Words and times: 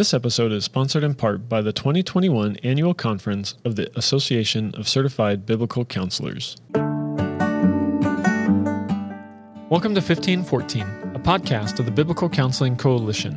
This 0.00 0.14
episode 0.14 0.50
is 0.50 0.64
sponsored 0.64 1.04
in 1.04 1.12
part 1.12 1.46
by 1.46 1.60
the 1.60 1.74
2021 1.74 2.56
Annual 2.62 2.94
Conference 2.94 3.56
of 3.66 3.76
the 3.76 3.94
Association 3.98 4.74
of 4.74 4.88
Certified 4.88 5.44
Biblical 5.44 5.84
Counselors. 5.84 6.56
Welcome 9.68 9.92
to 9.94 10.00
1514, 10.00 10.86
a 11.14 11.18
podcast 11.18 11.80
of 11.80 11.84
the 11.84 11.90
Biblical 11.90 12.30
Counseling 12.30 12.78
Coalition. 12.78 13.34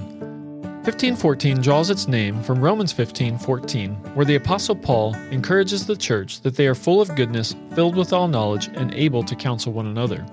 1514 0.85 1.59
draws 1.59 1.89
its 1.89 2.07
name 2.07 2.41
from 2.43 2.61
Romans 2.61 2.93
15:14, 2.93 3.95
where 4.15 4.25
the 4.25 4.35
apostle 4.35 4.77
Paul 4.77 5.15
encourages 5.31 5.85
the 5.85 5.97
church 5.97 6.39
that 6.43 6.55
they 6.55 6.67
are 6.67 6.75
full 6.75 7.01
of 7.01 7.13
goodness, 7.17 7.53
filled 7.75 7.97
with 7.97 8.13
all 8.13 8.29
knowledge, 8.29 8.69
and 8.75 8.93
able 8.93 9.23
to 9.23 9.35
counsel 9.35 9.73
one 9.73 9.87
another. 9.87 10.25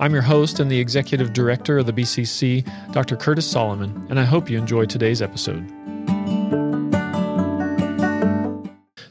I'm 0.00 0.12
your 0.12 0.22
host 0.22 0.60
and 0.60 0.70
the 0.70 0.78
executive 0.78 1.32
director 1.32 1.78
of 1.78 1.86
the 1.86 1.92
BCC, 1.92 2.64
Dr. 2.92 3.16
Curtis 3.16 3.50
Solomon, 3.50 4.06
and 4.08 4.20
I 4.20 4.24
hope 4.24 4.48
you 4.48 4.56
enjoy 4.56 4.84
today's 4.84 5.20
episode. 5.20 5.68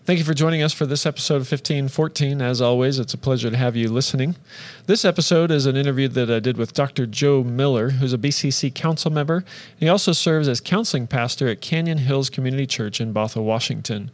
Thank 0.05 0.19
you 0.19 0.23
for 0.23 0.33
joining 0.33 0.63
us 0.63 0.71
for 0.71 0.85
this 0.85 1.05
episode 1.05 1.35
of 1.35 1.51
1514. 1.51 2.41
As 2.41 2.61
always, 2.61 2.99
it's 2.99 3.13
a 3.13 3.17
pleasure 3.17 3.51
to 3.51 3.57
have 3.57 3.75
you 3.75 3.89
listening. 3.89 4.37
This 4.85 5.03
episode 5.03 5.51
is 5.51 5.65
an 5.65 5.75
interview 5.75 6.07
that 6.07 6.31
I 6.31 6.39
did 6.39 6.55
with 6.55 6.73
Dr. 6.73 7.05
Joe 7.05 7.43
Miller, 7.43 7.89
who's 7.89 8.13
a 8.13 8.17
BCC 8.17 8.73
council 8.73 9.11
member. 9.11 9.43
He 9.75 9.89
also 9.89 10.13
serves 10.13 10.47
as 10.47 10.61
counseling 10.61 11.05
pastor 11.05 11.49
at 11.49 11.59
Canyon 11.59 11.97
Hills 11.97 12.29
Community 12.29 12.65
Church 12.65 13.01
in 13.01 13.13
Bothell, 13.13 13.43
Washington. 13.43 14.09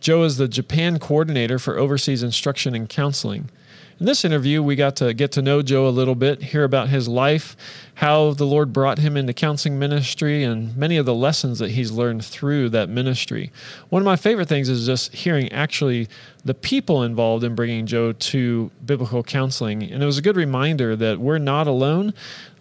Joe 0.00 0.22
is 0.22 0.38
the 0.38 0.48
Japan 0.48 0.98
coordinator 0.98 1.58
for 1.58 1.76
overseas 1.76 2.22
instruction 2.22 2.74
and 2.74 2.88
counseling. 2.88 3.50
In 3.98 4.04
this 4.04 4.26
interview, 4.26 4.62
we 4.62 4.76
got 4.76 4.94
to 4.96 5.14
get 5.14 5.32
to 5.32 5.42
know 5.42 5.62
Joe 5.62 5.88
a 5.88 5.88
little 5.88 6.14
bit, 6.14 6.42
hear 6.42 6.64
about 6.64 6.90
his 6.90 7.08
life, 7.08 7.56
how 7.94 8.32
the 8.32 8.44
Lord 8.44 8.70
brought 8.70 8.98
him 8.98 9.16
into 9.16 9.32
counseling 9.32 9.78
ministry, 9.78 10.44
and 10.44 10.76
many 10.76 10.98
of 10.98 11.06
the 11.06 11.14
lessons 11.14 11.60
that 11.60 11.70
he's 11.70 11.90
learned 11.92 12.22
through 12.22 12.68
that 12.70 12.90
ministry. 12.90 13.50
One 13.88 14.02
of 14.02 14.04
my 14.04 14.16
favorite 14.16 14.48
things 14.48 14.68
is 14.68 14.84
just 14.84 15.14
hearing 15.14 15.50
actually 15.50 16.08
the 16.44 16.52
people 16.52 17.04
involved 17.04 17.42
in 17.42 17.54
bringing 17.54 17.86
Joe 17.86 18.12
to 18.12 18.70
biblical 18.84 19.22
counseling. 19.22 19.82
And 19.82 20.02
it 20.02 20.06
was 20.06 20.18
a 20.18 20.22
good 20.22 20.36
reminder 20.36 20.94
that 20.94 21.18
we're 21.18 21.38
not 21.38 21.66
alone. 21.66 22.12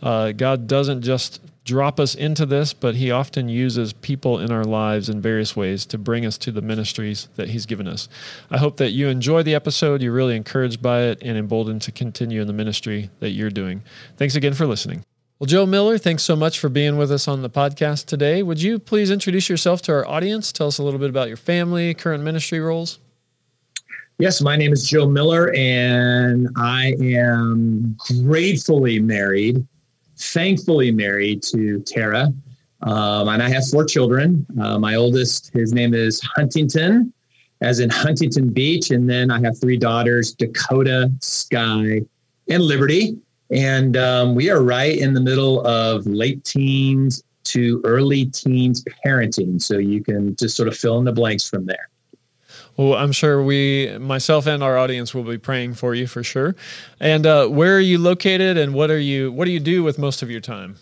Uh, 0.02 0.31
God 0.31 0.67
doesn't 0.67 1.02
just 1.02 1.42
drop 1.66 1.99
us 1.99 2.16
into 2.16 2.45
this, 2.45 2.73
but 2.73 2.95
He 2.95 3.11
often 3.11 3.49
uses 3.49 3.91
people 3.91 4.39
in 4.39 4.52
our 4.52 4.63
lives 4.63 5.09
in 5.09 5.19
various 5.19 5.55
ways 5.55 5.85
to 5.88 5.97
bring 5.97 6.25
us 6.25 6.38
to 6.38 6.52
the 6.52 6.61
ministries 6.61 7.27
that 7.35 7.49
He's 7.49 7.66
given 7.66 7.88
us. 7.88 8.08
I 8.49 8.58
hope 8.59 8.77
that 8.77 8.91
you 8.91 9.09
enjoy 9.09 9.44
the 9.44 9.55
episode, 9.55 10.02
you're 10.02 10.13
really 10.13 10.36
encouraged 10.36 10.81
by 10.81 11.02
it, 11.02 11.19
and 11.21 11.38
emboldened 11.38 11.81
to 11.81 11.91
continue 11.91 12.39
in 12.39 12.47
the 12.47 12.53
ministry 12.53 13.09
that 13.19 13.31
you're 13.31 13.49
doing. 13.49 13.83
Thanks 14.16 14.36
again 14.36 14.53
for 14.53 14.66
listening. 14.67 15.03
Well, 15.39 15.47
Joe 15.47 15.66
Miller, 15.66 15.97
thanks 15.97 16.23
so 16.23 16.36
much 16.36 16.59
for 16.59 16.69
being 16.69 16.97
with 16.97 17.11
us 17.11 17.27
on 17.27 17.41
the 17.41 17.49
podcast 17.49 18.05
today. 18.05 18.41
Would 18.41 18.61
you 18.61 18.80
please 18.80 19.11
introduce 19.11 19.49
yourself 19.49 19.81
to 19.81 19.91
our 19.91 20.08
audience? 20.08 20.53
Tell 20.53 20.67
us 20.67 20.77
a 20.77 20.83
little 20.83 20.99
bit 20.99 21.09
about 21.09 21.27
your 21.27 21.36
family, 21.36 21.93
current 21.93 22.23
ministry 22.23 22.61
roles. 22.61 22.99
Yes, 24.17 24.39
my 24.39 24.55
name 24.55 24.71
is 24.71 24.89
Joe 24.89 25.09
Miller, 25.09 25.53
and 25.53 26.47
I 26.55 26.95
am 27.02 27.97
gratefully 28.23 29.02
married 29.02 29.67
thankfully 30.17 30.91
married 30.91 31.44
to 31.44 31.81
Tara. 31.81 32.33
Um, 32.81 33.27
and 33.30 33.41
I 33.41 33.49
have 33.49 33.67
four 33.67 33.85
children. 33.85 34.45
Uh, 34.61 34.77
my 34.77 34.95
oldest, 34.95 35.52
his 35.53 35.73
name 35.73 35.94
is 35.94 36.21
Huntington, 36.35 37.11
as 37.61 37.80
in 37.80 37.89
Huntington 37.89 38.49
Beach. 38.49 38.91
And 38.91 39.09
then 39.09 39.31
I 39.31 39.39
have 39.41 39.59
three 39.59 39.77
daughters, 39.77 40.33
Dakota, 40.33 41.11
Sky, 41.21 42.02
and 42.49 42.63
Liberty. 42.63 43.17
And 43.52 43.97
um, 43.97 44.36
we 44.36 44.49
are 44.49 44.61
right 44.61 44.97
in 44.97 45.13
the 45.13 45.21
middle 45.21 45.66
of 45.66 46.05
late 46.05 46.43
teens 46.43 47.23
to 47.45 47.81
early 47.86 48.25
teens 48.25 48.83
parenting. 49.05 49.61
So 49.61 49.77
you 49.77 50.03
can 50.03 50.36
just 50.36 50.55
sort 50.55 50.67
of 50.67 50.75
fill 50.75 50.97
in 50.97 51.05
the 51.05 51.11
blanks 51.11 51.47
from 51.47 51.66
there. 51.66 51.89
Well, 52.78 52.94
I'm 52.95 53.14
sure 53.14 53.42
we, 53.42 53.98
myself 54.00 54.48
and 54.48 54.62
our 54.62 54.78
audience, 54.78 55.14
will 55.14 55.23
be 55.23 55.38
praying 55.38 55.76
for 55.76 55.95
you 55.95 56.08
for 56.08 56.23
sure. 56.23 56.56
And 57.00 57.26
uh, 57.26 57.48
where 57.48 57.77
are 57.77 57.82
you 57.82 57.98
located, 57.98 58.58
and 58.58 58.73
what 58.73 58.92
are 58.92 58.99
you? 58.99 59.32
What 59.32 59.45
do 59.45 59.52
you 59.52 59.61
do 59.61 59.83
with 59.83 59.98
most 59.98 60.22
of 60.22 60.30
your 60.30 60.42
time? 60.42 60.76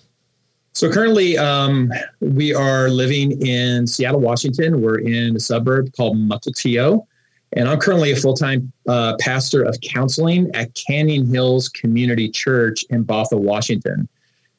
So 0.73 0.91
currently, 0.91 1.37
um, 1.37 1.91
we 2.19 2.51
are 2.51 2.89
living 2.89 3.39
in 3.45 3.85
Seattle, 3.85 4.21
Washington. 4.21 4.81
We're 4.81 4.99
in 4.99 5.35
a 5.35 5.39
suburb 5.39 5.93
called 5.95 6.17
Mukilteo, 6.17 7.05
and 7.51 7.69
I'm 7.69 7.79
currently 7.79 8.11
a 8.11 8.15
full-time 8.15 8.73
uh, 8.87 9.15
pastor 9.19 9.61
of 9.61 9.77
counseling 9.81 10.49
at 10.55 10.73
Canyon 10.73 11.31
Hills 11.31 11.69
Community 11.69 12.27
Church 12.27 12.83
in 12.89 13.05
Bothell, 13.05 13.39
Washington. 13.39 14.09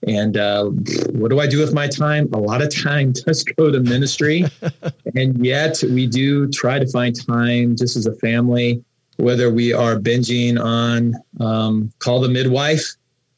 And 0.07 0.37
uh, 0.37 0.65
what 1.13 1.31
do 1.31 1.41
I 1.41 1.47
do 1.47 1.59
with 1.59 1.73
my 1.73 1.89
time? 1.89 2.29
A 2.33 2.39
lot 2.39 2.63
of 2.63 2.75
time 2.75 3.13
does 3.27 3.43
go 3.43 3.71
to 3.71 3.81
ministry. 3.81 4.45
and 5.15 5.45
yet 5.45 5.83
we 5.91 6.07
do 6.07 6.49
try 6.51 6.79
to 6.79 6.87
find 6.87 7.15
time 7.27 7.77
just 7.77 7.97
as 7.97 8.07
a 8.07 8.15
family, 8.17 8.83
whether 9.17 9.51
we 9.51 9.73
are 9.73 9.97
binging 9.97 10.63
on 10.63 11.15
um, 11.41 11.93
Call 11.99 12.21
the 12.21 12.29
Midwife. 12.29 12.85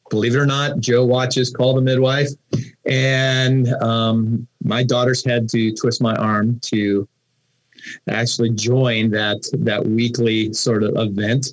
Believe 0.09 0.35
it 0.35 0.39
or 0.39 0.45
not, 0.45 0.79
Joe 0.79 1.05
watches 1.05 1.49
Call 1.49 1.73
the 1.73 1.81
Midwife. 1.81 2.29
And 2.85 3.67
um, 3.81 4.47
my 4.63 4.83
daughters 4.83 5.23
had 5.23 5.49
to 5.49 5.73
twist 5.73 6.01
my 6.01 6.15
arm 6.15 6.59
to 6.63 7.07
actually 8.09 8.49
join 8.51 9.11
that, 9.11 9.49
that 9.59 9.85
weekly 9.85 10.53
sort 10.53 10.83
of 10.83 10.93
event. 10.97 11.47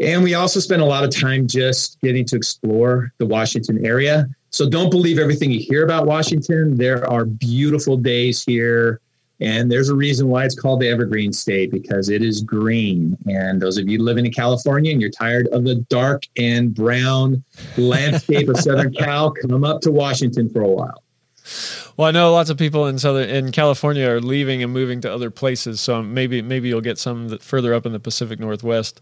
And 0.00 0.22
we 0.22 0.34
also 0.34 0.60
spend 0.60 0.80
a 0.80 0.84
lot 0.84 1.02
of 1.02 1.10
time 1.10 1.46
just 1.46 2.00
getting 2.00 2.24
to 2.26 2.36
explore 2.36 3.12
the 3.18 3.26
Washington 3.26 3.84
area. 3.84 4.28
So 4.50 4.68
don't 4.68 4.90
believe 4.90 5.18
everything 5.18 5.50
you 5.50 5.60
hear 5.60 5.84
about 5.84 6.06
Washington. 6.06 6.76
There 6.76 7.08
are 7.08 7.24
beautiful 7.24 7.96
days 7.96 8.44
here. 8.44 9.00
And 9.40 9.70
there's 9.70 9.88
a 9.88 9.94
reason 9.94 10.28
why 10.28 10.44
it's 10.44 10.58
called 10.58 10.80
the 10.80 10.88
Evergreen 10.88 11.32
State 11.32 11.70
because 11.70 12.08
it 12.08 12.22
is 12.22 12.42
green. 12.42 13.16
And 13.28 13.62
those 13.62 13.78
of 13.78 13.88
you 13.88 14.02
living 14.02 14.26
in 14.26 14.32
California 14.32 14.90
and 14.90 15.00
you're 15.00 15.10
tired 15.10 15.46
of 15.48 15.64
the 15.64 15.76
dark 15.76 16.24
and 16.36 16.74
brown 16.74 17.44
landscape 17.76 18.48
of 18.48 18.56
Southern 18.58 18.92
Cal, 18.98 19.30
come 19.30 19.64
up 19.64 19.80
to 19.82 19.92
Washington 19.92 20.50
for 20.50 20.62
a 20.62 20.68
while. 20.68 21.04
Well, 21.96 22.08
I 22.08 22.10
know 22.10 22.32
lots 22.32 22.50
of 22.50 22.56
people 22.56 22.86
in 22.86 22.98
southern 22.98 23.28
in 23.28 23.52
California 23.52 24.08
are 24.08 24.20
leaving 24.20 24.62
and 24.62 24.72
moving 24.72 25.00
to 25.02 25.12
other 25.12 25.30
places, 25.30 25.80
so 25.80 26.02
maybe 26.02 26.42
maybe 26.42 26.68
you'll 26.68 26.80
get 26.80 26.98
some 26.98 27.28
that 27.28 27.42
further 27.42 27.74
up 27.74 27.86
in 27.86 27.92
the 27.92 28.00
Pacific 28.00 28.38
Northwest. 28.38 29.00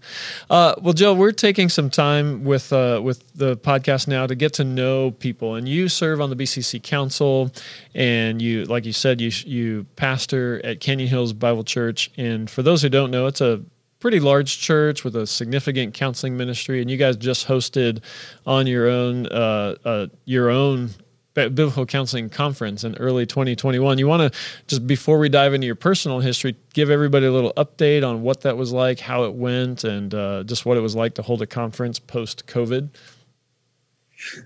Uh, 0.49 0.75
well, 0.81 0.95
Joe, 0.95 1.15
we're 1.15 1.33
taking 1.33 1.69
some 1.69 1.91
time 1.91 2.45
with 2.45 2.73
uh, 2.73 3.01
with 3.03 3.25
the 3.35 3.57
podcast 3.57 4.09
now 4.09 4.27
to 4.27 4.35
get 4.35 4.53
to 4.55 4.65
know 4.65 5.11
people, 5.11 5.55
and 5.55 5.69
you 5.69 5.89
serve 5.89 6.21
on 6.21 6.31
the 6.31 6.37
BCC 6.37 6.83
Council, 6.83 7.53
and 7.95 8.41
you, 8.41 8.65
like 8.65 8.85
you 8.85 8.93
said, 8.93 9.21
you 9.21 9.31
you 9.45 9.87
pastor 9.97 10.61
at 10.65 10.81
Canyon 10.81 11.09
Hills 11.09 11.33
Bible 11.33 11.65
Church, 11.65 12.11
and 12.17 12.49
for 12.49 12.63
those 12.63 12.83
who 12.83 12.89
don't 12.89 13.11
know, 13.11 13.27
it's 13.27 13.41
a 13.41 13.63
pretty 13.99 14.21
large 14.21 14.59
church 14.59 15.05
with 15.05 15.17
a 15.17 15.27
significant 15.27 15.95
counseling 15.95 16.37
ministry, 16.37 16.81
and 16.81 16.91
you 16.91 16.97
guys 16.97 17.17
just 17.17 17.47
hosted 17.47 18.03
on 18.47 18.67
your 18.67 18.89
own 18.89 19.27
uh, 19.27 19.75
uh, 19.85 20.07
your 20.25 20.51
own 20.51 20.91
biblical 21.37 21.87
counseling 21.87 22.29
conference 22.29 22.83
in 22.83 22.97
early 22.97 23.27
2021. 23.27 23.99
You 23.99 24.07
want 24.09 24.33
to 24.33 24.39
just 24.67 24.87
before 24.87 25.19
we 25.19 25.29
dive 25.29 25.55
into 25.55 25.67
your 25.67 25.77
personal 25.77 26.21
history, 26.21 26.57
give 26.73 26.91
everybody 26.91 27.27
a 27.27 27.33
little 27.33 27.53
update 27.57 28.07
on 28.09 28.23
what 28.23 28.41
that 28.41 28.57
was 28.57 28.73
like, 28.73 28.99
how 28.99 29.25
it 29.25 29.35
went, 29.35 29.85
and 29.85 30.15
uh, 30.15 30.43
just 30.45 30.67
what 30.67 30.77
it 30.77 30.81
was 30.81 30.97
like 30.97 31.15
to 31.15 31.23
hold 31.23 31.43
a 31.43 31.47
conference 31.47 31.99
post 31.99 32.47
COVID. 32.47 32.89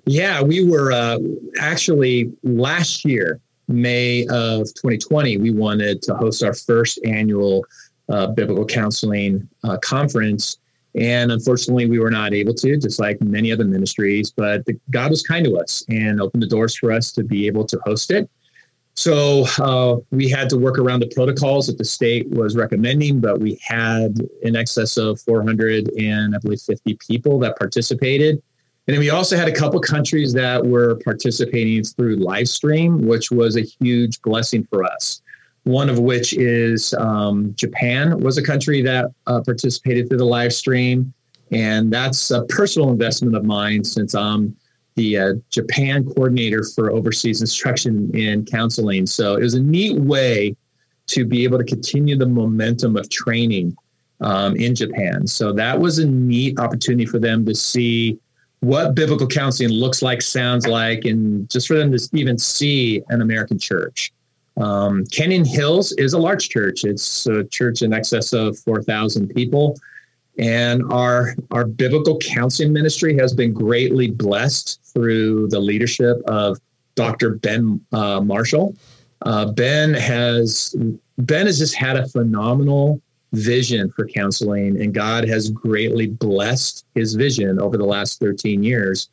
Yeah, 0.05 0.43
we 0.43 0.69
were 0.69 0.93
uh, 0.93 1.19
actually 1.59 2.33
last 2.43 3.05
year, 3.05 3.41
May 3.69 4.23
of 4.25 4.67
2020, 4.75 5.37
we 5.39 5.53
wanted 5.53 6.03
to 6.03 6.15
host 6.15 6.43
our 6.43 6.55
first 6.55 6.99
annual 7.05 7.65
uh, 8.09 8.27
biblical 8.27 8.67
counseling 8.67 9.49
uh, 9.63 9.79
conference 9.79 10.59
and 10.95 11.31
unfortunately, 11.31 11.87
we 11.87 11.99
were 11.99 12.11
not 12.11 12.35
able 12.35 12.55
to, 12.55 12.77
just 12.77 12.99
like 12.99 13.21
many 13.21 13.53
other 13.53 13.65
ministries. 13.65 14.31
But 14.31 14.65
the, 14.67 14.79
God 14.91 15.11
was 15.11 15.23
kind 15.23 15.45
to 15.45 15.57
us 15.57 15.85
and 15.89 16.21
opened 16.21 16.43
the 16.43 16.49
doors 16.49 16.77
for 16.77 16.93
us 16.93 17.13
to 17.13 17.23
be 17.23 17.47
able 17.47 17.65
to 17.67 17.79
host 17.85 18.11
it. 18.11 18.29
So 18.95 19.47
uh, 19.59 19.97
we 20.11 20.29
had 20.29 20.51
to 20.51 20.59
work 20.59 20.79
around 20.79 21.01
the 21.01 21.11
protocols 21.15 21.69
that 21.69 21.79
the 21.79 21.85
state 21.85 22.29
was 22.31 22.57
recommending, 22.57 23.21
but 23.21 23.41
we 23.41 23.59
had 23.63 24.19
in 24.43 24.57
excess 24.57 24.97
of 24.97 25.21
400 25.23 25.91
and 25.97 26.35
I 26.35 26.39
believe 26.39 26.61
50 26.61 26.99
people 27.07 27.39
that 27.39 27.57
participated. 27.57 28.43
And 28.87 28.95
then 28.95 28.99
we 28.99 29.11
also 29.11 29.37
had 29.37 29.47
a 29.47 29.53
couple 29.53 29.79
countries 29.81 30.33
that 30.33 30.67
were 30.67 30.97
participating 31.05 31.85
through 31.85 32.17
live 32.17 32.49
stream, 32.49 33.07
which 33.07 33.31
was 33.31 33.57
a 33.57 33.63
huge 33.63 34.21
blessing 34.23 34.67
for 34.69 34.83
us 34.83 35.23
one 35.65 35.91
of 35.91 35.99
which 35.99 36.33
is 36.33 36.95
um, 36.95 37.55
Japan 37.57 38.19
was 38.21 38.39
a 38.39 38.43
country 38.43 38.83
that 38.83 39.07
uh, 39.27 39.41
participated 39.43 40.09
through 40.09 40.19
the 40.19 40.25
live 40.25 40.53
stream. 40.53 41.13
And 41.53 41.93
that's 41.93 42.31
a 42.31 42.45
personal 42.45 42.91
investment 42.91 43.37
of 43.37 43.45
mine 43.45 43.85
since 43.85 44.15
I'm 44.15 44.57
the 44.95 45.19
uh, 45.19 45.33
Japan 45.51 46.05
coordinator 46.05 46.65
for 46.75 46.91
overseas 46.91 47.41
instruction 47.41 48.11
and 48.15 48.51
counseling. 48.51 49.07
So 49.07 49.35
it 49.35 49.43
was 49.43 49.55
a 49.55 49.63
neat 49.63 49.99
way 49.99 50.57
to 51.09 51.25
be 51.25 51.45
able 51.45 51.59
to 51.59 51.65
continue 51.65 52.17
the 52.17 52.27
momentum 52.27 52.97
of 52.97 53.09
training 53.11 53.77
um, 54.21 54.57
in 54.57 54.75
Japan. 54.75 55.27
So 55.27 55.53
that 55.53 55.79
was 55.79 55.99
a 55.99 56.07
neat 56.07 56.59
opportunity 56.59 57.07
for 57.07 57.19
them 57.19 57.45
to 57.47 57.55
see 57.55 58.19
what 58.61 58.95
biblical 58.95 59.27
counseling 59.27 59.71
looks 59.71 60.03
like, 60.03 60.23
sounds 60.23 60.67
like, 60.67 61.05
and 61.05 61.49
just 61.49 61.67
for 61.67 61.77
them 61.77 61.91
to 61.91 62.09
even 62.13 62.37
see 62.39 63.03
an 63.09 63.23
American 63.23 63.59
church 63.59 64.13
Um, 64.57 65.05
Canyon 65.07 65.45
Hills 65.45 65.93
is 65.93 66.13
a 66.13 66.19
large 66.19 66.49
church. 66.49 66.85
It's 66.85 67.27
a 67.27 67.45
church 67.45 67.83
in 67.83 67.93
excess 67.93 68.33
of 68.33 68.59
4,000 68.59 69.29
people. 69.29 69.79
And 70.39 70.83
our, 70.93 71.35
our 71.51 71.65
biblical 71.65 72.19
counseling 72.19 72.73
ministry 72.73 73.17
has 73.19 73.33
been 73.35 73.53
greatly 73.53 74.11
blessed 74.11 74.81
through 74.85 75.49
the 75.49 75.61
leadership 75.61 76.19
of 76.27 76.59
Dr. 76.95 77.37
Ben 77.37 77.81
uh, 77.93 78.21
Marshall. 78.21 78.75
Uh, 79.23 79.53
ben 79.53 79.93
has 79.95 80.75
Ben 81.19 81.47
has 81.47 81.59
just 81.59 81.75
had 81.75 81.97
a 81.97 82.09
phenomenal 82.09 83.03
vision 83.33 83.91
for 83.91 84.07
counseling, 84.07 84.81
and 84.81 84.95
God 84.95 85.29
has 85.29 85.51
greatly 85.51 86.07
blessed 86.07 86.87
his 86.95 87.15
vision 87.15 87.61
over 87.61 87.77
the 87.77 87.85
last 87.85 88.19
13 88.19 88.63
years 88.63 89.11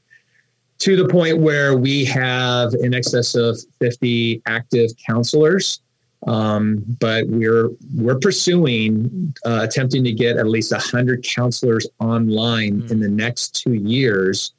to 0.79 0.95
the 0.95 1.07
point 1.07 1.39
where 1.39 1.75
we 1.77 2.05
have 2.05 2.73
in 2.81 2.93
excess 2.93 3.35
of 3.35 3.59
50 3.79 4.41
active 4.45 4.91
counselors. 5.05 5.81
Um, 6.25 6.83
but 6.99 7.27
we're 7.27 7.69
we're 7.95 8.17
pursuing 8.17 9.35
uh, 9.45 9.61
attempting 9.63 10.03
to 10.03 10.11
get 10.11 10.37
at 10.37 10.47
least 10.47 10.71
100 10.71 11.23
counselors 11.23 11.87
online 11.99 12.81
mm. 12.81 12.91
in 12.91 12.99
the 12.99 13.09
next 13.09 13.61
two 13.61 13.73
years 13.73 14.53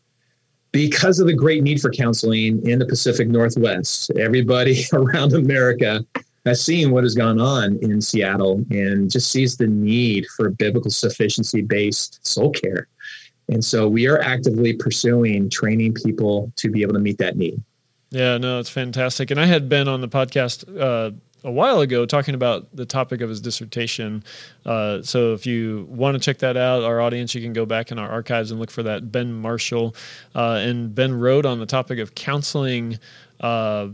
because 0.70 1.18
of 1.18 1.26
the 1.26 1.34
great 1.34 1.62
need 1.62 1.80
for 1.80 1.90
counseling 1.90 2.64
in 2.66 2.78
the 2.78 2.86
Pacific 2.86 3.28
Northwest. 3.28 4.10
Everybody 4.16 4.84
around 4.92 5.32
America 5.32 6.04
has 6.46 6.64
seen 6.64 6.90
what 6.90 7.04
has 7.04 7.14
gone 7.14 7.40
on 7.40 7.78
in 7.82 8.00
Seattle 8.00 8.64
and 8.70 9.10
just 9.10 9.30
sees 9.30 9.56
the 9.56 9.66
need 9.66 10.26
for 10.36 10.50
biblical 10.50 10.90
sufficiency 10.90 11.62
based 11.62 12.26
soul 12.26 12.50
care. 12.50 12.88
And 13.48 13.64
so 13.64 13.88
we 13.88 14.06
are 14.06 14.20
actively 14.20 14.74
pursuing 14.74 15.48
training 15.48 15.94
people 15.94 16.52
to 16.56 16.70
be 16.70 16.82
able 16.82 16.94
to 16.94 17.00
meet 17.00 17.18
that 17.18 17.36
need. 17.36 17.62
Yeah, 18.10 18.38
no, 18.38 18.58
it's 18.58 18.70
fantastic. 18.70 19.30
And 19.30 19.40
I 19.40 19.46
had 19.46 19.68
been 19.68 19.88
on 19.88 20.00
the 20.00 20.08
podcast 20.08 20.64
uh, 20.80 21.12
a 21.44 21.50
while 21.50 21.80
ago 21.80 22.06
talking 22.06 22.34
about 22.34 22.74
the 22.74 22.86
topic 22.86 23.20
of 23.20 23.28
his 23.28 23.40
dissertation. 23.40 24.24
Uh, 24.64 25.02
so 25.02 25.34
if 25.34 25.46
you 25.46 25.86
want 25.90 26.14
to 26.14 26.20
check 26.20 26.38
that 26.38 26.56
out, 26.56 26.82
our 26.84 27.00
audience, 27.00 27.34
you 27.34 27.42
can 27.42 27.52
go 27.52 27.66
back 27.66 27.90
in 27.90 27.98
our 27.98 28.08
archives 28.08 28.50
and 28.50 28.58
look 28.58 28.70
for 28.70 28.82
that. 28.82 29.12
Ben 29.12 29.32
Marshall 29.32 29.94
uh, 30.34 30.58
and 30.60 30.94
Ben 30.94 31.18
wrote 31.18 31.46
on 31.46 31.58
the 31.58 31.66
topic 31.66 31.98
of 31.98 32.14
counseling. 32.14 32.98
Uh, 33.40 33.88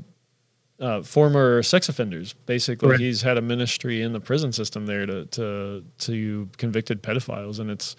uh 0.81 1.01
former 1.03 1.63
sex 1.63 1.89
offenders. 1.89 2.33
Basically, 2.47 2.89
Correct. 2.89 3.01
he's 3.01 3.23
had 3.23 3.39
a 3.39 3.41
ministry 3.41 4.03
in 4.03 4.13
the 4.13 4.19
prison 4.19 4.53
system 4.53 4.87
there 4.87 5.07
to 5.07 5.27
to 5.27 5.85
to 5.99 6.49
convicted 6.57 7.01
pedophiles, 7.01 7.61
and 7.61 7.71
it's 7.71 7.95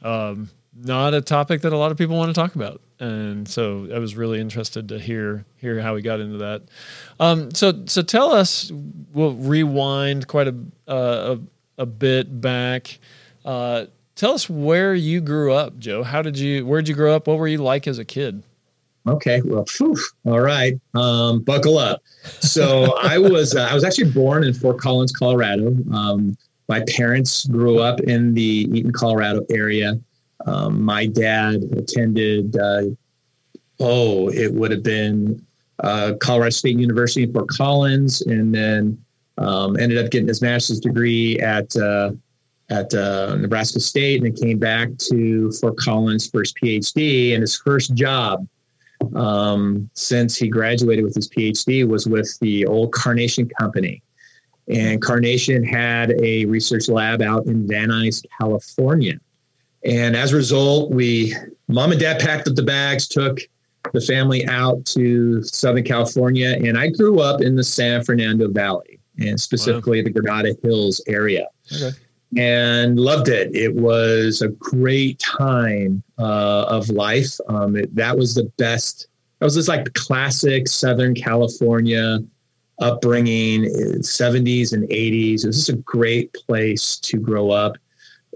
um, 0.00 0.48
not 0.76 1.14
a 1.14 1.20
topic 1.20 1.62
that 1.62 1.72
a 1.72 1.76
lot 1.76 1.92
of 1.92 1.98
people 1.98 2.16
want 2.16 2.34
to 2.34 2.34
talk 2.34 2.54
about. 2.54 2.80
And 3.00 3.48
so 3.48 3.88
I 3.94 3.98
was 3.98 4.16
really 4.16 4.40
interested 4.40 4.88
to 4.88 4.98
hear 4.98 5.44
hear 5.56 5.80
how 5.80 5.94
we 5.94 6.02
got 6.02 6.20
into 6.20 6.38
that. 6.38 6.62
Um, 7.20 7.52
so 7.52 7.84
so 7.86 8.02
tell 8.02 8.32
us. 8.32 8.70
We'll 9.12 9.34
rewind 9.34 10.26
quite 10.26 10.48
a 10.48 10.56
uh, 10.88 11.36
a, 11.78 11.82
a, 11.82 11.86
bit 11.86 12.40
back. 12.40 12.98
Uh, 13.44 13.86
tell 14.16 14.32
us 14.32 14.50
where 14.50 14.94
you 14.94 15.20
grew 15.20 15.52
up, 15.52 15.78
Joe. 15.78 16.02
How 16.02 16.22
did 16.22 16.38
you? 16.38 16.66
Where 16.66 16.80
did 16.80 16.88
you 16.88 16.94
grow 16.94 17.14
up? 17.14 17.26
What 17.26 17.38
were 17.38 17.48
you 17.48 17.58
like 17.58 17.86
as 17.86 17.98
a 17.98 18.04
kid? 18.04 18.42
Okay, 19.06 19.42
well, 19.44 19.66
all 20.24 20.40
right. 20.40 20.80
Um, 20.94 21.42
buckle 21.42 21.76
up. 21.76 22.00
So 22.40 22.96
I 23.02 23.18
was 23.18 23.54
uh, 23.54 23.68
I 23.70 23.74
was 23.74 23.84
actually 23.84 24.10
born 24.10 24.44
in 24.44 24.54
Fort 24.54 24.78
Collins, 24.78 25.12
Colorado. 25.12 25.76
Um, 25.92 26.36
my 26.68 26.82
parents 26.88 27.46
grew 27.46 27.80
up 27.80 28.00
in 28.00 28.34
the 28.34 28.68
Eaton, 28.72 28.92
Colorado 28.92 29.44
area. 29.50 29.98
Um, 30.46 30.82
my 30.82 31.06
dad 31.06 31.62
attended, 31.76 32.56
uh, 32.56 32.82
oh, 33.80 34.28
it 34.28 34.52
would 34.52 34.70
have 34.70 34.82
been 34.82 35.44
uh, 35.82 36.12
Colorado 36.20 36.50
State 36.50 36.78
University 36.78 37.24
in 37.24 37.32
Fort 37.32 37.48
Collins, 37.48 38.20
and 38.22 38.54
then 38.54 39.02
um, 39.38 39.76
ended 39.78 39.98
up 39.98 40.10
getting 40.10 40.28
his 40.28 40.42
master's 40.42 40.80
degree 40.80 41.38
at 41.40 41.74
uh, 41.76 42.12
at 42.70 42.92
uh, 42.94 43.36
Nebraska 43.36 43.80
State, 43.80 44.22
and 44.22 44.26
then 44.26 44.42
came 44.42 44.58
back 44.58 44.88
to 45.10 45.50
Fort 45.52 45.76
Collins 45.76 46.28
for 46.30 46.40
his 46.40 46.52
PhD. 46.52 47.32
And 47.34 47.42
his 47.42 47.56
first 47.56 47.94
job 47.94 48.46
um, 49.14 49.90
since 49.94 50.36
he 50.36 50.48
graduated 50.48 51.04
with 51.04 51.14
his 51.14 51.28
PhD 51.28 51.86
was 51.86 52.06
with 52.06 52.38
the 52.40 52.66
old 52.66 52.92
Carnation 52.92 53.48
Company. 53.58 54.02
And 54.68 55.02
Carnation 55.02 55.62
had 55.62 56.12
a 56.22 56.46
research 56.46 56.88
lab 56.88 57.20
out 57.20 57.46
in 57.46 57.68
Van 57.68 57.88
Nuys, 57.88 58.24
California. 58.38 59.20
And 59.84 60.16
as 60.16 60.32
a 60.32 60.36
result, 60.36 60.90
we, 60.90 61.34
mom 61.68 61.92
and 61.92 62.00
dad 62.00 62.20
packed 62.20 62.48
up 62.48 62.54
the 62.54 62.62
bags, 62.62 63.06
took 63.06 63.40
the 63.92 64.00
family 64.00 64.46
out 64.46 64.84
to 64.86 65.42
Southern 65.42 65.84
California. 65.84 66.56
And 66.64 66.78
I 66.78 66.88
grew 66.88 67.20
up 67.20 67.42
in 67.42 67.54
the 67.56 67.64
San 67.64 68.02
Fernando 68.02 68.48
Valley 68.48 68.98
and 69.18 69.40
specifically 69.40 70.00
wow. 70.00 70.04
the 70.04 70.10
Granada 70.10 70.56
Hills 70.62 71.00
area. 71.06 71.46
Okay. 71.72 71.90
And 72.36 72.98
loved 72.98 73.28
it. 73.28 73.54
It 73.54 73.74
was 73.74 74.42
a 74.42 74.48
great 74.48 75.20
time 75.20 76.02
uh, 76.18 76.64
of 76.68 76.88
life. 76.88 77.38
Um, 77.48 77.76
it, 77.76 77.94
that 77.94 78.16
was 78.16 78.34
the 78.34 78.50
best. 78.56 79.06
That 79.38 79.46
was 79.46 79.54
just 79.54 79.68
like 79.68 79.84
the 79.84 79.92
classic 79.92 80.66
Southern 80.66 81.14
California 81.14 82.18
upbringing, 82.80 83.64
70s 84.00 84.72
and 84.72 84.88
80s. 84.88 85.44
It 85.44 85.46
was 85.46 85.56
just 85.56 85.68
a 85.68 85.76
great 85.76 86.32
place 86.32 86.96
to 86.98 87.18
grow 87.18 87.50
up. 87.50 87.76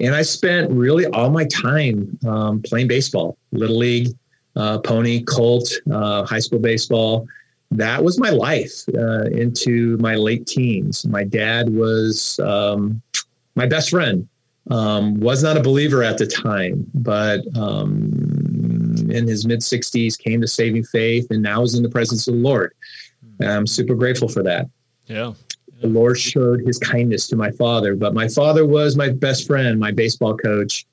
And 0.00 0.14
I 0.14 0.22
spent 0.22 0.70
really 0.70 1.06
all 1.06 1.30
my 1.30 1.44
time 1.46 2.18
um, 2.26 2.62
playing 2.62 2.88
baseball, 2.88 3.36
little 3.52 3.76
league, 3.76 4.08
uh, 4.56 4.78
pony, 4.78 5.22
Colt, 5.22 5.70
uh, 5.92 6.24
high 6.24 6.38
school 6.38 6.58
baseball. 6.58 7.26
That 7.70 8.02
was 8.02 8.18
my 8.18 8.30
life 8.30 8.84
uh, 8.94 9.24
into 9.26 9.98
my 9.98 10.14
late 10.14 10.46
teens. 10.46 11.06
My 11.06 11.24
dad 11.24 11.68
was 11.70 12.40
um, 12.40 13.02
my 13.54 13.66
best 13.66 13.90
friend. 13.90 14.28
Um, 14.70 15.18
was 15.20 15.42
not 15.42 15.56
a 15.56 15.62
believer 15.62 16.02
at 16.02 16.18
the 16.18 16.26
time, 16.26 16.86
but 16.92 17.40
um, 17.56 18.10
in 19.08 19.26
his 19.26 19.46
mid 19.46 19.60
60s 19.60 20.18
came 20.18 20.42
to 20.42 20.46
saving 20.46 20.84
faith 20.84 21.26
and 21.30 21.42
now 21.42 21.62
is 21.62 21.74
in 21.74 21.82
the 21.82 21.88
presence 21.88 22.28
of 22.28 22.34
the 22.34 22.40
Lord. 22.40 22.74
I'm 23.40 23.66
super 23.66 23.94
grateful 23.94 24.28
for 24.28 24.42
that. 24.42 24.68
Yeah 25.06 25.32
the 25.80 25.88
Lord 25.88 26.18
showed 26.18 26.60
his 26.60 26.78
kindness 26.78 27.28
to 27.28 27.36
my 27.36 27.50
father. 27.52 27.94
But 27.94 28.14
my 28.14 28.28
father 28.28 28.66
was 28.66 28.96
my 28.96 29.10
best 29.10 29.46
friend, 29.46 29.78
my 29.78 29.90
baseball 29.90 30.36
coach. 30.36 30.86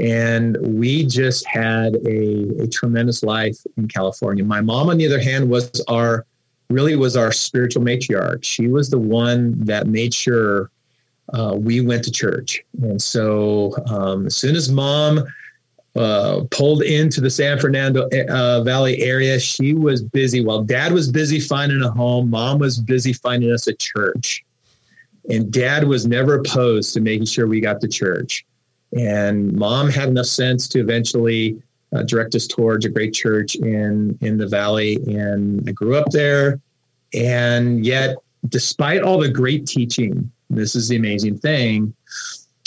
And 0.00 0.56
we 0.60 1.04
just 1.04 1.44
had 1.46 1.96
a, 2.06 2.62
a 2.62 2.68
tremendous 2.68 3.22
life 3.24 3.58
in 3.76 3.88
California. 3.88 4.44
My 4.44 4.60
mom, 4.60 4.90
on 4.90 4.96
the 4.96 5.06
other 5.06 5.20
hand, 5.20 5.50
was 5.50 5.84
our 5.88 6.24
really 6.70 6.94
was 6.94 7.16
our 7.16 7.32
spiritual 7.32 7.82
matriarch. 7.82 8.44
She 8.44 8.68
was 8.68 8.90
the 8.90 8.98
one 8.98 9.58
that 9.64 9.86
made 9.86 10.14
sure 10.14 10.70
uh, 11.32 11.54
we 11.56 11.80
went 11.80 12.04
to 12.04 12.10
church. 12.10 12.62
And 12.82 13.00
so 13.00 13.74
um, 13.86 14.26
as 14.26 14.36
soon 14.36 14.54
as 14.54 14.70
mom 14.70 15.24
uh, 15.96 16.42
pulled 16.50 16.82
into 16.82 17.20
the 17.20 17.30
San 17.30 17.58
Fernando 17.58 18.08
uh, 18.28 18.62
Valley 18.62 19.02
area. 19.02 19.38
She 19.40 19.74
was 19.74 20.02
busy 20.02 20.44
while 20.44 20.62
dad 20.62 20.92
was 20.92 21.10
busy 21.10 21.40
finding 21.40 21.82
a 21.82 21.90
home. 21.90 22.30
Mom 22.30 22.58
was 22.58 22.78
busy 22.78 23.12
finding 23.12 23.50
us 23.52 23.66
a 23.66 23.74
church. 23.74 24.44
And 25.30 25.50
dad 25.50 25.84
was 25.84 26.06
never 26.06 26.36
opposed 26.36 26.94
to 26.94 27.00
making 27.00 27.26
sure 27.26 27.46
we 27.46 27.60
got 27.60 27.80
to 27.80 27.88
church. 27.88 28.46
And 28.96 29.52
mom 29.52 29.90
had 29.90 30.08
enough 30.08 30.26
sense 30.26 30.68
to 30.68 30.80
eventually 30.80 31.60
uh, 31.94 32.02
direct 32.02 32.34
us 32.34 32.46
towards 32.46 32.84
a 32.84 32.88
great 32.88 33.12
church 33.12 33.56
in, 33.56 34.16
in 34.20 34.38
the 34.38 34.46
valley. 34.46 34.96
And 35.06 35.68
I 35.68 35.72
grew 35.72 35.96
up 35.96 36.08
there. 36.10 36.60
And 37.12 37.84
yet, 37.84 38.16
despite 38.48 39.02
all 39.02 39.18
the 39.18 39.28
great 39.28 39.66
teaching, 39.66 40.30
this 40.48 40.74
is 40.74 40.88
the 40.88 40.96
amazing 40.96 41.38
thing 41.38 41.94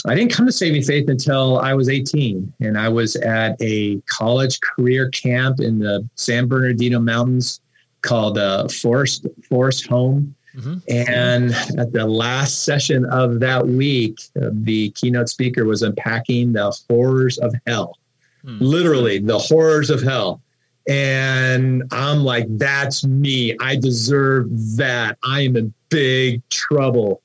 I 0.06 0.14
didn't 0.14 0.32
come 0.32 0.46
to 0.46 0.52
Saving 0.52 0.82
Faith 0.82 1.08
until 1.08 1.58
I 1.58 1.74
was 1.74 1.88
18, 1.88 2.52
and 2.60 2.78
I 2.78 2.88
was 2.88 3.14
at 3.16 3.56
a 3.60 4.00
college 4.06 4.60
career 4.60 5.08
camp 5.10 5.60
in 5.60 5.78
the 5.78 6.08
San 6.16 6.48
Bernardino 6.48 6.98
Mountains 6.98 7.60
called 8.00 8.36
uh, 8.36 8.68
Forest 8.68 9.26
Forest 9.48 9.86
Home. 9.86 10.34
Mm-hmm. 10.56 10.78
And 10.88 11.52
at 11.78 11.92
the 11.92 12.04
last 12.04 12.64
session 12.64 13.06
of 13.06 13.40
that 13.40 13.66
week, 13.66 14.18
uh, 14.40 14.50
the 14.52 14.90
keynote 14.90 15.28
speaker 15.28 15.64
was 15.64 15.82
unpacking 15.82 16.52
the 16.52 16.76
horrors 16.90 17.38
of 17.38 17.54
hell, 17.66 17.98
mm. 18.44 18.58
literally 18.60 19.18
the 19.18 19.38
horrors 19.38 19.88
of 19.88 20.02
hell. 20.02 20.42
And 20.88 21.84
I'm 21.92 22.24
like, 22.24 22.46
that's 22.58 23.04
me. 23.04 23.56
I 23.60 23.76
deserve 23.76 24.48
that. 24.76 25.16
I 25.24 25.42
am 25.42 25.56
in 25.56 25.72
big 25.88 26.46
trouble 26.50 27.22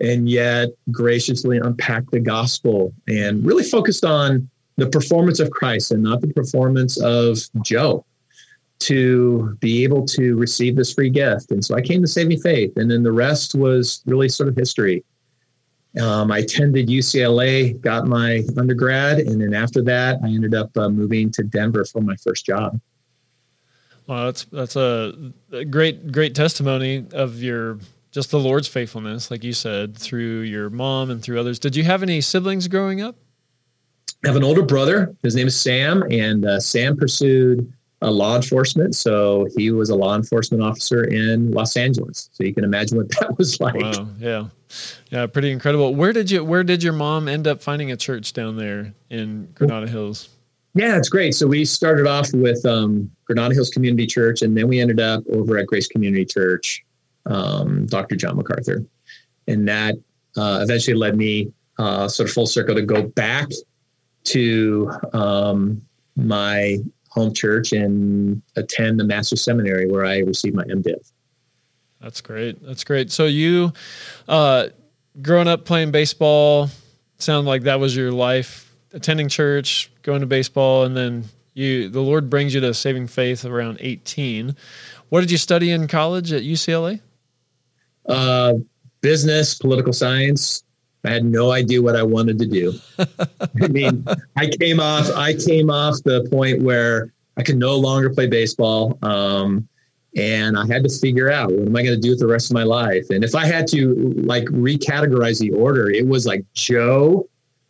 and 0.00 0.28
yet 0.28 0.68
graciously 0.90 1.58
unpack 1.58 2.10
the 2.10 2.20
gospel 2.20 2.92
and 3.08 3.44
really 3.44 3.64
focused 3.64 4.04
on 4.04 4.48
the 4.76 4.88
performance 4.88 5.40
of 5.40 5.50
Christ 5.50 5.90
and 5.90 6.02
not 6.02 6.20
the 6.20 6.28
performance 6.28 7.00
of 7.00 7.38
Joe 7.62 8.04
to 8.80 9.56
be 9.60 9.82
able 9.82 10.06
to 10.06 10.36
receive 10.36 10.76
this 10.76 10.94
free 10.94 11.10
gift. 11.10 11.50
And 11.50 11.64
so 11.64 11.74
I 11.74 11.80
came 11.80 12.00
to 12.00 12.06
Saving 12.06 12.40
Faith, 12.40 12.76
and 12.76 12.88
then 12.88 13.02
the 13.02 13.12
rest 13.12 13.56
was 13.56 14.02
really 14.06 14.28
sort 14.28 14.48
of 14.48 14.54
history. 14.54 15.04
Um, 16.00 16.30
I 16.30 16.38
attended 16.38 16.86
UCLA, 16.86 17.80
got 17.80 18.06
my 18.06 18.44
undergrad, 18.56 19.18
and 19.18 19.40
then 19.40 19.52
after 19.52 19.82
that, 19.82 20.18
I 20.22 20.28
ended 20.28 20.54
up 20.54 20.70
uh, 20.76 20.88
moving 20.88 21.32
to 21.32 21.42
Denver 21.42 21.84
for 21.84 22.00
my 22.00 22.14
first 22.16 22.46
job. 22.46 22.80
Well, 24.06 24.26
that's 24.26 24.44
that's 24.44 24.76
a 24.76 25.32
great 25.68 26.12
great 26.12 26.34
testimony 26.34 27.06
of 27.12 27.42
your 27.42 27.78
just 28.10 28.30
the 28.30 28.38
Lord's 28.38 28.68
faithfulness, 28.68 29.30
like 29.30 29.44
you 29.44 29.52
said, 29.52 29.96
through 29.96 30.40
your 30.40 30.70
mom 30.70 31.10
and 31.10 31.22
through 31.22 31.38
others. 31.38 31.58
Did 31.58 31.76
you 31.76 31.84
have 31.84 32.02
any 32.02 32.20
siblings 32.20 32.68
growing 32.68 33.00
up? 33.00 33.16
I 34.24 34.28
have 34.28 34.36
an 34.36 34.44
older 34.44 34.62
brother. 34.62 35.14
His 35.22 35.36
name 35.36 35.46
is 35.46 35.60
Sam, 35.60 36.02
and 36.10 36.44
uh, 36.44 36.58
Sam 36.58 36.96
pursued 36.96 37.72
uh, 38.02 38.10
law 38.10 38.36
enforcement. 38.36 38.94
So 38.94 39.46
he 39.56 39.70
was 39.70 39.90
a 39.90 39.94
law 39.94 40.16
enforcement 40.16 40.62
officer 40.62 41.04
in 41.04 41.50
Los 41.52 41.76
Angeles. 41.76 42.30
So 42.32 42.44
you 42.44 42.54
can 42.54 42.64
imagine 42.64 42.96
what 42.96 43.08
that 43.10 43.36
was 43.38 43.60
like. 43.60 43.80
Wow. 43.80 44.08
Yeah. 44.18 44.48
Yeah. 45.10 45.26
Pretty 45.26 45.50
incredible. 45.50 45.94
Where 45.94 46.12
did 46.12 46.30
you, 46.30 46.44
where 46.44 46.64
did 46.64 46.82
your 46.82 46.92
mom 46.92 47.28
end 47.28 47.46
up 47.46 47.62
finding 47.62 47.92
a 47.92 47.96
church 47.96 48.32
down 48.32 48.56
there 48.56 48.94
in 49.10 49.48
Granada 49.54 49.88
Hills? 49.88 50.30
Yeah, 50.74 50.96
it's 50.96 51.08
great. 51.08 51.34
So 51.34 51.46
we 51.46 51.64
started 51.64 52.06
off 52.06 52.32
with 52.32 52.64
um, 52.64 53.10
Granada 53.24 53.54
Hills 53.54 53.70
Community 53.70 54.06
Church, 54.06 54.42
and 54.42 54.56
then 54.56 54.68
we 54.68 54.80
ended 54.80 55.00
up 55.00 55.24
over 55.32 55.58
at 55.58 55.66
Grace 55.66 55.88
Community 55.88 56.24
Church, 56.24 56.84
um, 57.28 57.86
Dr. 57.86 58.16
John 58.16 58.36
MacArthur. 58.36 58.84
And 59.46 59.68
that 59.68 59.94
uh, 60.36 60.60
eventually 60.62 60.96
led 60.96 61.16
me 61.16 61.52
uh, 61.78 62.08
sort 62.08 62.28
of 62.28 62.34
full 62.34 62.46
circle 62.46 62.74
to 62.74 62.82
go 62.82 63.02
back 63.02 63.48
to 64.24 64.90
um, 65.12 65.80
my 66.16 66.78
home 67.08 67.32
church 67.32 67.72
and 67.72 68.42
attend 68.56 69.00
the 69.00 69.04
Master 69.04 69.36
Seminary 69.36 69.90
where 69.90 70.04
I 70.04 70.18
received 70.18 70.54
my 70.54 70.64
MDiv. 70.64 71.10
That's 72.00 72.20
great. 72.20 72.62
That's 72.62 72.84
great. 72.84 73.10
So 73.10 73.26
you, 73.26 73.72
uh, 74.28 74.68
growing 75.20 75.48
up 75.48 75.64
playing 75.64 75.90
baseball, 75.90 76.70
sound 77.18 77.46
like 77.46 77.62
that 77.62 77.80
was 77.80 77.96
your 77.96 78.12
life. 78.12 78.66
Attending 78.92 79.28
church, 79.28 79.90
going 80.02 80.20
to 80.20 80.26
baseball, 80.26 80.84
and 80.84 80.96
then 80.96 81.24
you, 81.52 81.88
the 81.88 82.00
Lord 82.00 82.30
brings 82.30 82.54
you 82.54 82.60
to 82.62 82.72
saving 82.72 83.06
faith 83.06 83.44
around 83.44 83.78
eighteen. 83.80 84.56
What 85.10 85.20
did 85.20 85.30
you 85.30 85.36
study 85.36 85.70
in 85.70 85.88
college 85.88 86.32
at 86.32 86.42
UCLA? 86.42 87.00
Uh, 88.08 88.54
business, 89.00 89.54
political 89.54 89.92
science, 89.92 90.64
I 91.04 91.10
had 91.10 91.24
no 91.24 91.52
idea 91.52 91.80
what 91.80 91.96
I 91.96 92.02
wanted 92.02 92.38
to 92.38 92.46
do. 92.46 92.74
I 93.62 93.68
mean, 93.68 94.04
I 94.36 94.48
came 94.60 94.80
off 94.80 95.10
I 95.14 95.34
came 95.34 95.70
off 95.70 96.02
the 96.04 96.28
point 96.30 96.62
where 96.62 97.12
I 97.36 97.42
could 97.42 97.56
no 97.56 97.76
longer 97.76 98.10
play 98.10 98.26
baseball. 98.26 98.98
Um, 99.02 99.68
and 100.16 100.58
I 100.58 100.66
had 100.66 100.82
to 100.82 100.88
figure 100.88 101.30
out 101.30 101.52
what 101.52 101.68
am 101.68 101.76
I 101.76 101.82
going 101.82 101.94
to 101.94 102.00
do 102.00 102.10
with 102.10 102.18
the 102.18 102.26
rest 102.26 102.50
of 102.50 102.54
my 102.54 102.64
life. 102.64 103.08
And 103.10 103.22
if 103.22 103.34
I 103.34 103.46
had 103.46 103.66
to 103.68 103.94
like 104.16 104.44
recategorize 104.46 105.38
the 105.38 105.52
order, 105.52 105.90
it 105.90 106.06
was 106.06 106.26
like 106.26 106.44
Joe, 106.54 107.28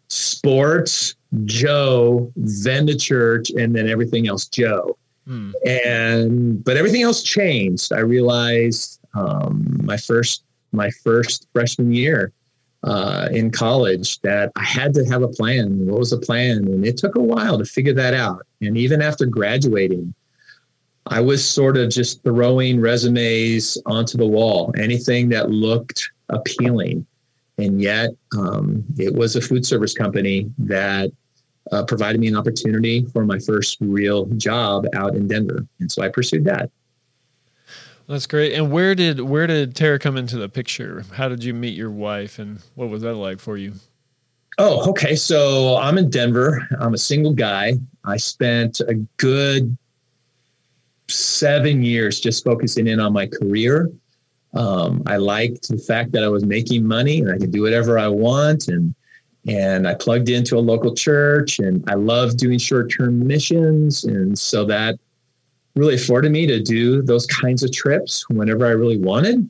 sports, 0.08 1.14
Joe, 1.44 2.32
then 2.36 2.86
the 2.86 2.96
church, 2.96 3.50
and 3.50 3.74
then 3.74 3.88
everything 3.88 4.28
else 4.28 4.46
Joe. 4.46 4.96
Hmm. 5.26 5.50
And 5.66 6.64
but 6.64 6.76
everything 6.76 7.02
else 7.02 7.22
changed. 7.22 7.92
I 7.92 8.00
realized 8.00 8.97
um, 9.14 9.80
my 9.84 9.96
first 9.96 10.44
my 10.72 10.90
first 11.02 11.46
freshman 11.52 11.92
year 11.92 12.32
uh, 12.84 13.28
in 13.32 13.50
college 13.50 14.20
that 14.20 14.52
I 14.56 14.64
had 14.64 14.94
to 14.94 15.04
have 15.06 15.22
a 15.22 15.28
plan. 15.28 15.86
What 15.86 15.98
was 15.98 16.10
the 16.10 16.18
plan? 16.18 16.58
And 16.58 16.86
it 16.86 16.96
took 16.96 17.16
a 17.16 17.22
while 17.22 17.58
to 17.58 17.64
figure 17.64 17.94
that 17.94 18.14
out. 18.14 18.46
And 18.60 18.76
even 18.76 19.02
after 19.02 19.26
graduating, 19.26 20.14
I 21.06 21.20
was 21.20 21.44
sort 21.44 21.76
of 21.76 21.90
just 21.90 22.22
throwing 22.22 22.80
resumes 22.80 23.78
onto 23.86 24.18
the 24.18 24.26
wall, 24.26 24.72
anything 24.76 25.30
that 25.30 25.50
looked 25.50 26.10
appealing. 26.28 27.06
And 27.56 27.80
yet, 27.80 28.10
um, 28.38 28.84
it 28.98 29.14
was 29.14 29.34
a 29.34 29.40
food 29.40 29.66
service 29.66 29.94
company 29.94 30.50
that 30.58 31.10
uh, 31.72 31.84
provided 31.84 32.20
me 32.20 32.28
an 32.28 32.36
opportunity 32.36 33.04
for 33.06 33.24
my 33.24 33.38
first 33.38 33.78
real 33.80 34.26
job 34.36 34.86
out 34.94 35.16
in 35.16 35.26
Denver. 35.26 35.66
And 35.80 35.90
so 35.90 36.02
I 36.02 36.08
pursued 36.08 36.44
that. 36.44 36.70
That's 38.08 38.26
great. 38.26 38.54
And 38.54 38.72
where 38.72 38.94
did 38.94 39.20
where 39.20 39.46
did 39.46 39.76
Tara 39.76 39.98
come 39.98 40.16
into 40.16 40.38
the 40.38 40.48
picture? 40.48 41.04
How 41.12 41.28
did 41.28 41.44
you 41.44 41.52
meet 41.52 41.76
your 41.76 41.90
wife, 41.90 42.38
and 42.38 42.60
what 42.74 42.88
was 42.88 43.02
that 43.02 43.14
like 43.14 43.38
for 43.38 43.58
you? 43.58 43.74
Oh, 44.56 44.88
okay. 44.90 45.14
So 45.14 45.76
I'm 45.76 45.98
in 45.98 46.08
Denver. 46.08 46.66
I'm 46.80 46.94
a 46.94 46.98
single 46.98 47.34
guy. 47.34 47.74
I 48.04 48.16
spent 48.16 48.80
a 48.80 48.94
good 49.18 49.76
seven 51.08 51.82
years 51.82 52.18
just 52.18 52.44
focusing 52.44 52.86
in 52.86 52.98
on 52.98 53.12
my 53.12 53.26
career. 53.26 53.90
Um, 54.54 55.02
I 55.06 55.18
liked 55.18 55.68
the 55.68 55.78
fact 55.78 56.12
that 56.12 56.24
I 56.24 56.28
was 56.28 56.44
making 56.44 56.86
money 56.86 57.20
and 57.20 57.30
I 57.30 57.38
could 57.38 57.52
do 57.52 57.60
whatever 57.60 57.98
I 57.98 58.08
want, 58.08 58.68
and 58.68 58.94
and 59.46 59.86
I 59.86 59.94
plugged 59.94 60.30
into 60.30 60.56
a 60.56 60.60
local 60.60 60.94
church, 60.94 61.58
and 61.58 61.84
I 61.86 61.94
love 61.94 62.38
doing 62.38 62.58
short 62.58 62.90
term 62.90 63.26
missions, 63.26 64.04
and 64.04 64.38
so 64.38 64.64
that 64.64 64.98
really 65.78 65.94
afforded 65.94 66.32
me 66.32 66.46
to 66.46 66.60
do 66.60 67.02
those 67.02 67.26
kinds 67.26 67.62
of 67.62 67.72
trips 67.72 68.28
whenever 68.28 68.66
I 68.66 68.70
really 68.70 68.98
wanted. 68.98 69.48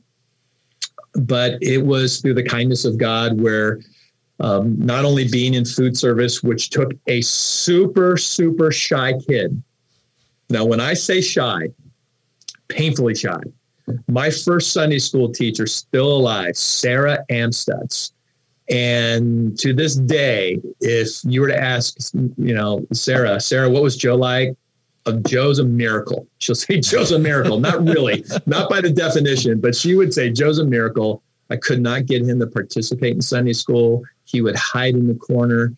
But 1.15 1.57
it 1.61 1.79
was 1.79 2.21
through 2.21 2.35
the 2.35 2.43
kindness 2.43 2.85
of 2.85 2.97
God 2.97 3.41
where 3.41 3.79
um, 4.39 4.77
not 4.79 5.05
only 5.05 5.27
being 5.27 5.53
in 5.53 5.65
food 5.65 5.97
service, 5.97 6.41
which 6.41 6.69
took 6.69 6.91
a 7.07 7.21
super, 7.21 8.15
super 8.15 8.71
shy 8.71 9.13
kid. 9.27 9.61
Now, 10.49 10.65
when 10.65 10.79
I 10.79 10.93
say 10.93 11.21
shy, 11.21 11.69
painfully 12.69 13.15
shy, 13.15 13.41
my 14.07 14.29
first 14.29 14.71
Sunday 14.71 14.99
school 14.99 15.31
teacher, 15.31 15.67
still 15.67 16.11
alive, 16.11 16.55
Sarah 16.55 17.25
Amstutz. 17.29 18.11
And 18.69 19.57
to 19.59 19.73
this 19.73 19.95
day, 19.95 20.61
if 20.79 21.09
you 21.23 21.41
were 21.41 21.47
to 21.47 21.59
ask, 21.59 22.13
you 22.13 22.53
know, 22.53 22.85
Sarah, 22.93 23.39
Sarah, 23.39 23.69
what 23.69 23.81
was 23.81 23.97
Joe 23.97 24.15
like? 24.15 24.55
Of 25.09 25.23
Joe's 25.23 25.59
a 25.59 25.63
miracle. 25.63 26.27
She'll 26.37 26.55
say 26.55 26.79
Joe's 26.81 27.11
a 27.11 27.19
miracle. 27.19 27.59
Not 27.59 27.83
really, 27.83 28.23
not 28.45 28.69
by 28.69 28.81
the 28.81 28.89
definition, 28.89 29.59
but 29.59 29.75
she 29.75 29.95
would 29.95 30.13
say 30.13 30.29
Joe's 30.29 30.59
a 30.59 30.65
miracle. 30.65 31.21
I 31.49 31.57
could 31.57 31.81
not 31.81 32.05
get 32.05 32.21
him 32.21 32.39
to 32.39 32.47
participate 32.47 33.15
in 33.15 33.21
Sunday 33.21 33.53
school. 33.53 34.03
He 34.25 34.41
would 34.41 34.55
hide 34.55 34.93
in 34.93 35.07
the 35.07 35.15
corner. 35.15 35.73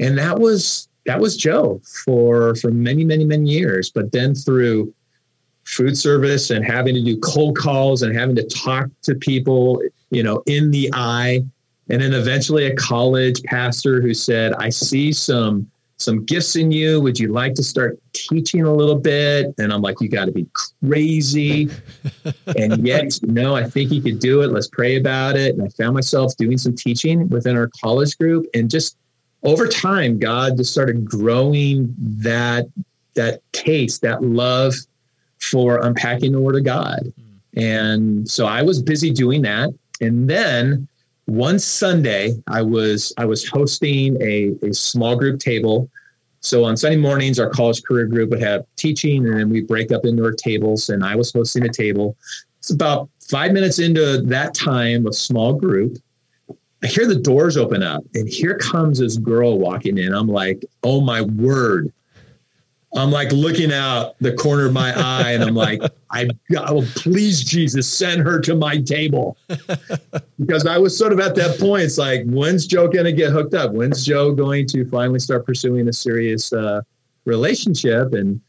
And 0.00 0.16
that 0.18 0.38
was 0.38 0.88
that 1.06 1.20
was 1.20 1.36
Joe 1.36 1.80
for 2.04 2.54
for 2.56 2.70
many, 2.70 3.04
many, 3.04 3.24
many 3.24 3.50
years. 3.50 3.90
But 3.90 4.12
then 4.12 4.34
through 4.34 4.92
food 5.64 5.96
service 5.96 6.50
and 6.50 6.64
having 6.64 6.94
to 6.94 7.02
do 7.02 7.18
cold 7.18 7.56
calls 7.56 8.02
and 8.02 8.16
having 8.16 8.34
to 8.36 8.46
talk 8.46 8.88
to 9.02 9.14
people, 9.14 9.80
you 10.10 10.22
know, 10.22 10.42
in 10.46 10.70
the 10.70 10.90
eye. 10.94 11.44
And 11.90 12.00
then 12.00 12.12
eventually 12.12 12.66
a 12.66 12.76
college 12.76 13.42
pastor 13.44 14.00
who 14.00 14.14
said, 14.14 14.52
I 14.54 14.70
see 14.70 15.12
some 15.12 15.70
some 16.00 16.24
gifts 16.24 16.56
in 16.56 16.70
you. 16.70 17.00
Would 17.00 17.18
you 17.18 17.28
like 17.28 17.54
to 17.54 17.62
start 17.62 17.98
teaching 18.12 18.62
a 18.62 18.72
little 18.72 18.96
bit? 18.96 19.54
And 19.58 19.72
I'm 19.72 19.82
like, 19.82 20.00
you 20.00 20.08
got 20.08 20.26
to 20.26 20.32
be 20.32 20.46
crazy. 20.84 21.70
and 22.58 22.86
yet, 22.86 23.18
no, 23.22 23.54
I 23.54 23.64
think 23.64 23.90
you 23.90 24.02
could 24.02 24.18
do 24.18 24.42
it. 24.42 24.48
Let's 24.48 24.68
pray 24.68 24.96
about 24.96 25.36
it. 25.36 25.54
And 25.54 25.62
I 25.62 25.68
found 25.68 25.94
myself 25.94 26.36
doing 26.36 26.58
some 26.58 26.74
teaching 26.74 27.28
within 27.28 27.56
our 27.56 27.70
college 27.80 28.16
group. 28.18 28.46
And 28.54 28.70
just 28.70 28.96
over 29.42 29.66
time, 29.66 30.18
God 30.18 30.56
just 30.56 30.72
started 30.72 31.04
growing 31.04 31.94
that 31.98 32.66
that 33.14 33.40
taste, 33.52 34.02
that 34.02 34.22
love 34.22 34.74
for 35.38 35.84
unpacking 35.84 36.32
the 36.32 36.40
word 36.40 36.56
of 36.56 36.64
God. 36.64 37.12
Hmm. 37.16 37.60
And 37.60 38.30
so 38.30 38.46
I 38.46 38.62
was 38.62 38.80
busy 38.80 39.10
doing 39.10 39.42
that. 39.42 39.70
And 40.00 40.30
then 40.30 40.88
one 41.30 41.60
Sunday, 41.60 42.34
I 42.48 42.60
was 42.60 43.12
I 43.16 43.24
was 43.24 43.46
hosting 43.46 44.20
a, 44.20 44.52
a 44.66 44.74
small 44.74 45.14
group 45.14 45.38
table. 45.38 45.88
So 46.40 46.64
on 46.64 46.76
Sunday 46.76 46.96
mornings, 46.96 47.38
our 47.38 47.48
college 47.48 47.84
career 47.84 48.06
group 48.06 48.30
would 48.30 48.42
have 48.42 48.66
teaching, 48.74 49.26
and 49.26 49.38
then 49.38 49.48
we 49.48 49.60
break 49.60 49.92
up 49.92 50.04
into 50.04 50.24
our 50.24 50.32
tables. 50.32 50.88
And 50.88 51.04
I 51.04 51.14
was 51.14 51.32
hosting 51.32 51.64
a 51.64 51.68
table. 51.68 52.16
It's 52.58 52.70
about 52.70 53.08
five 53.30 53.52
minutes 53.52 53.78
into 53.78 54.22
that 54.22 54.54
time 54.54 55.06
of 55.06 55.14
small 55.14 55.52
group. 55.52 55.98
I 56.82 56.88
hear 56.88 57.06
the 57.06 57.14
doors 57.14 57.56
open 57.56 57.84
up, 57.84 58.02
and 58.14 58.28
here 58.28 58.56
comes 58.56 58.98
this 58.98 59.16
girl 59.16 59.56
walking 59.58 59.98
in. 59.98 60.12
I'm 60.12 60.28
like, 60.28 60.64
oh 60.82 61.00
my 61.00 61.20
word. 61.20 61.92
I'm 62.96 63.10
like 63.12 63.30
looking 63.30 63.72
out 63.72 64.16
the 64.18 64.32
corner 64.32 64.66
of 64.66 64.72
my 64.72 64.92
eye 64.96 65.32
and 65.32 65.44
I'm 65.44 65.54
like, 65.54 65.80
I 66.10 66.28
oh, 66.56 66.84
please 66.96 67.44
Jesus, 67.44 67.90
send 67.90 68.22
her 68.22 68.40
to 68.40 68.56
my 68.56 68.78
table. 68.78 69.36
because 70.40 70.66
I 70.66 70.76
was 70.76 70.96
sort 70.96 71.12
of 71.12 71.20
at 71.20 71.36
that 71.36 71.60
point. 71.60 71.84
It's 71.84 71.98
like, 71.98 72.24
when's 72.26 72.66
Joe 72.66 72.88
going 72.88 73.04
to 73.04 73.12
get 73.12 73.30
hooked 73.30 73.54
up? 73.54 73.72
When's 73.72 74.04
Joe 74.04 74.32
going 74.32 74.66
to 74.68 74.84
finally 74.90 75.20
start 75.20 75.46
pursuing 75.46 75.88
a 75.88 75.92
serious 75.92 76.52
uh, 76.52 76.82
relationship? 77.26 78.12
And 78.12 78.40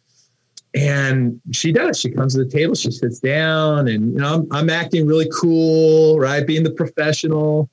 and 0.73 1.39
she 1.51 1.71
does. 1.71 1.99
She 1.99 2.09
comes 2.09 2.33
to 2.33 2.43
the 2.43 2.49
table, 2.49 2.75
she 2.75 2.91
sits 2.91 3.19
down, 3.19 3.89
and 3.89 4.13
you 4.13 4.19
know, 4.19 4.35
I'm, 4.35 4.47
I'm 4.51 4.69
acting 4.69 5.05
really 5.05 5.29
cool, 5.37 6.17
right? 6.17 6.47
Being 6.47 6.63
the 6.63 6.71
professional 6.71 7.69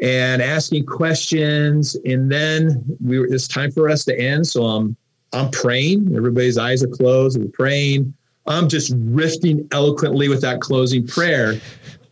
and 0.00 0.40
asking 0.40 0.86
questions. 0.86 1.96
And 2.04 2.30
then 2.30 2.84
we 3.04 3.18
were 3.18 3.26
it's 3.26 3.48
time 3.48 3.70
for 3.70 3.88
us 3.88 4.04
to 4.06 4.18
end. 4.18 4.46
So 4.46 4.64
I'm 4.64 4.96
I'm 5.32 5.50
praying. 5.50 6.14
Everybody's 6.16 6.58
eyes 6.58 6.82
are 6.82 6.88
closed. 6.88 7.40
We're 7.40 7.48
praying. 7.48 8.12
I'm 8.46 8.68
just 8.68 8.92
riffing 9.06 9.66
eloquently 9.72 10.28
with 10.28 10.40
that 10.42 10.60
closing 10.60 11.06
prayer, 11.06 11.60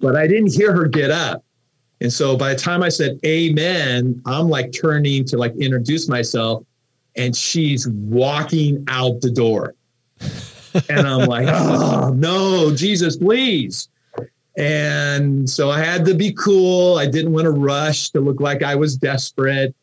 but 0.00 0.16
I 0.16 0.26
didn't 0.26 0.54
hear 0.54 0.72
her 0.72 0.87
get 0.87 1.10
up. 1.10 1.44
And 2.00 2.12
so 2.12 2.37
by 2.37 2.54
the 2.54 2.60
time 2.60 2.82
I 2.82 2.90
said 2.90 3.18
amen, 3.25 4.22
I'm 4.25 4.48
like 4.48 4.72
turning 4.72 5.25
to 5.26 5.37
like 5.37 5.54
introduce 5.56 6.08
myself 6.08 6.64
and 7.16 7.34
she's 7.34 7.88
walking 7.88 8.84
out 8.88 9.20
the 9.20 9.30
door. 9.30 9.75
and 10.88 11.06
I'm 11.06 11.26
like, 11.28 11.48
oh 11.50 12.12
no, 12.14 12.75
Jesus, 12.75 13.16
please. 13.16 13.88
And 14.56 15.48
so 15.48 15.70
I 15.70 15.78
had 15.78 16.04
to 16.06 16.14
be 16.14 16.32
cool. 16.32 16.98
I 16.98 17.06
didn't 17.06 17.32
want 17.32 17.44
to 17.44 17.52
rush 17.52 18.10
to 18.10 18.20
look 18.20 18.40
like 18.40 18.62
I 18.62 18.75
was 18.75 18.96
desperate. 18.96 19.75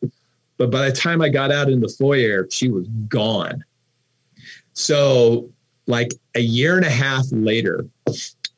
But 0.58 0.70
by 0.70 0.88
the 0.88 0.96
time 0.96 1.20
I 1.20 1.28
got 1.28 1.52
out 1.52 1.68
in 1.68 1.80
the 1.80 1.88
foyer, 1.88 2.46
she 2.50 2.68
was 2.70 2.86
gone. 3.08 3.64
So, 4.72 5.50
like 5.86 6.12
a 6.34 6.40
year 6.40 6.76
and 6.76 6.84
a 6.84 6.90
half 6.90 7.26
later, 7.30 7.86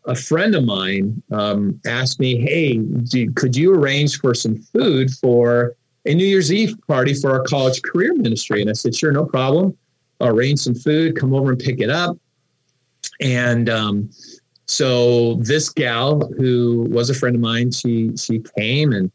a 0.05 0.15
friend 0.15 0.55
of 0.55 0.65
mine 0.65 1.23
um, 1.33 1.81
asked 1.87 2.19
me, 2.19 2.37
Hey, 2.37 2.81
could 3.35 3.57
you 3.57 3.75
arrange 3.75 4.19
for 4.19 4.35
some 4.35 4.57
food 4.57 5.11
for 5.11 5.77
a 6.07 6.15
New 6.15 6.25
Year's 6.25 6.53
Eve 6.53 6.75
party 6.87 7.15
for 7.15 7.31
our 7.31 7.43
college 7.43 7.83
career 7.83 8.15
ministry? 8.15 8.61
And 8.61 8.71
I 8.71 8.73
said, 8.73 8.95
Sure, 8.95 9.13
no 9.13 9.25
problem. 9.25 9.77
I'll 10.21 10.29
arrange 10.29 10.61
some 10.61 10.75
food, 10.75 11.17
come 11.17 11.35
over 11.35 11.51
and 11.51 11.59
pick 11.59 11.81
it 11.81 11.91
up. 11.91 12.17
And 13.21 13.69
um, 13.69 14.11
so 14.67 15.35
this 15.35 15.69
gal 15.69 16.21
who 16.37 16.87
was 16.91 17.11
a 17.11 17.15
friend 17.15 17.37
of 17.37 17.41
mine, 17.43 17.71
she 17.71 18.17
she 18.17 18.43
came 18.59 18.93
and 18.93 19.11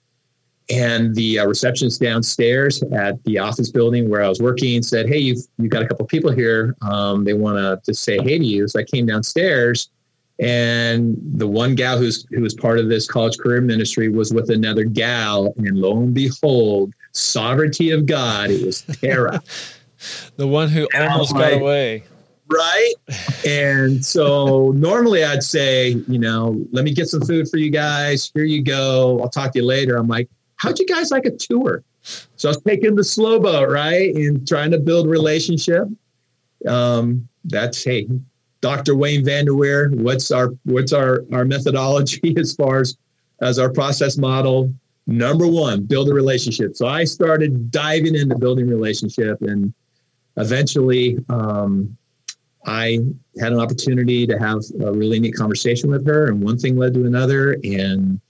and 0.74 1.16
the 1.16 1.40
uh, 1.40 1.46
receptionist 1.46 2.02
downstairs 2.02 2.82
at 2.94 3.24
the 3.26 3.38
office 3.38 3.70
building 3.70 4.10
where 4.10 4.24
I 4.24 4.30
was 4.30 4.40
working 4.40 4.82
said, 4.82 5.08
"Hey, 5.08 5.20
you've 5.20 5.46
you've 5.58 5.72
got 5.72 5.84
a 5.84 5.88
couple 5.88 6.06
people 6.06 6.32
here. 6.32 6.76
Um, 6.82 7.24
they 7.24 7.34
want 7.34 7.58
to 7.58 7.82
just 7.86 8.04
say 8.04 8.18
hey 8.22 8.40
to 8.40 8.46
you." 8.46 8.68
So 8.68 8.80
I 8.80 8.84
came 8.84 9.06
downstairs, 9.06 9.90
and 10.40 11.16
the 11.36 11.48
one 11.48 11.76
gal 11.76 11.98
who's 11.98 12.26
who 12.32 12.42
was 12.42 12.54
part 12.54 12.80
of 12.80 12.90
this 12.90 13.08
college 13.08 13.38
career 13.38 13.62
ministry 13.62 14.10
was 14.10 14.34
with 14.34 14.50
another 14.50 14.84
gal, 14.84 15.54
and 15.58 15.78
lo 15.78 15.98
and 15.98 16.14
behold, 16.14 16.94
sovereignty 17.12 17.92
of 17.92 18.06
God, 18.06 18.50
it 18.50 18.66
was 18.66 18.82
Tara, 19.02 19.42
the 20.38 20.48
one 20.48 20.70
who 20.70 20.88
almost 20.96 21.34
got 21.34 21.54
away 21.54 22.04
right? 22.52 22.94
And 23.48 24.04
so 24.06 24.72
normally 24.76 25.24
I'd 25.24 25.44
say, 25.44 25.90
you 26.08 26.20
know, 26.20 26.64
let 26.72 26.84
me 26.84 26.94
get 26.94 27.08
some 27.08 27.22
food 27.22 27.50
for 27.50 27.58
you 27.58 27.70
guys. 27.70 28.32
Here 28.34 28.44
you 28.44 28.62
go. 28.62 29.20
I'll 29.22 29.30
talk 29.30 29.54
to 29.54 29.60
you 29.60 29.66
later. 29.66 29.98
I'm 29.98 30.08
like, 30.08 30.30
how'd 30.64 30.80
you 30.80 30.86
guys 30.86 31.12
like 31.12 31.26
a 31.26 31.32
tour? 31.32 31.84
So 32.02 32.50
I 32.50 32.52
was 32.52 32.62
taking 32.62 32.96
the 32.96 33.04
slow 33.04 33.40
boat, 33.40 33.70
right? 33.70 34.16
And 34.16 34.48
trying 34.48 34.72
to 34.72 34.80
build 34.80 35.08
relationship. 35.08 35.88
Um, 36.68 37.28
that's 37.46 37.84
hey, 37.84 38.08
Dr. 38.62 38.96
Wayne 38.96 39.26
Vanderwier, 39.26 39.94
what's 40.02 40.32
our 40.32 40.52
what's 40.64 40.94
our 40.94 41.26
our 41.34 41.44
methodology 41.44 42.34
as 42.38 42.56
far 42.56 42.80
as 42.80 42.98
as 43.42 43.60
our 43.60 43.70
process 43.70 44.18
model? 44.18 44.74
Number 45.06 45.46
one, 45.46 45.84
build 45.84 46.08
a 46.08 46.14
relationship. 46.14 46.78
So 46.78 46.88
I 46.88 47.04
started 47.04 47.70
diving 47.70 48.16
into 48.16 48.38
building 48.38 48.68
relationship 48.68 49.42
and 49.42 49.74
eventually 50.38 51.18
um, 51.28 51.98
I 52.66 53.00
had 53.42 53.52
an 53.52 53.60
opportunity 53.60 54.26
to 54.26 54.40
have 54.40 54.62
a 54.82 54.94
really 54.94 55.20
neat 55.20 55.36
conversation 55.36 55.90
with 55.90 56.08
her, 56.08 56.28
and 56.28 56.42
one 56.42 56.58
thing 56.58 56.78
led 56.78 56.94
to 56.94 57.06
another, 57.06 57.58
and 57.66 58.22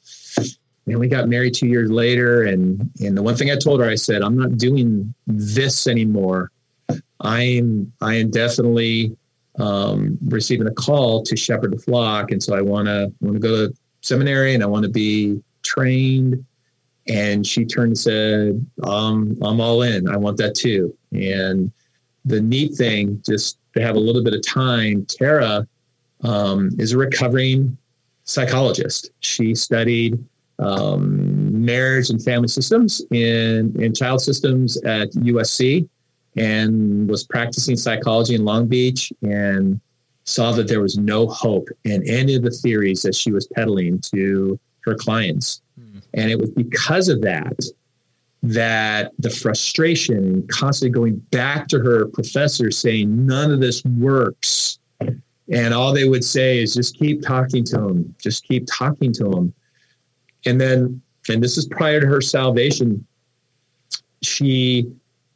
and 0.87 0.99
we 0.99 1.07
got 1.07 1.29
married 1.29 1.53
two 1.53 1.67
years 1.67 1.89
later. 1.89 2.43
And 2.43 2.89
and 3.01 3.17
the 3.17 3.23
one 3.23 3.35
thing 3.35 3.51
I 3.51 3.55
told 3.55 3.79
her, 3.79 3.89
I 3.89 3.95
said, 3.95 4.21
I'm 4.21 4.37
not 4.37 4.57
doing 4.57 5.13
this 5.27 5.87
anymore. 5.87 6.51
I'm 7.21 7.91
I 8.01 8.15
am 8.15 8.31
definitely 8.31 9.15
um, 9.59 10.17
receiving 10.27 10.67
a 10.67 10.73
call 10.73 11.23
to 11.23 11.35
shepherd 11.35 11.73
the 11.73 11.79
flock, 11.79 12.31
and 12.31 12.41
so 12.41 12.55
I 12.55 12.61
want 12.61 12.87
to 12.87 13.11
want 13.21 13.35
to 13.35 13.39
go 13.39 13.67
to 13.67 13.73
seminary, 14.01 14.53
and 14.53 14.63
I 14.63 14.67
want 14.67 14.83
to 14.83 14.91
be 14.91 15.41
trained. 15.63 16.43
And 17.07 17.45
she 17.45 17.65
turned 17.65 17.89
and 17.89 17.97
said, 17.97 18.65
um, 18.83 19.37
"I'm 19.41 19.61
all 19.61 19.81
in. 19.83 20.09
I 20.09 20.17
want 20.17 20.37
that 20.37 20.55
too." 20.55 20.95
And 21.11 21.71
the 22.25 22.41
neat 22.41 22.75
thing, 22.75 23.21
just 23.25 23.57
to 23.73 23.81
have 23.81 23.95
a 23.95 23.99
little 23.99 24.23
bit 24.23 24.33
of 24.33 24.41
time, 24.45 25.05
Tara 25.05 25.67
um, 26.23 26.71
is 26.79 26.93
a 26.93 26.97
recovering 26.97 27.77
psychologist. 28.23 29.11
She 29.19 29.55
studied 29.55 30.23
um, 30.59 31.65
marriage 31.65 32.09
and 32.09 32.23
family 32.23 32.47
systems 32.47 33.01
in, 33.11 33.75
in 33.81 33.93
child 33.93 34.21
systems 34.21 34.77
at 34.83 35.11
USC 35.11 35.87
and 36.35 37.09
was 37.09 37.23
practicing 37.23 37.75
psychology 37.75 38.35
in 38.35 38.45
Long 38.45 38.67
Beach 38.67 39.11
and 39.21 39.79
saw 40.25 40.51
that 40.53 40.67
there 40.67 40.81
was 40.81 40.97
no 40.97 41.27
hope 41.27 41.67
in 41.83 42.07
any 42.09 42.35
of 42.35 42.43
the 42.43 42.51
theories 42.51 43.01
that 43.01 43.15
she 43.15 43.31
was 43.31 43.47
peddling 43.47 43.99
to 43.99 44.59
her 44.81 44.95
clients. 44.95 45.61
Hmm. 45.77 45.99
And 46.13 46.31
it 46.31 46.39
was 46.39 46.49
because 46.51 47.09
of 47.09 47.21
that 47.21 47.59
that 48.43 49.13
the 49.19 49.29
frustration 49.29 50.17
and 50.17 50.49
constantly 50.49 50.93
going 50.93 51.15
back 51.31 51.67
to 51.69 51.79
her 51.79 52.07
professor 52.07 52.69
saying 52.71 53.25
none 53.25 53.51
of 53.51 53.61
this 53.61 53.83
works 53.85 54.79
and 55.49 55.73
all 55.73 55.93
they 55.93 56.07
would 56.07 56.25
say 56.25 56.61
is 56.61 56.73
just 56.73 56.97
keep 56.97 57.21
talking 57.21 57.63
to 57.63 57.79
him 57.79 58.13
just 58.21 58.43
keep 58.43 58.67
talking 58.69 59.13
to 59.13 59.31
him 59.31 59.53
and 60.45 60.59
then 60.59 61.01
and 61.29 61.41
this 61.41 61.57
is 61.57 61.65
prior 61.67 61.99
to 61.99 62.07
her 62.07 62.21
salvation 62.21 63.05
she 64.21 64.91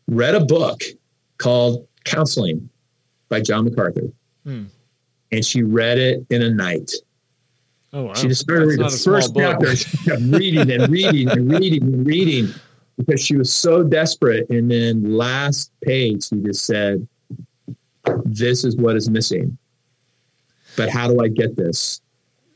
read 0.07 0.35
a 0.35 0.45
book 0.45 0.81
called 1.37 1.87
counseling 2.03 2.69
by 3.29 3.41
john 3.41 3.65
macarthur 3.65 4.11
hmm. 4.43 4.63
and 5.31 5.45
she 5.45 5.63
read 5.63 5.97
it 5.97 6.25
in 6.29 6.41
a 6.41 6.49
night 6.49 6.91
Oh, 7.93 8.03
wow. 8.03 8.13
She 8.13 8.27
just 8.27 8.41
started 8.41 8.67
reading 8.67 8.85
the 8.85 8.91
first 8.91 9.33
chapter. 9.35 9.75
She 9.75 9.97
kept 9.97 10.21
reading 10.21 10.69
and 10.69 10.89
reading 10.89 11.29
and 11.29 11.51
reading 11.51 11.83
and 11.83 12.05
reading 12.05 12.49
because 12.97 13.21
she 13.23 13.35
was 13.35 13.51
so 13.51 13.83
desperate. 13.83 14.49
And 14.49 14.69
then 14.69 15.15
last 15.15 15.71
page, 15.83 16.27
she 16.27 16.35
just 16.37 16.65
said, 16.65 17.07
"This 18.25 18.65
is 18.65 18.75
what 18.75 18.95
is 18.95 19.09
missing." 19.09 19.57
But 20.75 20.89
how 20.89 21.07
do 21.07 21.21
I 21.21 21.27
get 21.27 21.55
this? 21.55 22.01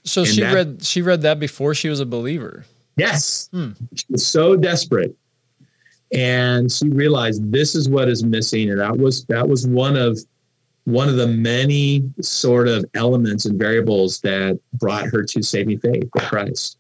So 0.04 0.22
and 0.22 0.30
she 0.30 0.42
that, 0.42 0.54
read 0.54 0.84
she 0.84 1.02
read 1.02 1.22
that 1.22 1.40
before 1.40 1.74
she 1.74 1.90
was 1.90 2.00
a 2.00 2.06
believer. 2.06 2.66
Yes, 2.98 3.50
hmm. 3.52 3.72
she 3.96 4.06
was 4.10 4.26
so 4.26 4.56
desperate, 4.56 5.16
and 6.14 6.72
she 6.72 6.90
realized 6.90 7.52
this 7.52 7.76
is 7.76 7.90
what 7.90 8.10
is 8.10 8.24
missing, 8.24 8.70
and 8.70 8.80
that 8.80 8.98
was 8.98 9.26
that 9.26 9.48
was 9.48 9.68
one 9.68 9.96
of 9.96 10.18
one 10.86 11.08
of 11.08 11.16
the 11.16 11.28
many 11.28 12.04
sort 12.22 12.68
of 12.68 12.84
elements 12.96 13.46
and 13.46 13.60
variables 13.60 14.20
that 14.22 14.60
brought 14.74 15.06
her 15.06 15.24
to 15.24 15.42
saving 15.44 15.80
faith 15.80 16.10
with 16.14 16.24
Christ. 16.24 16.78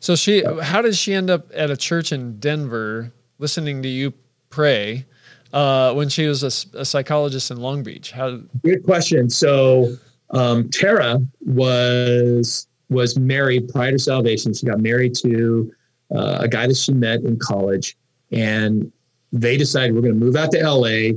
So 0.00 0.14
she, 0.14 0.44
how 0.62 0.82
did 0.82 0.96
she 0.96 1.14
end 1.14 1.30
up 1.30 1.50
at 1.54 1.70
a 1.70 1.76
church 1.76 2.12
in 2.12 2.38
Denver 2.38 3.12
listening 3.38 3.82
to 3.82 3.88
you 3.88 4.12
pray 4.50 5.06
uh, 5.52 5.92
when 5.94 6.08
she 6.08 6.26
was 6.26 6.42
a, 6.42 6.78
a, 6.78 6.84
psychologist 6.84 7.50
in 7.50 7.56
Long 7.58 7.82
Beach? 7.82 8.12
How? 8.12 8.40
Good 8.62 8.84
question. 8.84 9.28
So 9.30 9.96
um, 10.30 10.68
Tara 10.70 11.20
was 11.40 12.66
was 12.90 13.18
married 13.18 13.68
prior 13.68 13.92
to 13.92 13.98
salvation. 13.98 14.54
She 14.54 14.66
got 14.66 14.80
married 14.80 15.14
to 15.16 15.72
uh, 16.14 16.38
a 16.40 16.48
guy 16.48 16.66
that 16.66 16.76
she 16.76 16.92
met 16.92 17.20
in 17.20 17.38
college, 17.38 17.96
and 18.32 18.90
they 19.32 19.56
decided 19.56 19.94
we're 19.94 20.00
going 20.00 20.18
to 20.18 20.24
move 20.24 20.36
out 20.36 20.50
to 20.52 20.70
LA. 20.70 21.12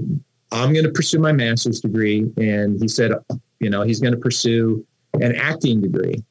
I'm 0.53 0.73
going 0.73 0.83
to 0.83 0.91
pursue 0.91 1.19
my 1.19 1.31
master's 1.31 1.79
degree, 1.79 2.29
and 2.37 2.79
he 2.79 2.87
said, 2.87 3.13
you 3.59 3.69
know, 3.69 3.83
he's 3.83 4.01
going 4.01 4.13
to 4.13 4.19
pursue 4.19 4.85
an 5.13 5.35
acting 5.35 5.81
degree 5.81 6.21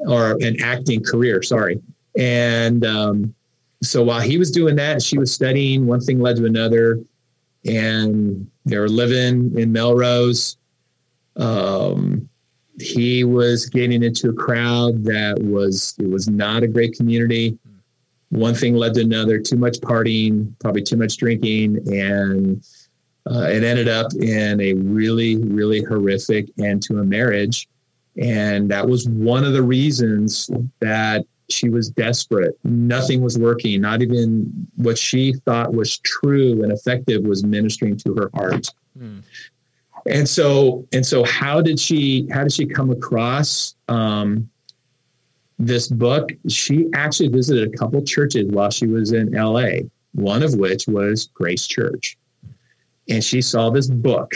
or 0.00 0.32
an 0.40 0.60
acting 0.60 1.04
career, 1.04 1.42
sorry. 1.42 1.80
And 2.18 2.84
um, 2.84 3.34
so 3.82 4.02
while 4.02 4.20
he 4.20 4.38
was 4.38 4.50
doing 4.50 4.76
that, 4.76 5.02
she 5.02 5.18
was 5.18 5.32
studying, 5.32 5.86
one 5.86 6.00
thing 6.00 6.20
led 6.20 6.36
to 6.36 6.46
another. 6.46 7.00
And 7.66 8.50
they 8.64 8.78
were 8.78 8.88
living 8.88 9.58
in 9.58 9.72
Melrose. 9.72 10.56
Um, 11.40 12.28
he 12.78 13.24
was 13.24 13.66
getting 13.66 14.02
into 14.02 14.30
a 14.30 14.32
crowd 14.32 15.04
that 15.04 15.38
was, 15.40 15.94
it 15.98 16.08
was 16.08 16.28
not 16.28 16.62
a 16.62 16.68
great 16.68 16.94
community. 16.94 17.58
One 18.30 18.54
thing 18.54 18.74
led 18.74 18.94
to 18.94 19.00
another, 19.00 19.38
too 19.40 19.56
much 19.56 19.78
partying, 19.80 20.54
probably 20.60 20.82
too 20.82 20.96
much 20.96 21.16
drinking. 21.16 21.78
And 21.92 22.64
uh, 23.30 23.48
it 23.48 23.64
ended 23.64 23.88
up 23.88 24.12
in 24.14 24.60
a 24.60 24.74
really, 24.74 25.36
really 25.36 25.82
horrific 25.82 26.48
end 26.58 26.82
to 26.84 27.00
a 27.00 27.04
marriage 27.04 27.68
and 28.16 28.70
that 28.70 28.86
was 28.86 29.08
one 29.08 29.44
of 29.44 29.52
the 29.52 29.62
reasons 29.62 30.50
that 30.80 31.24
she 31.48 31.68
was 31.68 31.90
desperate. 31.90 32.56
Nothing 32.64 33.22
was 33.22 33.38
working. 33.38 33.80
Not 33.80 34.02
even 34.02 34.68
what 34.76 34.98
she 34.98 35.32
thought 35.44 35.72
was 35.72 35.98
true 35.98 36.62
and 36.62 36.72
effective 36.72 37.24
was 37.24 37.44
ministering 37.44 37.96
to 37.98 38.14
her 38.14 38.30
heart. 38.34 38.68
Hmm. 38.96 39.20
And 40.06 40.28
so, 40.28 40.86
and 40.92 41.04
so, 41.04 41.24
how 41.24 41.60
did 41.60 41.78
she? 41.78 42.26
How 42.30 42.42
did 42.42 42.52
she 42.52 42.66
come 42.66 42.90
across 42.90 43.74
um, 43.88 44.48
this 45.58 45.88
book? 45.88 46.30
She 46.48 46.88
actually 46.94 47.28
visited 47.28 47.72
a 47.72 47.76
couple 47.76 48.02
churches 48.02 48.50
while 48.50 48.70
she 48.70 48.86
was 48.86 49.12
in 49.12 49.32
LA. 49.32 49.86
One 50.12 50.42
of 50.42 50.54
which 50.54 50.88
was 50.88 51.28
Grace 51.34 51.66
Church, 51.66 52.16
and 53.08 53.22
she 53.22 53.42
saw 53.42 53.70
this 53.70 53.88
book 53.88 54.34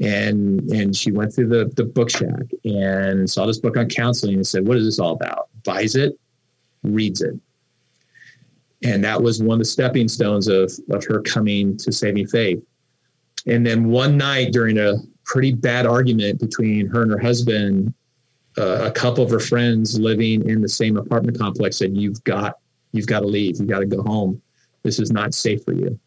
and 0.00 0.60
and 0.70 0.94
she 0.96 1.10
went 1.10 1.34
through 1.34 1.48
the 1.48 1.66
the 1.74 1.84
book 1.84 2.10
shack 2.10 2.42
and 2.64 3.28
saw 3.28 3.46
this 3.46 3.58
book 3.58 3.76
on 3.76 3.88
counseling 3.88 4.34
and 4.36 4.46
said, 4.46 4.66
"What 4.66 4.76
is 4.76 4.84
this 4.84 4.98
all 4.98 5.12
about?" 5.12 5.48
Buys 5.64 5.96
it, 5.96 6.18
reads 6.82 7.20
it, 7.20 7.34
and 8.82 9.02
that 9.04 9.20
was 9.22 9.42
one 9.42 9.54
of 9.54 9.58
the 9.58 9.64
stepping 9.64 10.08
stones 10.08 10.46
of 10.46 10.72
of 10.90 11.04
her 11.06 11.20
coming 11.22 11.76
to 11.78 11.90
saving 11.90 12.28
faith. 12.28 12.62
And 13.46 13.66
then 13.66 13.88
one 13.88 14.16
night 14.16 14.52
during 14.52 14.78
a 14.78 14.94
pretty 15.24 15.52
bad 15.52 15.86
argument 15.86 16.40
between 16.40 16.86
her 16.88 17.02
and 17.02 17.10
her 17.10 17.18
husband, 17.18 17.94
uh, 18.56 18.84
a 18.84 18.90
couple 18.90 19.22
of 19.22 19.30
her 19.30 19.40
friends 19.40 19.98
living 19.98 20.48
in 20.48 20.62
the 20.62 20.68
same 20.68 20.96
apartment 20.96 21.38
complex 21.38 21.76
said, 21.76 21.96
"You've 21.96 22.22
got, 22.24 22.58
you've 22.92 23.06
got 23.06 23.20
to 23.20 23.26
leave. 23.26 23.60
You 23.60 23.66
got 23.66 23.80
to 23.80 23.86
go 23.86 24.02
home. 24.02 24.40
This 24.82 24.98
is 24.98 25.12
not 25.12 25.34
safe 25.34 25.62
for 25.64 25.72
you." 25.72 25.98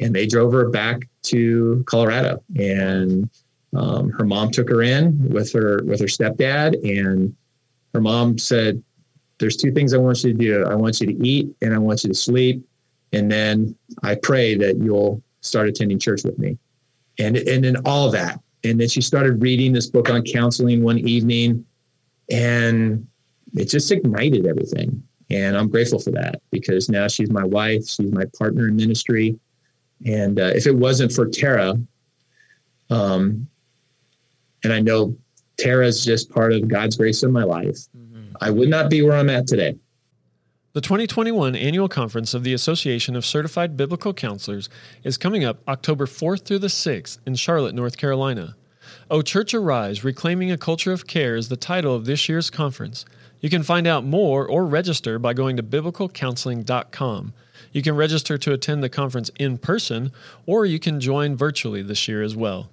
And 0.00 0.14
they 0.14 0.26
drove 0.26 0.52
her 0.52 0.70
back 0.70 1.08
to 1.24 1.84
Colorado, 1.86 2.42
and 2.56 3.28
um, 3.74 4.10
her 4.10 4.24
mom 4.24 4.50
took 4.50 4.68
her 4.70 4.82
in 4.82 5.28
with 5.28 5.52
her 5.52 5.82
with 5.84 6.00
her 6.00 6.06
stepdad, 6.06 6.74
and 6.82 7.34
her 7.92 8.00
mom 8.00 8.38
said, 8.38 8.82
"There's 9.38 9.56
two 9.56 9.72
things 9.72 9.92
I 9.92 9.98
want 9.98 10.24
you 10.24 10.32
to 10.32 10.38
do. 10.38 10.64
I 10.64 10.74
want 10.74 11.00
you 11.00 11.08
to 11.08 11.26
eat, 11.26 11.54
and 11.60 11.74
I 11.74 11.78
want 11.78 12.04
you 12.04 12.08
to 12.08 12.14
sleep, 12.14 12.66
and 13.12 13.30
then 13.30 13.76
I 14.02 14.14
pray 14.14 14.54
that 14.54 14.78
you'll 14.78 15.22
start 15.42 15.68
attending 15.68 15.98
church 15.98 16.24
with 16.24 16.38
me." 16.38 16.58
And 17.18 17.36
and 17.36 17.62
then 17.62 17.76
all 17.84 18.10
that, 18.10 18.40
and 18.64 18.80
then 18.80 18.88
she 18.88 19.00
started 19.00 19.42
reading 19.42 19.72
this 19.72 19.88
book 19.88 20.08
on 20.10 20.22
counseling 20.22 20.82
one 20.82 20.98
evening 20.98 21.64
and 22.30 23.06
it 23.54 23.66
just 23.66 23.90
ignited 23.90 24.46
everything. 24.46 25.02
And 25.30 25.56
I'm 25.56 25.68
grateful 25.68 25.98
for 25.98 26.10
that 26.12 26.40
because 26.50 26.88
now 26.88 27.08
she's 27.08 27.30
my 27.30 27.44
wife, 27.44 27.86
she's 27.86 28.12
my 28.12 28.24
partner 28.38 28.68
in 28.68 28.76
ministry. 28.76 29.38
And 30.04 30.38
uh, 30.40 30.52
if 30.54 30.66
it 30.66 30.74
wasn't 30.74 31.12
for 31.12 31.26
Tara, 31.26 31.74
um, 32.90 33.46
and 34.64 34.72
I 34.72 34.80
know 34.80 35.16
Tara 35.58 35.86
is 35.86 36.04
just 36.04 36.30
part 36.30 36.52
of 36.52 36.68
God's 36.68 36.96
grace 36.96 37.22
in 37.22 37.32
my 37.32 37.44
life, 37.44 37.78
mm-hmm. 37.96 38.36
I 38.40 38.50
would 38.50 38.68
not 38.68 38.90
be 38.90 39.02
where 39.02 39.16
I'm 39.16 39.30
at 39.30 39.46
today. 39.46 39.76
The 40.74 40.80
2021 40.80 41.54
annual 41.54 41.86
conference 41.86 42.32
of 42.32 42.44
the 42.44 42.54
Association 42.54 43.14
of 43.14 43.26
Certified 43.26 43.76
Biblical 43.76 44.14
Counselors 44.14 44.70
is 45.04 45.18
coming 45.18 45.44
up 45.44 45.58
October 45.68 46.06
4th 46.06 46.46
through 46.46 46.60
the 46.60 46.68
6th 46.68 47.18
in 47.26 47.34
Charlotte, 47.34 47.74
North 47.74 47.98
Carolina. 47.98 48.56
O 49.10 49.20
Church 49.20 49.52
Arise 49.52 50.02
Reclaiming 50.02 50.50
a 50.50 50.56
Culture 50.56 50.90
of 50.90 51.06
Care 51.06 51.36
is 51.36 51.50
the 51.50 51.58
title 51.58 51.94
of 51.94 52.06
this 52.06 52.26
year's 52.26 52.48
conference. 52.48 53.04
You 53.40 53.50
can 53.50 53.62
find 53.62 53.86
out 53.86 54.06
more 54.06 54.48
or 54.48 54.64
register 54.64 55.18
by 55.18 55.34
going 55.34 55.58
to 55.58 55.62
biblicalcounseling.com. 55.62 57.34
You 57.72 57.82
can 57.82 57.94
register 57.94 58.38
to 58.38 58.52
attend 58.54 58.82
the 58.82 58.88
conference 58.88 59.30
in 59.38 59.58
person, 59.58 60.10
or 60.46 60.64
you 60.64 60.78
can 60.78 61.00
join 61.00 61.36
virtually 61.36 61.82
this 61.82 62.08
year 62.08 62.22
as 62.22 62.34
well. 62.34 62.70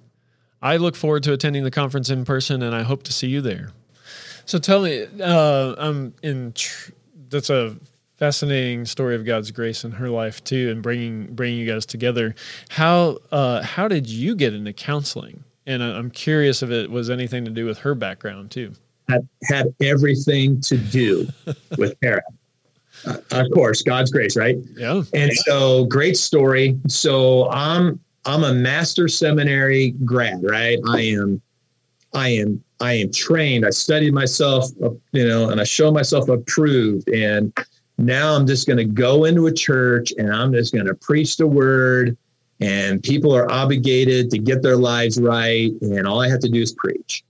I 0.62 0.78
look 0.78 0.96
forward 0.96 1.22
to 1.24 1.34
attending 1.34 1.64
the 1.64 1.70
conference 1.70 2.08
in 2.08 2.24
person, 2.24 2.62
and 2.62 2.74
I 2.74 2.80
hope 2.80 3.02
to 3.02 3.12
see 3.12 3.28
you 3.28 3.42
there. 3.42 3.72
So 4.46 4.58
tell 4.58 4.80
me, 4.80 5.06
uh, 5.20 5.74
I'm 5.76 6.14
in. 6.22 6.54
Tr- 6.54 6.92
that's 7.30 7.48
a 7.48 7.76
fascinating 8.20 8.84
story 8.84 9.16
of 9.16 9.24
God's 9.24 9.50
grace 9.50 9.84
in 9.84 9.90
her 9.92 10.08
life 10.08 10.44
too, 10.44 10.70
and 10.70 10.82
bringing 10.82 11.34
bringing 11.34 11.58
you 11.58 11.66
guys 11.66 11.84
together. 11.84 12.36
How 12.68 13.18
uh, 13.32 13.62
how 13.62 13.88
did 13.88 14.08
you 14.08 14.36
get 14.36 14.54
into 14.54 14.72
counseling? 14.72 15.42
and 15.66 15.82
I'm 15.82 16.10
curious 16.10 16.62
if 16.62 16.70
it 16.70 16.90
was 16.90 17.10
anything 17.10 17.44
to 17.44 17.50
do 17.50 17.64
with 17.64 17.78
her 17.78 17.94
background 17.94 18.50
too. 18.50 18.72
Had, 19.08 19.28
had 19.44 19.74
everything 19.80 20.60
to 20.62 20.76
do 20.76 21.28
with 21.78 21.98
Tara. 22.00 22.22
Uh, 23.06 23.18
of 23.30 23.46
course, 23.52 23.82
God's 23.82 24.10
grace, 24.10 24.36
right? 24.36 24.56
Yeah. 24.76 25.02
And 25.14 25.32
so, 25.32 25.84
great 25.86 26.16
story. 26.16 26.78
So, 26.88 27.48
I'm 27.50 28.00
I'm 28.26 28.44
a 28.44 28.52
master 28.52 29.08
seminary 29.08 29.92
grad, 30.04 30.40
right? 30.42 30.78
I 30.88 31.00
am, 31.02 31.40
I 32.12 32.28
am, 32.28 32.62
I 32.80 32.94
am 32.94 33.10
trained. 33.12 33.64
I 33.64 33.70
studied 33.70 34.12
myself, 34.12 34.66
you 35.12 35.26
know, 35.26 35.48
and 35.48 35.60
I 35.60 35.64
show 35.64 35.90
myself 35.90 36.28
approved. 36.28 37.08
And 37.08 37.56
now 38.00 38.34
I'm 38.34 38.46
just 38.46 38.66
going 38.66 38.78
to 38.78 38.84
go 38.84 39.24
into 39.24 39.46
a 39.46 39.52
church 39.52 40.12
and 40.16 40.32
I'm 40.32 40.52
just 40.52 40.72
going 40.72 40.86
to 40.86 40.94
preach 40.94 41.36
the 41.36 41.46
word 41.46 42.16
and 42.60 43.02
people 43.02 43.34
are 43.34 43.50
obligated 43.50 44.30
to 44.30 44.38
get 44.38 44.62
their 44.62 44.76
lives 44.76 45.20
right 45.20 45.72
and 45.80 46.06
all 46.06 46.20
i 46.20 46.28
have 46.28 46.40
to 46.40 46.48
do 46.48 46.60
is 46.60 46.72
preach. 46.72 47.24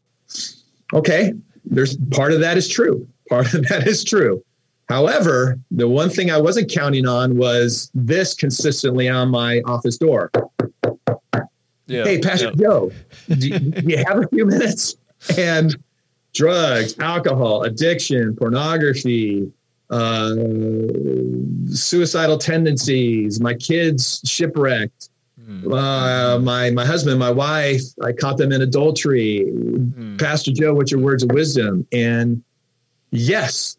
Okay 0.93 1.33
there's 1.65 1.97
part 2.11 2.33
of 2.33 2.41
that 2.41 2.57
is 2.57 2.69
true. 2.69 3.07
Part 3.29 3.53
of 3.55 3.63
that 3.69 3.87
is 3.87 4.05
true. 4.05 4.43
However 4.89 5.59
the 5.71 5.89
one 5.89 6.11
thing 6.11 6.31
i 6.31 6.41
wasn't 6.41 6.71
counting 6.71 7.07
on 7.07 7.37
was 7.37 7.91
this 7.95 8.35
consistently 8.35 9.09
on 9.09 9.29
my 9.29 9.61
office 9.67 9.99
door. 9.99 10.31
Yeah, 11.87 12.05
hey 12.05 12.21
pastor 12.21 12.53
yeah. 12.55 12.69
joe 12.69 12.93
do 13.29 13.49
you, 13.49 13.59
do 13.59 13.91
you 13.91 14.05
have 14.07 14.19
a 14.23 14.29
few 14.29 14.47
minutes? 14.47 14.97
And 15.37 15.77
drugs 16.33 16.97
alcohol 16.99 17.65
addiction 17.65 18.37
pornography 18.37 19.51
uh, 19.91 20.35
suicidal 21.75 22.39
tendencies, 22.39 23.41
my 23.41 23.55
kids 23.55 24.21
shipwrecked, 24.25 25.11
Mm. 25.51 25.73
Uh, 25.73 26.39
my 26.39 26.71
my 26.71 26.85
husband, 26.85 27.19
my 27.19 27.31
wife, 27.31 27.83
I 28.03 28.13
caught 28.13 28.37
them 28.37 28.53
in 28.53 28.63
adultery. 28.63 29.47
Mm. 29.49 30.19
Pastor 30.21 30.53
Joe, 30.53 30.75
what's 30.75 30.93
your 30.93 31.01
words 31.01 31.23
of 31.23 31.33
wisdom? 31.33 31.87
And 31.93 32.43
yes, 33.11 33.77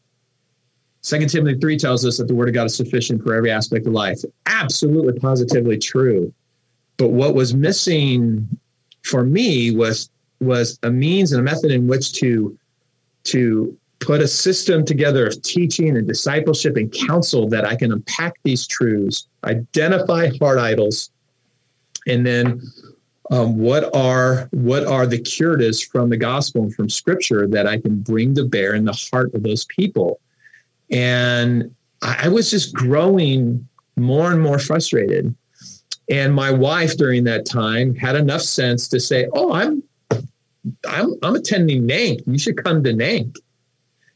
Second 1.01 1.29
Timothy 1.29 1.59
three 1.59 1.77
tells 1.77 2.05
us 2.05 2.17
that 2.17 2.27
the 2.27 2.35
Word 2.35 2.49
of 2.49 2.53
God 2.53 2.65
is 2.65 2.75
sufficient 2.75 3.23
for 3.23 3.33
every 3.33 3.51
aspect 3.51 3.87
of 3.87 3.93
life. 3.93 4.19
Absolutely, 4.47 5.17
positively 5.19 5.77
true. 5.77 6.33
But 6.97 7.09
what 7.09 7.35
was 7.35 7.53
missing 7.53 8.47
for 9.03 9.23
me 9.23 9.71
was 9.75 10.09
was 10.41 10.77
a 10.83 10.91
means 10.91 11.31
and 11.31 11.39
a 11.39 11.43
method 11.43 11.71
in 11.71 11.87
which 11.87 12.13
to 12.13 12.57
to 13.25 13.77
put 14.01 14.19
a 14.19 14.27
system 14.27 14.83
together 14.83 15.27
of 15.27 15.41
teaching 15.43 15.95
and 15.95 16.07
discipleship 16.07 16.75
and 16.75 16.91
counsel 16.91 17.47
that 17.49 17.65
I 17.65 17.75
can 17.75 17.91
unpack 17.91 18.33
these 18.43 18.67
truths, 18.67 19.27
identify 19.45 20.31
heart 20.39 20.57
idols, 20.57 21.11
and 22.07 22.25
then 22.25 22.61
um, 23.29 23.57
what 23.57 23.95
are 23.95 24.49
what 24.51 24.85
are 24.85 25.05
the 25.05 25.19
curatives 25.19 25.81
from 25.81 26.09
the 26.09 26.17
gospel 26.17 26.63
and 26.63 26.75
from 26.75 26.89
scripture 26.89 27.47
that 27.47 27.67
I 27.67 27.79
can 27.79 28.01
bring 28.01 28.35
to 28.35 28.43
bear 28.43 28.73
in 28.73 28.85
the 28.85 29.07
heart 29.11 29.33
of 29.33 29.43
those 29.43 29.65
people? 29.65 30.19
And 30.89 31.73
I, 32.01 32.25
I 32.25 32.27
was 32.27 32.51
just 32.51 32.73
growing 32.73 33.67
more 33.95 34.31
and 34.31 34.41
more 34.41 34.59
frustrated. 34.59 35.33
And 36.09 36.33
my 36.33 36.51
wife 36.51 36.97
during 36.97 37.23
that 37.25 37.45
time 37.45 37.95
had 37.95 38.15
enough 38.15 38.41
sense 38.41 38.87
to 38.89 38.99
say, 38.99 39.27
"Oh, 39.33 39.53
I'm 39.53 39.83
I'm 40.89 41.15
I'm 41.23 41.35
attending 41.35 41.87
NANC. 41.87 42.23
You 42.25 42.39
should 42.39 42.61
come 42.61 42.83
to 42.83 42.93
NANC. 42.93 43.37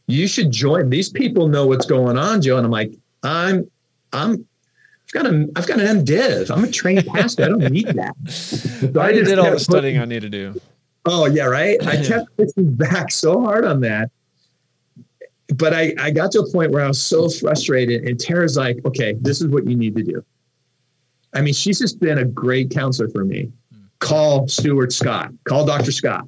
You 0.08 0.28
should 0.28 0.52
join. 0.52 0.90
These 0.90 1.10
people 1.10 1.48
know 1.48 1.68
what's 1.68 1.86
going 1.86 2.18
on, 2.18 2.42
Joe." 2.42 2.58
And 2.58 2.66
I'm 2.66 2.72
like, 2.72 2.92
"I'm 3.24 3.70
I'm 4.14 4.46
I've 5.08 5.12
got 5.12 5.26
a 5.28 5.50
I've 5.56 5.68
got 5.68 5.80
an 5.80 6.04
MDiv. 6.04 6.50
I'm 6.50 6.64
a 6.64 6.72
trained 6.72 7.06
pastor. 7.08 7.44
I 7.44 7.48
don't 7.50 7.72
need 7.72 7.88
that. 7.88 8.16
So 8.30 9.00
I, 9.00 9.08
I 9.08 9.12
did 9.12 9.40
all 9.40 9.52
the 9.52 9.60
studying 9.60 10.00
I 10.00 10.06
need 10.06 10.22
to 10.22 10.30
do. 10.30 10.60
Oh 11.06 11.26
yeah, 11.28 11.46
right. 11.46 11.78
I 11.86 12.04
kept 12.04 12.36
pushing 12.38 12.74
back 12.74 13.12
so 13.12 13.42
hard 13.42 13.66
on 13.66 13.82
that. 13.82 14.10
But 15.56 15.74
I, 15.74 15.94
I 16.00 16.10
got 16.10 16.32
to 16.32 16.40
a 16.40 16.52
point 16.52 16.72
where 16.72 16.84
I 16.84 16.88
was 16.88 17.00
so 17.00 17.30
frustrated, 17.30 18.04
and 18.06 18.20
Tara's 18.20 18.58
like, 18.58 18.84
okay, 18.84 19.14
this 19.22 19.42
is 19.42 19.48
what 19.48 19.68
you 19.68 19.76
need 19.76 19.96
to 19.96 20.04
do. 20.04 20.26
I 21.36 21.42
mean, 21.42 21.54
she's 21.54 21.78
just 21.78 22.00
been 22.00 22.18
a 22.18 22.26
great 22.26 22.72
counselor 22.72 23.10
for 23.10 23.24
me. 23.24 23.52
Call 24.00 24.48
Stuart 24.48 24.92
Scott, 24.92 25.32
call 25.44 25.66
Dr. 25.66 25.92
Scott. 25.92 26.26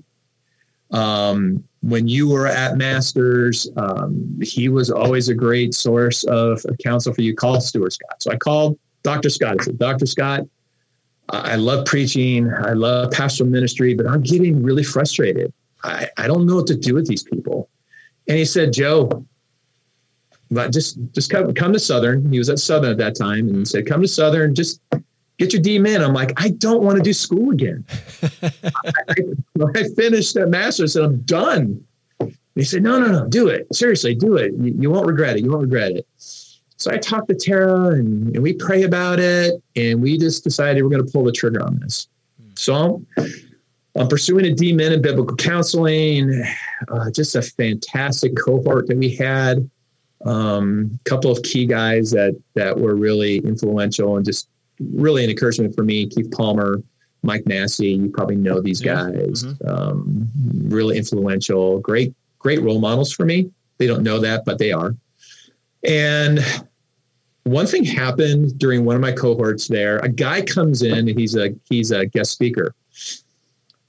Um, 0.92 1.64
when 1.88 2.06
you 2.06 2.28
were 2.28 2.48
at 2.48 2.76
Masters, 2.76 3.70
um, 3.78 4.38
he 4.44 4.68
was 4.68 4.92
always 4.92 5.30
a 5.30 5.34
great 5.34 5.74
source 5.74 6.26
of, 6.26 6.62
counsel 6.84 7.14
for 7.14 7.22
you. 7.22 7.34
Call 7.34 7.62
Stuart 7.62 7.94
Scott. 7.94 8.22
So 8.22 8.30
I 8.30 8.36
called 8.36 8.78
Dr. 9.04 9.30
Scott. 9.30 9.56
I 9.62 9.64
said, 9.64 9.80
Dr. 9.80 10.06
Scott, 10.06 10.42
I 11.30 11.56
love 11.56 11.86
preaching. 11.86 12.52
I 12.54 12.74
love 12.74 13.12
pastoral 13.12 13.50
ministry, 13.50 13.94
but 13.94 14.06
I'm 14.06 14.22
getting 14.22 14.62
really 14.62 14.84
frustrated. 14.84 15.54
I, 15.82 16.10
I 16.18 16.28
don't 16.28 16.46
know 16.46 16.58
what 16.58 16.68
to 16.68 16.76
do 16.76 16.94
with 16.94 17.08
these 17.08 17.24
people. 17.24 17.70
And 18.28 18.38
he 18.38 18.44
said, 18.44 18.74
Joe, 18.74 19.26
but 20.52 20.74
just 20.74 20.98
just 21.14 21.30
come 21.30 21.54
come 21.54 21.72
to 21.72 21.80
Southern. 21.80 22.30
He 22.32 22.38
was 22.38 22.50
at 22.50 22.60
Southern 22.60 22.92
at 22.92 22.98
that 22.98 23.16
time 23.16 23.48
and 23.48 23.66
said, 23.66 23.88
come 23.88 24.02
to 24.02 24.08
Southern, 24.10 24.54
just 24.56 24.82
get 25.38 25.54
your 25.54 25.62
DMin. 25.62 26.04
I'm 26.04 26.14
like, 26.14 26.34
I 26.38 26.50
don't 26.50 26.82
want 26.82 26.98
to 26.98 27.04
do 27.04 27.14
school 27.14 27.52
again. 27.52 27.86
I, 28.42 29.16
I, 29.76 29.84
finished 29.96 30.34
that 30.36 30.48
master's 30.50 30.96
and 30.96 31.06
I'm 31.06 31.18
done. 31.22 31.84
They 32.56 32.64
said, 32.64 32.82
no, 32.82 33.00
no, 33.00 33.12
no, 33.12 33.28
do 33.28 33.48
it. 33.48 33.68
Seriously, 33.74 34.16
do 34.16 34.36
it. 34.38 34.52
You, 34.54 34.76
you, 34.80 34.90
won't 34.90 35.06
regret 35.06 35.38
it. 35.38 35.44
You 35.44 35.52
won't 35.52 35.64
regret 35.64 35.92
it. 35.92 36.08
So 36.18 36.92
I 36.92 36.98
talked 36.98 37.30
to 37.30 37.36
Tara 37.36 37.92
and, 37.92 38.34
and 38.36 38.42
we 38.42 38.54
pray 38.54 38.84
about 38.84 39.20
it. 39.20 39.62
And 39.76 40.02
we 40.02 40.18
just 40.18 40.44
decided 40.44 40.82
we're 40.84 40.90
going 40.90 41.06
to 41.06 41.12
pull 41.12 41.24
the 41.24 41.32
trigger 41.32 41.64
on 41.64 41.80
this. 41.80 42.08
So 42.56 43.06
I'm, 43.18 43.28
I'm 43.96 44.08
pursuing 44.08 44.46
a 44.46 44.56
DMin 44.56 44.92
in 44.92 45.02
biblical 45.02 45.36
counseling. 45.36 46.44
Uh, 46.88 47.12
just 47.12 47.36
a 47.36 47.42
fantastic 47.44 48.34
cohort 48.36 48.88
that 48.88 48.98
we 48.98 49.16
had. 49.16 49.70
A 50.26 50.30
um, 50.30 51.00
couple 51.06 51.32
of 51.32 51.44
key 51.44 51.68
guys 51.68 52.10
that 52.10 52.36
that 52.56 52.80
were 52.80 52.96
really 52.96 53.38
influential 53.38 54.18
and 54.18 54.26
just 54.26 54.50
really 54.80 55.24
an 55.24 55.30
encouragement 55.30 55.76
for 55.76 55.84
me. 55.84 56.08
Keith 56.08 56.32
Palmer, 56.32 56.82
Mike 57.24 57.46
Massey, 57.46 57.90
you 57.90 58.10
probably 58.10 58.36
know 58.36 58.62
these 58.62 58.82
guys. 58.82 59.44
Mm-hmm. 59.44 59.68
Um, 59.68 60.30
really 60.68 60.98
influential, 60.98 61.80
great, 61.80 62.14
great 62.40 62.62
role 62.62 62.80
models 62.80 63.12
for 63.12 63.26
me. 63.26 63.52
They 63.78 63.88
don't 63.88 64.04
know 64.04 64.20
that, 64.20 64.46
but 64.46 64.58
they 64.58 64.72
are. 64.72 64.96
And 65.88 66.40
one 67.44 67.66
thing 67.66 67.86
happened 67.86 68.58
during 68.58 68.86
one 68.86 68.96
of 68.96 69.02
my 69.02 69.12
cohorts 69.12 69.68
there. 69.68 70.00
A 70.00 70.10
guy 70.10 70.42
comes 70.42 70.82
in, 70.82 71.08
and 71.10 71.20
he's 71.20 71.36
a 71.36 71.56
he's 71.70 71.92
a 71.92 72.06
guest 72.06 72.32
speaker, 72.32 72.74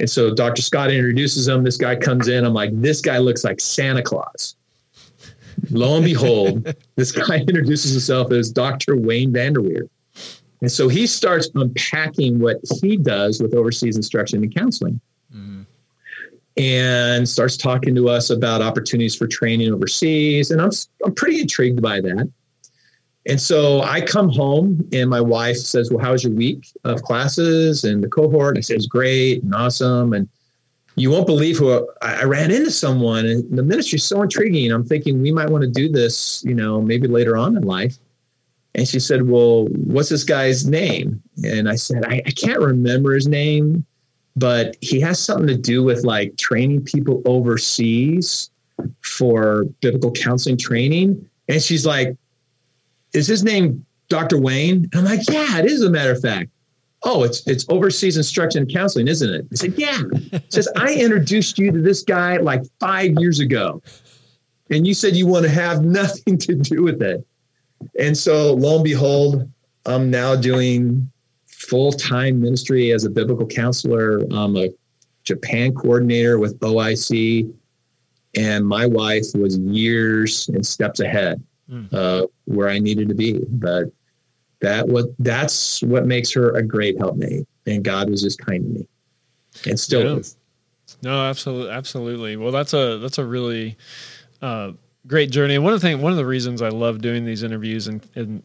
And 0.01 0.09
so 0.09 0.35
Dr. 0.35 0.63
Scott 0.63 0.91
introduces 0.91 1.49
him. 1.49 1.65
This 1.65 1.77
guy 1.77 1.97
comes 1.97 2.29
in. 2.29 2.45
I'm 2.45 2.55
like, 2.55 2.71
this 2.81 3.01
guy 3.01 3.19
looks 3.19 3.45
like 3.45 3.61
Santa 3.61 4.03
Claus. 4.03 4.55
Lo 5.71 5.97
and 5.97 6.05
behold, 6.05 6.75
this 6.97 7.11
guy 7.11 7.39
introduces 7.39 7.93
himself 7.93 8.31
as 8.33 8.51
Dr. 8.51 8.97
Wayne 8.97 9.33
Vanderwier. 9.33 9.89
And 10.61 10.71
so 10.71 10.89
he 10.89 11.07
starts 11.07 11.49
unpacking 11.55 12.39
what 12.39 12.59
he 12.81 12.97
does 12.97 13.41
with 13.41 13.55
overseas 13.55 13.97
instruction 13.97 14.43
and 14.43 14.55
counseling. 14.55 15.01
Mm-hmm. 15.35 15.63
And 16.57 17.29
starts 17.29 17.57
talking 17.57 17.95
to 17.95 18.09
us 18.09 18.31
about 18.31 18.63
opportunities 18.63 19.15
for 19.15 19.29
training 19.29 19.73
overseas. 19.73 20.51
And 20.51 20.61
I'm, 20.61 20.71
I'm 21.05 21.15
pretty 21.15 21.41
intrigued 21.41 21.81
by 21.81 22.01
that. 22.01 22.29
And 23.27 23.41
so 23.41 23.83
I 23.83 24.01
come 24.01 24.31
home 24.31 24.89
and 24.93 25.11
my 25.11 25.21
wife 25.21 25.59
says, 25.59 25.91
Well, 25.91 26.03
how 26.03 26.13
was 26.13 26.25
your 26.25 26.33
week 26.33 26.67
of 26.85 27.03
classes 27.03 27.85
and 27.85 28.03
the 28.03 28.09
cohort? 28.09 28.57
And 28.57 28.59
I 28.59 28.61
said, 28.63 28.77
It's 28.77 28.87
great 28.87 29.43
and 29.43 29.55
awesome. 29.55 30.15
And 30.15 30.29
you 30.97 31.11
won't 31.11 31.27
believe 31.27 31.59
who 31.59 31.87
I, 32.03 32.23
I 32.23 32.25
ran 32.25 32.51
into 32.51 32.71
someone 32.71 33.27
and 33.27 33.57
the 33.57 33.63
ministry 33.63 33.97
is 33.97 34.05
so 34.05 34.23
intriguing. 34.23 34.73
I'm 34.73 34.85
thinking 34.85 35.21
we 35.21 35.31
might 35.31 35.51
want 35.51 35.63
to 35.63 35.71
do 35.71 35.89
this, 35.89 36.43
you 36.45 36.55
know, 36.55 36.81
maybe 36.81 37.07
later 37.07 37.37
on 37.37 37.57
in 37.57 37.63
life. 37.63 37.99
And 38.75 38.87
she 38.87 39.01
said, 39.01 39.29
Well, 39.29 39.67
what's 39.67 40.09
this 40.09 40.25
guy's 40.25 40.67
name? 40.67 41.23
And 41.45 41.69
I 41.69 41.77
said, 41.77 42.05
I, 42.07 42.23
I 42.27 42.31
can't 42.31 42.61
remember 42.61 43.15
his 43.15 43.27
name, 43.27 43.85
but 44.37 44.77
he 44.81 45.01
has 45.01 45.19
something 45.19 45.49
to 45.49 45.57
do 45.57 45.83
with 45.83 46.05
like 46.05 46.37
training 46.37 46.85
people 46.85 47.23
overseas 47.25 48.51
for 49.03 49.65
biblical 49.81 50.13
counseling 50.13 50.57
training. 50.57 51.29
And 51.49 51.63
she's 51.63 51.87
like, 51.87 52.17
is 53.15 53.27
his 53.27 53.43
name 53.43 53.85
Dr. 54.09 54.41
Wayne? 54.41 54.89
And 54.93 54.95
I'm 54.95 55.05
like, 55.05 55.29
yeah, 55.29 55.59
it 55.59 55.67
is 55.67 55.83
a 55.83 55.91
matter 55.91 56.13
of 56.13 56.21
fact. 56.21 56.51
Oh, 57.05 57.23
it's 57.23 57.47
it's 57.47 57.65
overseas 57.69 58.17
instruction 58.17 58.63
and 58.63 58.73
counseling, 58.73 59.07
isn't 59.07 59.33
it? 59.33 59.47
I 59.53 59.55
said, 59.55 59.75
yeah. 59.77 60.03
Says 60.49 60.69
I 60.77 60.95
introduced 60.95 61.59
you 61.59 61.71
to 61.71 61.81
this 61.81 62.03
guy 62.03 62.39
like 62.39 62.63
five 62.81 63.13
years 63.19 63.39
ago. 63.39 63.83
And 64.71 64.87
you 64.87 64.95
said 64.95 65.17
you 65.17 65.27
want 65.27 65.45
to 65.45 65.51
have 65.51 65.85
nothing 65.85 66.39
to 66.39 66.55
do 66.55 66.83
with 66.83 67.01
it. 67.03 67.25
And 67.99 68.17
so 68.17 68.55
lo 68.55 68.77
and 68.77 68.85
behold, 68.85 69.51
I'm 69.87 70.11
now 70.11 70.37
doing 70.37 71.11
full-time 71.47 72.41
ministry 72.41 72.93
as 72.93 73.05
a 73.05 73.11
biblical 73.11 73.47
counselor. 73.47 74.21
I'm 74.33 74.57
a 74.57 74.69
Japan 75.25 75.75
coordinator 75.75 76.39
with 76.39 76.59
OIC. 76.61 77.53
And 78.37 78.67
my 78.67 78.87
wife 78.87 79.27
was 79.35 79.59
years 79.59 80.49
and 80.49 80.65
steps 80.65 81.01
ahead 81.01 81.43
mm. 81.71 81.93
uh, 81.93 82.27
where 82.45 82.69
I 82.69 82.79
needed 82.79 83.09
to 83.09 83.15
be. 83.15 83.41
But 83.49 83.87
that 84.61 84.89
what 84.89 85.07
that's 85.19 85.83
what 85.83 86.07
makes 86.07 86.33
her 86.33 86.51
a 86.57 86.63
great 86.63 86.99
helpmate. 86.99 87.47
And 87.67 87.85
God 87.85 88.11
was 88.11 88.23
just 88.23 88.39
kind 88.39 88.63
to 88.63 88.71
me, 88.71 88.87
and 89.67 89.79
still 89.79 90.05
yeah. 90.05 90.17
is. 90.21 90.37
No, 91.03 91.23
absolutely, 91.25 91.71
absolutely. 91.71 92.37
Well, 92.37 92.53
that's 92.53 92.73
a 92.73 92.99
that's 92.99 93.19
a 93.19 93.25
really 93.25 93.77
uh, 94.41 94.73
great 95.09 95.31
journey. 95.31 95.55
And 95.57 95.65
one 95.65 95.73
of 95.73 95.81
the 95.81 95.89
thing, 95.89 96.01
one 96.01 96.13
of 96.13 96.19
the 96.19 96.27
reasons 96.27 96.63
I 96.63 96.69
love 96.69 97.01
doing 97.01 97.25
these 97.25 97.43
interviews 97.43 97.89
and, 97.89 98.07
and 98.15 98.43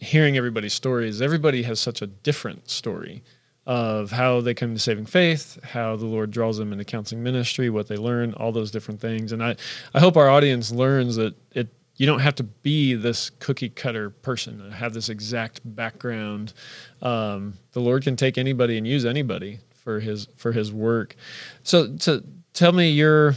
hearing 0.00 0.36
everybody's 0.36 0.74
stories, 0.74 1.22
everybody 1.22 1.62
has 1.62 1.78
such 1.78 2.02
a 2.02 2.06
different 2.06 2.70
story 2.70 3.22
of 3.66 4.10
how 4.10 4.40
they 4.40 4.54
come 4.54 4.72
to 4.72 4.80
saving 4.80 5.04
faith, 5.04 5.62
how 5.62 5.94
the 5.94 6.06
Lord 6.06 6.30
draws 6.30 6.56
them 6.56 6.72
into 6.72 6.84
counseling 6.84 7.22
ministry, 7.22 7.68
what 7.68 7.86
they 7.86 7.96
learn, 7.96 8.32
all 8.34 8.50
those 8.50 8.70
different 8.70 8.98
things. 8.98 9.30
And 9.30 9.44
I, 9.44 9.56
I 9.92 10.00
hope 10.00 10.16
our 10.16 10.30
audience 10.30 10.72
learns 10.72 11.16
that 11.16 11.34
it 11.52 11.68
you 11.98 12.06
don't 12.06 12.20
have 12.20 12.36
to 12.36 12.44
be 12.44 12.94
this 12.94 13.28
cookie 13.28 13.68
cutter 13.68 14.08
person 14.08 14.70
have 14.70 14.94
this 14.94 15.08
exact 15.08 15.60
background. 15.64 16.54
Um, 17.02 17.54
the 17.72 17.80
Lord 17.80 18.04
can 18.04 18.14
take 18.14 18.38
anybody 18.38 18.78
and 18.78 18.86
use 18.86 19.04
anybody 19.04 19.58
for 19.74 19.98
his 19.98 20.28
for 20.36 20.52
his 20.52 20.72
work. 20.72 21.16
So 21.64 21.96
to 21.96 22.22
tell 22.54 22.70
me 22.72 22.90
your 22.90 23.34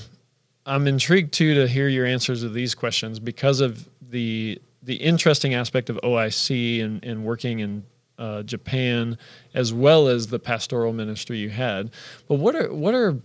I'm 0.65 0.87
intrigued 0.87 1.33
too 1.33 1.55
to 1.55 1.67
hear 1.67 1.87
your 1.87 2.05
answers 2.05 2.41
to 2.41 2.49
these 2.49 2.75
questions 2.75 3.19
because 3.19 3.61
of 3.61 3.87
the 4.01 4.61
the 4.83 4.95
interesting 4.95 5.53
aspect 5.53 5.89
of 5.89 5.99
OIC 6.03 6.83
and, 6.83 7.03
and 7.03 7.23
working 7.23 7.59
in 7.59 7.83
uh, 8.17 8.41
Japan 8.43 9.17
as 9.53 9.73
well 9.73 10.07
as 10.07 10.27
the 10.27 10.39
pastoral 10.39 10.91
ministry 10.93 11.37
you 11.37 11.49
had. 11.49 11.91
But 12.27 12.35
what 12.35 12.55
are 12.55 12.73
what 12.73 12.93
are 12.93 13.17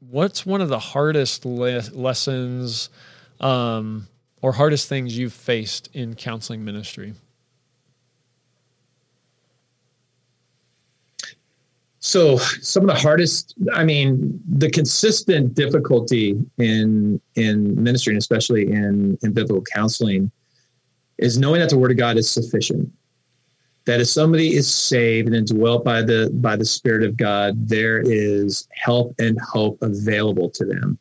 what's 0.00 0.44
one 0.44 0.60
of 0.60 0.68
the 0.68 0.78
hardest 0.78 1.44
le- 1.44 1.82
lessons 1.92 2.88
um, 3.40 4.08
or 4.40 4.52
hardest 4.52 4.88
things 4.88 5.16
you've 5.16 5.32
faced 5.32 5.88
in 5.92 6.14
counseling 6.14 6.64
ministry? 6.64 7.14
So 12.12 12.36
some 12.36 12.82
of 12.82 12.94
the 12.94 13.00
hardest, 13.00 13.54
I 13.72 13.84
mean, 13.84 14.38
the 14.46 14.68
consistent 14.68 15.54
difficulty 15.54 16.38
in 16.58 17.18
in 17.36 17.82
ministry, 17.82 18.12
and 18.12 18.20
especially 18.20 18.70
in 18.70 19.18
in 19.22 19.32
biblical 19.32 19.64
counseling, 19.74 20.30
is 21.16 21.38
knowing 21.38 21.60
that 21.60 21.70
the 21.70 21.78
Word 21.78 21.90
of 21.90 21.96
God 21.96 22.18
is 22.18 22.30
sufficient. 22.30 22.92
That 23.86 24.02
if 24.02 24.08
somebody 24.08 24.54
is 24.54 24.72
saved 24.72 25.26
and 25.28 25.34
indwelt 25.34 25.86
by 25.86 26.02
the 26.02 26.30
by 26.34 26.54
the 26.54 26.66
Spirit 26.66 27.02
of 27.02 27.16
God, 27.16 27.66
there 27.66 28.02
is 28.04 28.68
help 28.74 29.14
and 29.18 29.40
hope 29.40 29.78
available 29.80 30.50
to 30.50 30.66
them 30.66 30.98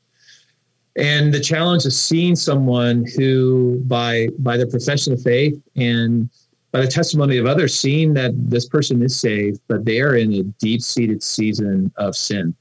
and 0.95 1.33
the 1.33 1.39
challenge 1.39 1.85
of 1.85 1.93
seeing 1.93 2.35
someone 2.35 3.05
who 3.17 3.81
by 3.85 4.27
by 4.39 4.57
their 4.57 4.67
profession 4.67 5.13
of 5.13 5.21
faith 5.21 5.61
and 5.75 6.29
by 6.71 6.81
the 6.81 6.87
testimony 6.87 7.37
of 7.37 7.45
others 7.45 7.77
seeing 7.77 8.13
that 8.13 8.31
this 8.49 8.67
person 8.67 9.01
is 9.01 9.19
saved 9.19 9.59
but 9.67 9.85
they 9.85 10.01
are 10.01 10.15
in 10.15 10.33
a 10.33 10.43
deep-seated 10.43 11.21
season 11.21 11.91
of 11.97 12.15
sin. 12.15 12.55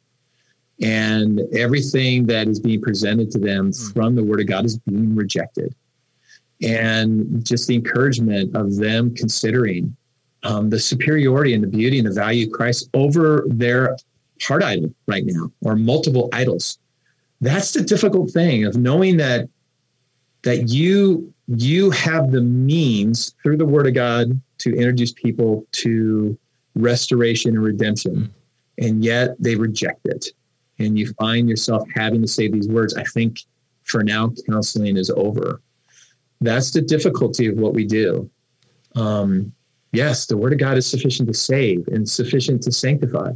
And 0.82 1.40
everything 1.52 2.26
that 2.26 2.48
is 2.48 2.58
being 2.58 2.80
presented 2.80 3.30
to 3.32 3.38
them 3.38 3.70
mm. 3.70 3.92
from 3.92 4.14
the 4.14 4.24
word 4.24 4.40
of 4.40 4.46
god 4.46 4.64
is 4.64 4.78
being 4.78 5.14
rejected. 5.14 5.74
And 6.62 7.44
just 7.44 7.68
the 7.68 7.74
encouragement 7.74 8.54
of 8.54 8.76
them 8.76 9.14
considering 9.14 9.96
um, 10.42 10.70
the 10.70 10.78
superiority 10.78 11.54
and 11.54 11.62
the 11.62 11.68
beauty 11.68 11.98
and 11.98 12.06
the 12.06 12.14
value 12.14 12.46
of 12.46 12.52
christ 12.52 12.88
over 12.94 13.44
their 13.48 13.96
heart 14.42 14.62
idol 14.62 14.92
right 15.06 15.24
now 15.26 15.50
or 15.62 15.76
multiple 15.76 16.28
idols. 16.32 16.78
That's 17.40 17.72
the 17.72 17.82
difficult 17.82 18.30
thing 18.30 18.64
of 18.64 18.76
knowing 18.76 19.16
that 19.18 19.48
that 20.42 20.68
you 20.68 21.32
you 21.56 21.90
have 21.90 22.30
the 22.30 22.40
means 22.40 23.34
through 23.42 23.56
the 23.56 23.66
word 23.66 23.86
of 23.86 23.94
god 23.94 24.40
to 24.58 24.74
introduce 24.74 25.12
people 25.12 25.66
to 25.72 26.38
restoration 26.74 27.56
and 27.56 27.64
redemption. 27.64 28.32
And 28.78 29.04
yet 29.04 29.30
they 29.40 29.56
reject 29.56 30.06
it. 30.06 30.26
And 30.78 30.98
you 30.98 31.12
find 31.14 31.48
yourself 31.48 31.86
having 31.94 32.22
to 32.22 32.28
say 32.28 32.48
these 32.48 32.68
words. 32.68 32.94
I 32.94 33.04
think 33.04 33.40
for 33.82 34.04
now 34.04 34.32
counseling 34.48 34.96
is 34.96 35.10
over. 35.10 35.60
That's 36.40 36.70
the 36.70 36.80
difficulty 36.80 37.46
of 37.46 37.56
what 37.56 37.74
we 37.74 37.84
do. 37.84 38.30
Um, 38.94 39.52
yes 39.92 40.26
the 40.26 40.36
word 40.36 40.52
of 40.52 40.58
god 40.58 40.76
is 40.76 40.86
sufficient 40.86 41.28
to 41.28 41.34
save 41.34 41.86
and 41.88 42.08
sufficient 42.08 42.62
to 42.62 42.72
sanctify. 42.72 43.32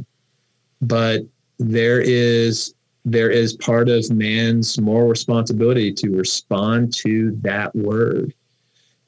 But 0.81 1.23
there 1.59 2.01
is 2.01 2.74
there 3.05 3.29
is 3.29 3.53
part 3.53 3.87
of 3.87 4.09
man's 4.11 4.81
moral 4.81 5.07
responsibility 5.07 5.93
to 5.93 6.09
respond 6.09 6.91
to 6.91 7.37
that 7.41 7.73
word 7.75 8.33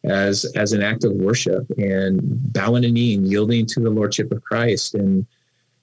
as 0.04 0.46
as 0.56 0.72
an 0.72 0.84
act 0.84 1.04
of 1.04 1.12
worship 1.14 1.68
and 1.78 2.22
bowing 2.54 2.86
a 2.86 2.90
knee 2.90 3.16
and 3.16 3.28
yielding 3.28 3.66
to 3.66 3.80
the 3.80 3.90
lordship 3.90 4.32
of 4.32 4.44
Christ 4.44 4.94
and 4.94 5.26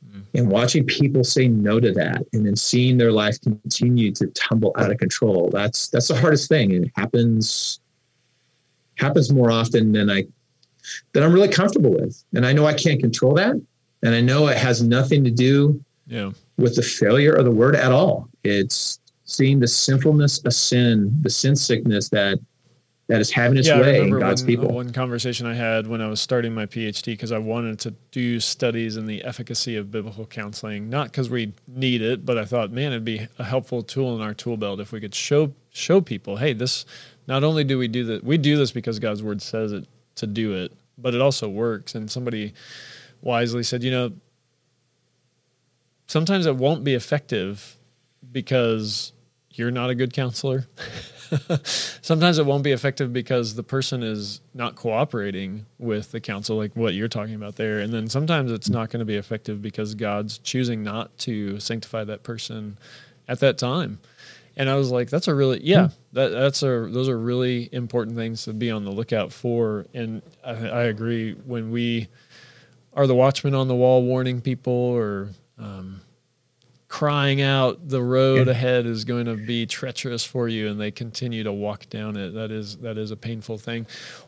mm-hmm. 0.07 0.21
and 0.35 0.49
watching 0.49 0.87
people 0.87 1.25
say 1.25 1.49
no 1.49 1.81
to 1.81 1.93
that 1.93 2.25
and 2.33 2.47
then 2.47 2.55
seeing 2.55 2.97
their 2.97 3.11
life 3.11 3.41
continue 3.41 4.13
to 4.13 4.29
tumble 4.29 4.73
out 4.79 4.93
of 4.93 4.99
control. 4.99 5.51
That's 5.53 5.89
that's 5.89 6.09
the 6.09 6.17
hardest 6.17 6.49
thing 6.49 6.73
and 6.73 6.87
it 6.87 6.93
happens 6.95 7.81
happens 8.97 9.33
more 9.33 9.51
often 9.51 9.91
than 9.91 10.09
I 10.09 10.25
that 11.13 11.23
I'm 11.25 11.33
really 11.33 11.49
comfortable 11.49 11.91
with. 11.91 12.23
And 12.35 12.47
I 12.47 12.53
know 12.53 12.65
I 12.67 12.75
can't 12.75 13.01
control 13.01 13.35
that 13.35 13.61
and 14.05 14.15
I 14.15 14.21
know 14.21 14.47
it 14.47 14.57
has 14.57 14.83
nothing 14.83 15.25
to 15.25 15.33
do 15.33 15.83
yeah 16.07 16.31
with 16.57 16.77
the 16.77 16.83
failure 16.83 17.33
of 17.33 17.45
the 17.45 17.51
word 17.51 17.77
at 17.77 17.93
all. 17.93 18.29
It's 18.45 19.01
seeing 19.25 19.61
the 19.61 19.69
sinfulness 19.69 20.45
of 20.45 20.53
sin, 20.53 21.17
the 21.23 21.31
sin 21.31 21.57
sickness 21.57 22.09
that 22.11 22.39
that 23.07 23.21
is 23.21 23.31
having 23.31 23.59
its 23.59 23.69
yeah, 23.69 23.81
way 23.81 24.01
in 24.01 24.19
God's 24.19 24.43
one, 24.43 24.47
people. 24.47 24.69
One 24.69 24.91
conversation 24.91 25.47
I 25.47 25.53
had 25.53 25.87
when 25.87 26.01
I 26.01 26.09
was 26.09 26.23
starting 26.23 26.55
my 26.55 26.65
PhD 26.65 27.05
because 27.13 27.33
I 27.33 27.39
wanted 27.39 27.79
to 27.81 27.91
do 28.13 28.41
studies 28.41 28.97
in 28.97 29.07
the 29.07 29.23
efficacy 29.25 29.77
of 29.77 29.91
biblical 29.91 30.25
counseling, 30.25 30.89
not 30.89 31.11
because 31.11 31.29
we 31.29 31.53
need 31.69 32.01
it, 32.01 32.25
but 32.25 32.39
I 32.39 32.47
thought, 32.47 32.71
man, 32.71 32.93
it'd 32.93 33.05
be 33.05 33.29
a 33.39 33.45
helpful 33.45 33.83
tool 33.83 34.17
in 34.17 34.23
our 34.23 34.33
tool 34.33 34.57
belt 34.57 34.81
if 34.81 34.91
we 34.91 35.01
could 35.01 35.15
show 35.15 35.53
show 35.71 36.01
people, 36.01 36.37
hey, 36.37 36.53
this. 36.53 36.87
Not 37.27 37.43
only 37.43 37.65
do 37.65 37.79
we 37.79 37.89
do 37.89 38.05
that, 38.05 38.23
we 38.23 38.37
do 38.37 38.57
this 38.59 38.71
because 38.71 38.99
God's 38.99 39.23
word 39.23 39.41
says 39.41 39.73
it 39.73 39.87
to 40.17 40.27
do 40.27 40.53
it, 40.55 40.73
but 40.99 41.15
it 41.15 41.23
also 41.23 41.49
works. 41.49 41.95
And 41.95 42.11
somebody 42.11 42.53
wisely 43.23 43.63
said, 43.63 43.83
you 43.83 43.91
know, 43.91 44.13
sometimes 46.07 46.47
it 46.47 46.57
won't 46.57 46.85
be 46.85 46.95
effective 46.95 47.77
because 48.31 49.13
you're 49.51 49.71
not 49.71 49.91
a 49.91 49.95
good 49.95 50.13
counselor. 50.13 50.67
sometimes 51.65 52.39
it 52.39 52.47
won't 52.47 52.65
be 52.65 52.73
effective 52.73 53.13
because 53.13 53.55
the 53.55 53.63
person 53.63 54.03
is 54.03 54.41
not 54.53 54.75
cooperating 54.77 55.67
with 55.79 56.11
the 56.11 56.21
counsel, 56.21 56.57
like 56.57 56.75
what 56.75 56.95
you're 56.95 57.09
talking 57.09 57.35
about 57.35 57.57
there. 57.57 57.81
And 57.81 57.93
then 57.93 58.09
sometimes 58.09 58.51
it's 58.51 58.69
not 58.69 58.91
going 58.91 59.01
to 59.01 59.07
be 59.07 59.17
effective 59.17 59.63
because 59.63 59.95
God's 59.95 60.39
choosing 60.39 60.83
not 60.83 61.17
to 61.19 61.61
sanctify 61.61 62.05
that 62.05 62.23
person 62.23 62.79
at 63.29 63.41
that 63.41 63.59
time. 63.59 63.99
And 64.57 64.71
I 64.71 64.77
was 64.77 64.91
like, 64.91 65.11
that's 65.11 65.27
a 65.27 65.35
really, 65.35 65.61
yeah, 65.65 65.89
hmm. 65.89 65.95
that, 66.13 66.29
that's 66.29 66.63
a, 66.63 66.89
those 66.91 67.09
are 67.09 67.19
really 67.19 67.69
important 67.73 68.17
things 68.17 68.45
to 68.45 68.53
be 68.53 68.71
on 68.71 68.85
the 68.85 68.93
lookout 68.93 69.33
for. 69.33 69.87
And 69.95 70.23
I, 70.45 70.53
I 70.53 70.83
agree 70.85 71.33
when 71.33 71.71
we 71.71 72.09
are 72.93 73.07
the 73.07 73.15
watchman 73.15 73.55
on 73.55 73.67
the 73.67 73.75
wall 73.75 74.05
warning 74.05 74.41
people 74.41 74.73
or, 74.73 75.31
um, 75.59 76.01
crying 76.95 77.43
out 77.43 77.89
the 77.89 78.01
road 78.01 78.47
yeah. 78.47 78.53
ahead 78.53 78.87
is 78.87 79.05
going 79.05 79.27
to 79.27 79.35
be 79.35 79.67
treacherous 79.67 80.25
for 80.25 80.47
you 80.47 80.69
and 80.69 80.81
they 80.81 80.93
continue 80.93 81.43
to 81.43 81.53
walk 81.53 81.91
down 81.91 82.17
it. 82.17 82.31
That 82.31 82.53
is 82.53 82.77
that 82.79 82.97
is 82.99 83.11
a 83.11 83.17
painful 83.17 83.59
thing. 83.59 83.85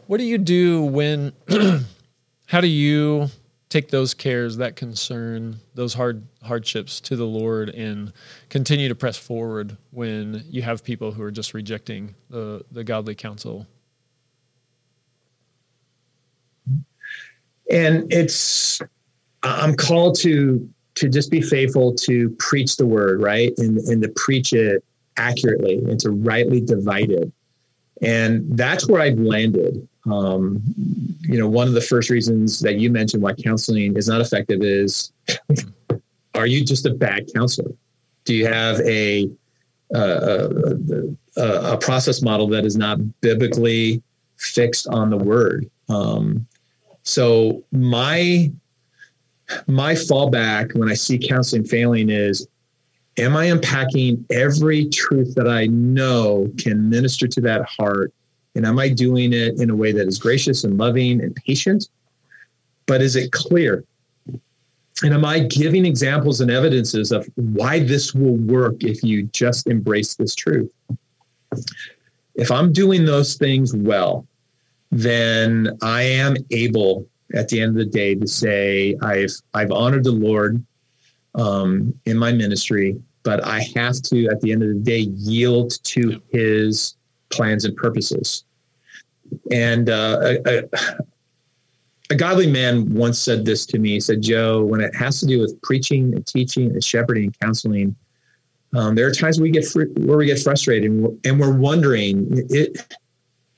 What 0.09 0.17
do 0.17 0.25
you 0.25 0.37
do 0.37 0.83
when 0.83 1.33
how 2.47 2.61
do 2.61 2.67
you 2.67 3.29
take 3.69 3.91
those 3.91 4.15
cares 4.15 4.57
that 4.57 4.75
concern 4.75 5.61
those 5.77 5.95
hard 5.95 6.27
hardships 6.43 7.01
to 7.03 7.15
the 7.15 7.25
lord 7.25 7.69
and 7.71 8.13
continue 8.49 8.89
to 8.89 8.97
press 8.97 9.17
forward 9.17 9.77
when 9.93 10.45
you 10.49 10.63
have 10.63 10.83
people 10.83 11.13
who 11.13 11.23
are 11.23 11.31
just 11.31 11.55
rejecting 11.55 12.17
the 12.31 12.65
the 12.73 12.83
godly 12.83 13.15
counsel? 13.15 13.65
And 17.71 18.13
it's 18.13 18.83
i'm 19.45 19.77
called 19.77 20.19
to 20.19 20.69
to 20.97 21.09
just 21.09 21.31
be 21.31 21.41
faithful 21.41 21.95
to 21.95 22.31
preach 22.39 22.77
the 22.77 22.87
word, 22.87 23.23
right? 23.23 23.53
And, 23.59 23.79
and 23.79 24.03
to 24.03 24.09
preach 24.17 24.53
it 24.53 24.83
accurately 25.17 25.79
and 25.79 26.01
to 26.01 26.11
rightly 26.11 26.61
divide 26.61 27.11
it. 27.11 27.31
And 28.03 28.45
that's 28.57 28.89
where 28.89 29.01
I've 29.01 29.19
landed. 29.19 29.87
Um, 30.11 30.63
you 31.21 31.39
know, 31.39 31.49
one 31.49 31.69
of 31.69 31.75
the 31.75 31.81
first 31.81 32.11
reasons 32.11 32.61
that 32.61 32.77
you 32.77 32.91
mentioned 32.91 33.23
why 33.23 33.35
counseling 33.35 33.97
is 33.97 34.09
not 34.09 34.21
effective 34.21 34.63
is 34.63 35.13
are 36.35 36.47
you 36.47 36.65
just 36.65 36.87
a 36.87 36.95
bad 36.95 37.31
counselor? 37.35 37.73
Do 38.25 38.35
you 38.35 38.47
have 38.47 38.81
a, 38.81 39.31
a, 39.95 40.77
a, 41.37 41.73
a 41.73 41.79
process 41.79 42.23
model 42.23 42.47
that 42.49 42.65
is 42.65 42.77
not 42.77 42.99
biblically 43.21 44.03
fixed 44.37 44.89
on 44.89 45.11
the 45.11 45.17
word? 45.17 45.71
Um, 45.89 46.47
so 47.03 47.65
my 47.73 48.51
my 49.67 49.95
fallback 49.95 50.77
when 50.77 50.91
I 50.91 50.95
see 50.95 51.19
counseling 51.19 51.65
failing 51.65 52.11
is 52.11 52.47
am 53.19 53.37
I 53.37 53.47
unpacking 53.47 54.25
every 54.31 54.87
truth 54.89 55.35
that 55.35 55.49
I 55.49 55.67
know 55.67 56.51
can 56.59 56.89
minister 56.89 57.27
to 57.29 57.41
that 57.43 57.65
heart? 57.65 58.13
And 58.55 58.67
am 58.67 58.79
I 58.79 58.89
doing 58.89 59.33
it 59.33 59.61
in 59.61 59.71
a 59.71 59.77
way 59.77 59.93
that 59.93 60.07
is 60.07 60.19
gracious 60.19 60.65
and 60.65 60.79
loving 60.79 61.21
and 61.21 61.35
patient? 61.35 61.89
But 62.87 63.03
is 63.03 63.17
it 63.17 63.33
clear? 63.33 63.85
And 65.03 65.13
am 65.13 65.25
I 65.25 65.41
giving 65.41 65.85
examples 65.85 66.41
and 66.41 66.51
evidences 66.51 67.13
of 67.13 67.29
why 67.35 67.81
this 67.81 68.15
will 68.15 68.37
work 68.37 68.83
if 68.83 69.03
you 69.03 69.25
just 69.25 69.67
embrace 69.67 70.15
this 70.15 70.35
truth? 70.35 70.71
If 72.35 72.51
I'm 72.51 72.73
doing 72.73 73.05
those 73.05 73.35
things 73.35 73.75
well, 73.75 74.27
then 74.91 75.77
I 75.83 76.03
am 76.03 76.37
able 76.51 77.07
at 77.35 77.49
the 77.49 77.61
end 77.61 77.71
of 77.71 77.77
the 77.77 77.91
day 77.91 78.15
to 78.15 78.27
say 78.27 78.97
I've 79.03 79.33
I've 79.55 79.73
honored 79.73 80.05
the 80.05 80.13
Lord 80.13 80.65
um, 81.35 81.95
in 82.07 82.17
my 82.17 82.33
ministry, 82.33 83.01
but 83.23 83.45
I 83.45 83.61
have 83.75 84.01
to 84.03 84.27
at 84.29 84.41
the 84.41 84.53
end 84.53 84.63
of 84.63 84.69
the 84.69 84.75
day 84.75 85.01
yield 85.17 85.73
to 85.85 86.21
His 86.31 86.97
plans 87.31 87.65
and 87.65 87.77
purposes. 87.77 88.45
And 89.51 89.91
uh, 89.91 90.19
a, 90.23 90.39
a, 90.47 90.63
a, 92.11 92.15
godly 92.15 92.47
man 92.47 92.95
once 92.95 93.19
said 93.19 93.45
this 93.45 93.67
to 93.67 93.79
me. 93.79 93.91
He 93.91 94.01
said, 94.01 94.23
"Joe, 94.23 94.65
when 94.65 94.81
it 94.81 94.95
has 94.95 95.21
to 95.21 95.27
do 95.27 95.41
with 95.41 95.61
preaching 95.63 96.15
and 96.15 96.27
teaching 96.27 96.71
and 96.71 96.83
shepherding 96.83 97.25
and 97.25 97.39
counseling." 97.41 97.97
Um, 98.75 98.95
there 98.95 99.07
are 99.07 99.13
times 99.13 99.41
we 99.41 99.51
get 99.51 99.65
fr- 99.65 99.85
where 99.97 100.19
we 100.19 100.27
get 100.27 100.41
frustrated 100.41 100.91
and 100.91 101.03
we're, 101.03 101.15
and 101.25 101.41
we're 101.41 101.57
wondering 101.57 102.27
it, 102.51 102.97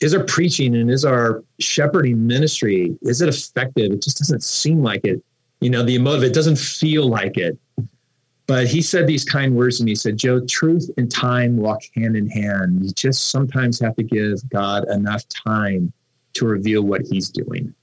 is 0.00 0.14
our 0.14 0.24
preaching 0.24 0.76
and 0.76 0.90
is 0.90 1.04
our 1.04 1.42
shepherding 1.58 2.26
ministry 2.26 2.96
is 3.02 3.20
it 3.20 3.28
effective? 3.28 3.92
It 3.92 4.02
just 4.02 4.18
doesn't 4.18 4.42
seem 4.42 4.82
like 4.82 5.04
it. 5.04 5.22
You 5.60 5.70
know 5.70 5.82
the 5.82 5.96
emotive 5.96 6.24
it 6.24 6.34
doesn't 6.34 6.58
feel 6.58 7.08
like 7.08 7.36
it. 7.36 7.58
But 8.46 8.66
he 8.66 8.80
said 8.80 9.06
these 9.06 9.24
kind 9.24 9.54
words 9.54 9.82
me. 9.82 9.90
He 9.90 9.94
said 9.94 10.16
joe 10.16 10.44
truth 10.46 10.88
and 10.96 11.10
time 11.10 11.56
walk 11.56 11.82
hand 11.94 12.16
in 12.16 12.28
hand. 12.28 12.84
You 12.84 12.92
just 12.92 13.30
sometimes 13.30 13.80
have 13.80 13.96
to 13.96 14.02
give 14.02 14.48
god 14.50 14.88
enough 14.88 15.24
time 15.28 15.92
to 16.34 16.46
reveal 16.46 16.82
what 16.82 17.02
he's 17.02 17.30
doing. 17.30 17.74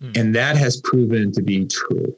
Mm. 0.00 0.16
and 0.16 0.34
that 0.34 0.56
has 0.56 0.80
proven 0.80 1.30
to 1.32 1.42
be 1.42 1.66
true. 1.66 2.16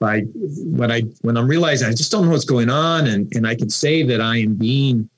By 0.00 0.22
when 0.22 0.90
i 0.90 1.02
when 1.20 1.36
i'm 1.36 1.46
realizing 1.46 1.88
i 1.88 1.92
just 1.92 2.10
don't 2.10 2.24
know 2.24 2.32
what's 2.32 2.44
going 2.44 2.68
on 2.68 3.06
and 3.06 3.32
and 3.36 3.46
i 3.46 3.54
can 3.54 3.70
say 3.70 4.02
that 4.02 4.20
i 4.20 4.38
am 4.38 4.54
being 4.54 5.08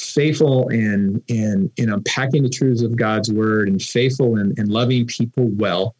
faithful 0.00 0.68
in 0.68 1.22
in 1.28 1.70
in 1.76 1.92
unpacking 1.92 2.42
the 2.42 2.48
truths 2.48 2.82
of 2.82 2.96
God's 2.96 3.32
word 3.32 3.68
and 3.68 3.80
faithful 3.80 4.38
in, 4.38 4.54
in 4.56 4.68
loving 4.68 5.06
people 5.06 5.48
well. 5.48 5.94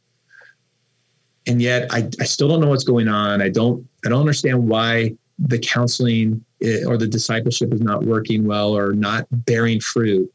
And 1.47 1.61
yet 1.61 1.93
I, 1.93 2.09
I 2.21 2.25
still 2.25 2.49
don't 2.49 2.61
know 2.61 2.69
what's 2.69 2.85
going 2.85 3.09
on. 3.09 3.43
I 3.43 3.49
don't 3.49 3.87
I 4.05 4.09
don't 4.09 4.21
understand 4.21 4.69
why 4.69 5.15
the 5.39 5.59
counseling 5.59 6.45
eh, 6.63 6.85
or 6.87 6.97
the 6.97 7.07
discipleship 7.07 7.73
is 7.73 7.81
not 7.81 8.05
working 8.05 8.45
well 8.45 8.77
or 8.77 8.93
not 8.93 9.27
bearing 9.31 9.81
fruit. 9.81 10.31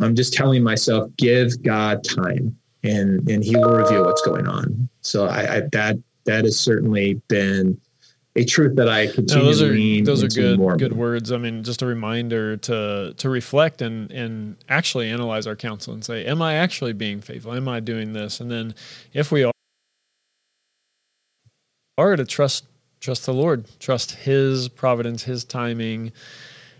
I'm 0.00 0.14
just 0.14 0.32
telling 0.32 0.62
myself, 0.62 1.10
give 1.16 1.62
God 1.62 2.04
time 2.04 2.56
and 2.82 3.28
and 3.28 3.44
he 3.44 3.56
will 3.56 3.70
reveal 3.70 4.04
what's 4.04 4.22
going 4.22 4.46
on. 4.46 4.88
So 5.00 5.26
I, 5.26 5.56
I 5.56 5.60
that 5.72 5.96
that 6.24 6.44
has 6.44 6.58
certainly 6.58 7.14
been 7.28 7.80
a 8.36 8.44
truth 8.44 8.76
that 8.76 8.88
I 8.88 9.06
continue 9.06 9.42
no, 9.42 9.44
those 9.46 9.62
are, 9.62 9.68
to 9.68 9.74
lean 9.74 10.04
Those 10.04 10.22
are 10.22 10.28
good 10.28 10.58
more. 10.58 10.76
good 10.76 10.92
words. 10.92 11.32
I 11.32 11.38
mean, 11.38 11.62
just 11.64 11.82
a 11.82 11.86
reminder 11.86 12.56
to 12.58 13.14
to 13.16 13.28
reflect 13.28 13.82
and 13.82 14.10
and 14.12 14.56
actually 14.68 15.10
analyze 15.10 15.46
our 15.46 15.56
counsel 15.56 15.94
and 15.94 16.04
say, 16.04 16.24
am 16.26 16.42
I 16.42 16.54
actually 16.54 16.92
being 16.92 17.20
faithful? 17.20 17.54
Am 17.54 17.68
I 17.68 17.80
doing 17.80 18.12
this? 18.12 18.40
And 18.40 18.50
then 18.50 18.74
if 19.12 19.32
we 19.32 19.44
are, 19.44 19.52
are 21.98 22.16
to 22.16 22.24
trust 22.24 22.66
trust 23.00 23.26
the 23.26 23.34
Lord, 23.34 23.66
trust 23.80 24.12
His 24.12 24.68
providence, 24.68 25.24
His 25.24 25.44
timing. 25.44 26.12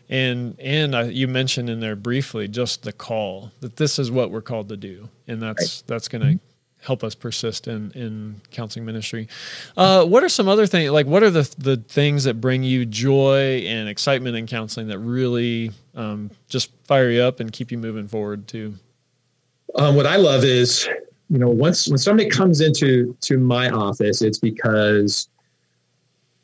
And 0.08 0.56
and 0.60 0.94
I, 0.94 1.04
you 1.04 1.26
mentioned 1.26 1.68
in 1.68 1.80
there 1.80 1.96
briefly 1.96 2.46
just 2.48 2.82
the 2.82 2.92
call 2.92 3.50
that 3.60 3.76
this 3.76 3.98
is 3.98 4.10
what 4.10 4.30
we're 4.30 4.42
called 4.42 4.68
to 4.68 4.76
do, 4.76 5.08
and 5.26 5.42
that's 5.42 5.78
right. 5.78 5.82
that's 5.88 6.06
going 6.08 6.22
to 6.22 6.40
help 6.86 7.02
us 7.02 7.14
persist 7.14 7.66
in 7.66 7.90
in 7.92 8.40
counseling 8.50 8.84
ministry. 8.84 9.28
Uh, 9.76 10.04
what 10.04 10.22
are 10.22 10.28
some 10.28 10.48
other 10.48 10.66
things? 10.66 10.90
Like, 10.90 11.06
what 11.06 11.22
are 11.22 11.30
the 11.30 11.52
the 11.58 11.76
things 11.76 12.24
that 12.24 12.40
bring 12.40 12.62
you 12.62 12.86
joy 12.86 13.64
and 13.66 13.88
excitement 13.88 14.36
in 14.36 14.46
counseling 14.46 14.86
that 14.88 14.98
really 15.00 15.72
um, 15.94 16.30
just 16.48 16.70
fire 16.84 17.10
you 17.10 17.22
up 17.22 17.40
and 17.40 17.52
keep 17.52 17.72
you 17.72 17.78
moving 17.78 18.06
forward 18.06 18.46
too? 18.46 18.74
Um, 19.74 19.96
what 19.96 20.06
I 20.06 20.16
love 20.16 20.44
is, 20.44 20.88
you 21.28 21.38
know, 21.38 21.48
once 21.48 21.88
when 21.88 21.98
somebody 21.98 22.30
comes 22.30 22.60
into 22.60 23.16
to 23.22 23.38
my 23.38 23.68
office, 23.70 24.22
it's 24.22 24.38
because 24.38 25.28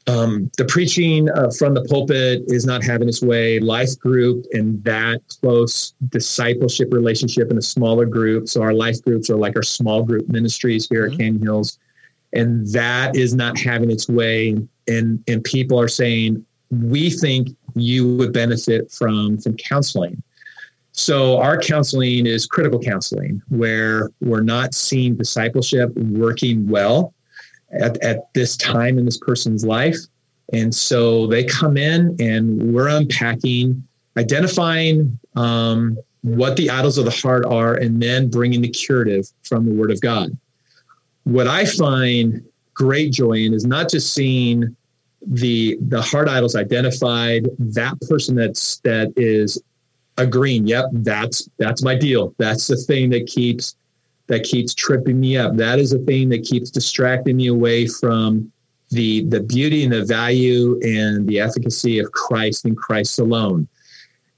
um, 0.08 0.50
the 0.58 0.64
preaching 0.64 1.28
uh, 1.30 1.50
from 1.56 1.74
the 1.74 1.84
pulpit 1.84 2.42
is 2.48 2.66
not 2.66 2.82
having 2.82 3.08
its 3.08 3.22
way. 3.22 3.60
Life 3.60 3.98
group 3.98 4.44
and 4.52 4.82
that 4.84 5.20
close 5.40 5.94
discipleship 6.08 6.92
relationship 6.92 7.50
in 7.50 7.58
a 7.58 7.62
smaller 7.62 8.04
group. 8.04 8.48
So 8.48 8.62
our 8.62 8.74
life 8.74 9.02
groups 9.02 9.30
are 9.30 9.36
like 9.36 9.54
our 9.54 9.62
small 9.62 10.02
group 10.02 10.28
ministries 10.28 10.88
here 10.88 11.04
mm-hmm. 11.04 11.12
at 11.12 11.18
Canyon 11.18 11.42
Hills, 11.42 11.78
and 12.32 12.66
that 12.72 13.16
is 13.16 13.34
not 13.34 13.58
having 13.58 13.90
its 13.90 14.08
way. 14.08 14.56
And 14.88 15.22
and 15.28 15.44
people 15.44 15.80
are 15.80 15.88
saying 15.88 16.44
we 16.70 17.10
think 17.10 17.48
you 17.74 18.16
would 18.16 18.32
benefit 18.32 18.90
from 18.90 19.38
from 19.38 19.56
counseling. 19.56 20.20
So 20.94 21.38
our 21.38 21.58
counseling 21.58 22.26
is 22.26 22.44
critical 22.44 22.78
counseling, 22.78 23.40
where 23.48 24.10
we're 24.20 24.42
not 24.42 24.74
seeing 24.74 25.16
discipleship 25.16 25.94
working 25.96 26.68
well 26.68 27.14
at, 27.72 28.02
at 28.02 28.32
this 28.34 28.56
time 28.56 28.98
in 28.98 29.04
this 29.04 29.18
person's 29.18 29.64
life. 29.64 29.96
And 30.52 30.74
so 30.74 31.26
they 31.26 31.44
come 31.44 31.76
in 31.76 32.16
and 32.20 32.74
we're 32.74 32.88
unpacking, 32.88 33.82
identifying 34.16 35.18
um, 35.36 35.98
what 36.22 36.56
the 36.56 36.70
idols 36.70 36.98
of 36.98 37.04
the 37.04 37.10
heart 37.10 37.44
are, 37.46 37.74
and 37.74 38.02
then 38.02 38.28
bringing 38.28 38.60
the 38.60 38.68
curative 38.68 39.26
from 39.42 39.64
the 39.64 39.74
Word 39.74 39.90
of 39.90 40.00
God. 40.00 40.36
What 41.24 41.46
I 41.46 41.64
find 41.64 42.44
great 42.74 43.12
joy 43.12 43.34
in 43.34 43.54
is 43.54 43.64
not 43.64 43.90
just 43.90 44.12
seeing 44.12 44.76
the 45.26 45.78
the 45.80 46.02
heart 46.02 46.28
idols 46.28 46.56
identified, 46.56 47.48
that 47.58 48.00
person 48.02 48.34
that's 48.34 48.78
that 48.80 49.12
is 49.16 49.62
agreeing, 50.18 50.66
yep, 50.66 50.86
that's 50.92 51.48
that's 51.58 51.82
my 51.82 51.94
deal. 51.94 52.34
That's 52.38 52.66
the 52.66 52.76
thing 52.76 53.10
that 53.10 53.26
keeps 53.26 53.76
that 54.28 54.44
keeps 54.44 54.74
tripping 54.74 55.20
me 55.20 55.36
up. 55.36 55.56
That 55.56 55.78
is 55.78 55.92
a 55.92 55.98
thing 55.98 56.28
that 56.30 56.44
keeps 56.44 56.70
distracting 56.70 57.36
me 57.36 57.48
away 57.48 57.86
from 57.86 58.50
the 58.90 59.24
the 59.24 59.40
beauty 59.40 59.84
and 59.84 59.92
the 59.92 60.04
value 60.04 60.78
and 60.82 61.26
the 61.26 61.40
efficacy 61.40 61.98
of 61.98 62.12
Christ 62.12 62.64
and 62.64 62.76
Christ 62.76 63.18
alone. 63.18 63.66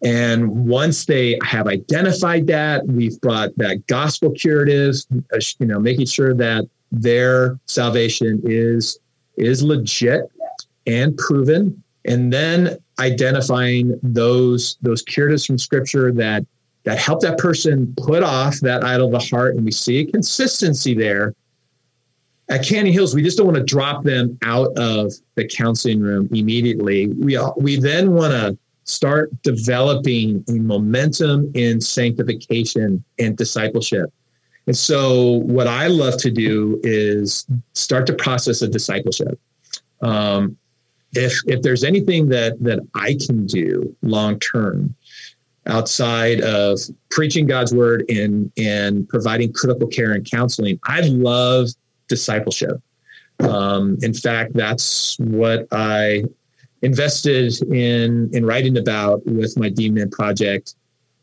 And 0.02 0.66
once 0.66 1.06
they 1.06 1.38
have 1.42 1.66
identified 1.66 2.46
that, 2.48 2.86
we've 2.86 3.18
brought 3.20 3.56
that 3.56 3.86
gospel 3.86 4.30
curative, 4.30 4.96
uh, 5.32 5.38
you 5.58 5.66
know, 5.66 5.80
making 5.80 6.06
sure 6.06 6.34
that 6.34 6.68
their 6.92 7.58
salvation 7.66 8.40
is 8.44 8.98
is 9.36 9.62
legit 9.62 10.22
and 10.86 11.16
proven, 11.16 11.82
and 12.04 12.32
then 12.32 12.78
identifying 13.00 13.98
those 14.02 14.76
those 14.82 15.02
curatives 15.02 15.46
from 15.46 15.58
Scripture 15.58 16.12
that 16.12 16.44
that 16.84 16.98
help 16.98 17.20
that 17.20 17.38
person 17.38 17.94
put 17.96 18.22
off 18.22 18.60
that 18.60 18.84
idol 18.84 19.06
of 19.06 19.12
the 19.12 19.36
heart, 19.36 19.56
and 19.56 19.64
we 19.64 19.70
see 19.70 19.98
a 20.00 20.10
consistency 20.10 20.94
there. 20.94 21.34
At 22.50 22.62
Canyon 22.64 22.92
Hills, 22.92 23.14
we 23.14 23.22
just 23.22 23.38
don't 23.38 23.46
want 23.46 23.56
to 23.56 23.64
drop 23.64 24.04
them 24.04 24.38
out 24.44 24.76
of 24.76 25.12
the 25.34 25.48
counseling 25.48 26.00
room 26.00 26.28
immediately. 26.30 27.08
We 27.08 27.38
we 27.56 27.80
then 27.80 28.12
want 28.12 28.32
to 28.32 28.58
start 28.84 29.30
developing 29.42 30.44
a 30.48 30.52
momentum 30.52 31.50
in 31.54 31.80
sanctification 31.80 33.02
and 33.18 33.36
discipleship. 33.36 34.12
And 34.66 34.76
so, 34.76 35.40
what 35.44 35.66
I 35.66 35.88
love 35.88 36.18
to 36.18 36.30
do 36.30 36.80
is 36.82 37.46
start 37.72 38.06
the 38.06 38.14
process 38.14 38.62
of 38.62 38.70
discipleship. 38.70 39.38
Um, 40.02 40.56
if 41.12 41.34
if 41.46 41.62
there's 41.62 41.84
anything 41.84 42.28
that 42.28 42.62
that 42.62 42.80
I 42.94 43.16
can 43.26 43.46
do 43.46 43.94
long 44.02 44.38
term, 44.40 44.94
outside 45.66 46.40
of 46.42 46.78
preaching 47.10 47.46
God's 47.46 47.74
word 47.74 48.04
and 48.08 48.50
and 48.56 49.08
providing 49.08 49.52
critical 49.52 49.88
care 49.88 50.12
and 50.12 50.28
counseling, 50.28 50.78
I 50.84 51.00
love 51.00 51.68
discipleship. 52.08 52.80
Um, 53.40 53.96
in 54.02 54.14
fact, 54.14 54.52
that's 54.54 55.18
what 55.18 55.66
I 55.72 56.24
invested 56.82 57.60
in 57.62 58.30
in 58.32 58.44
writing 58.44 58.76
about 58.78 59.24
with 59.26 59.56
my 59.58 59.68
D.Min. 59.68 60.10
project. 60.10 60.74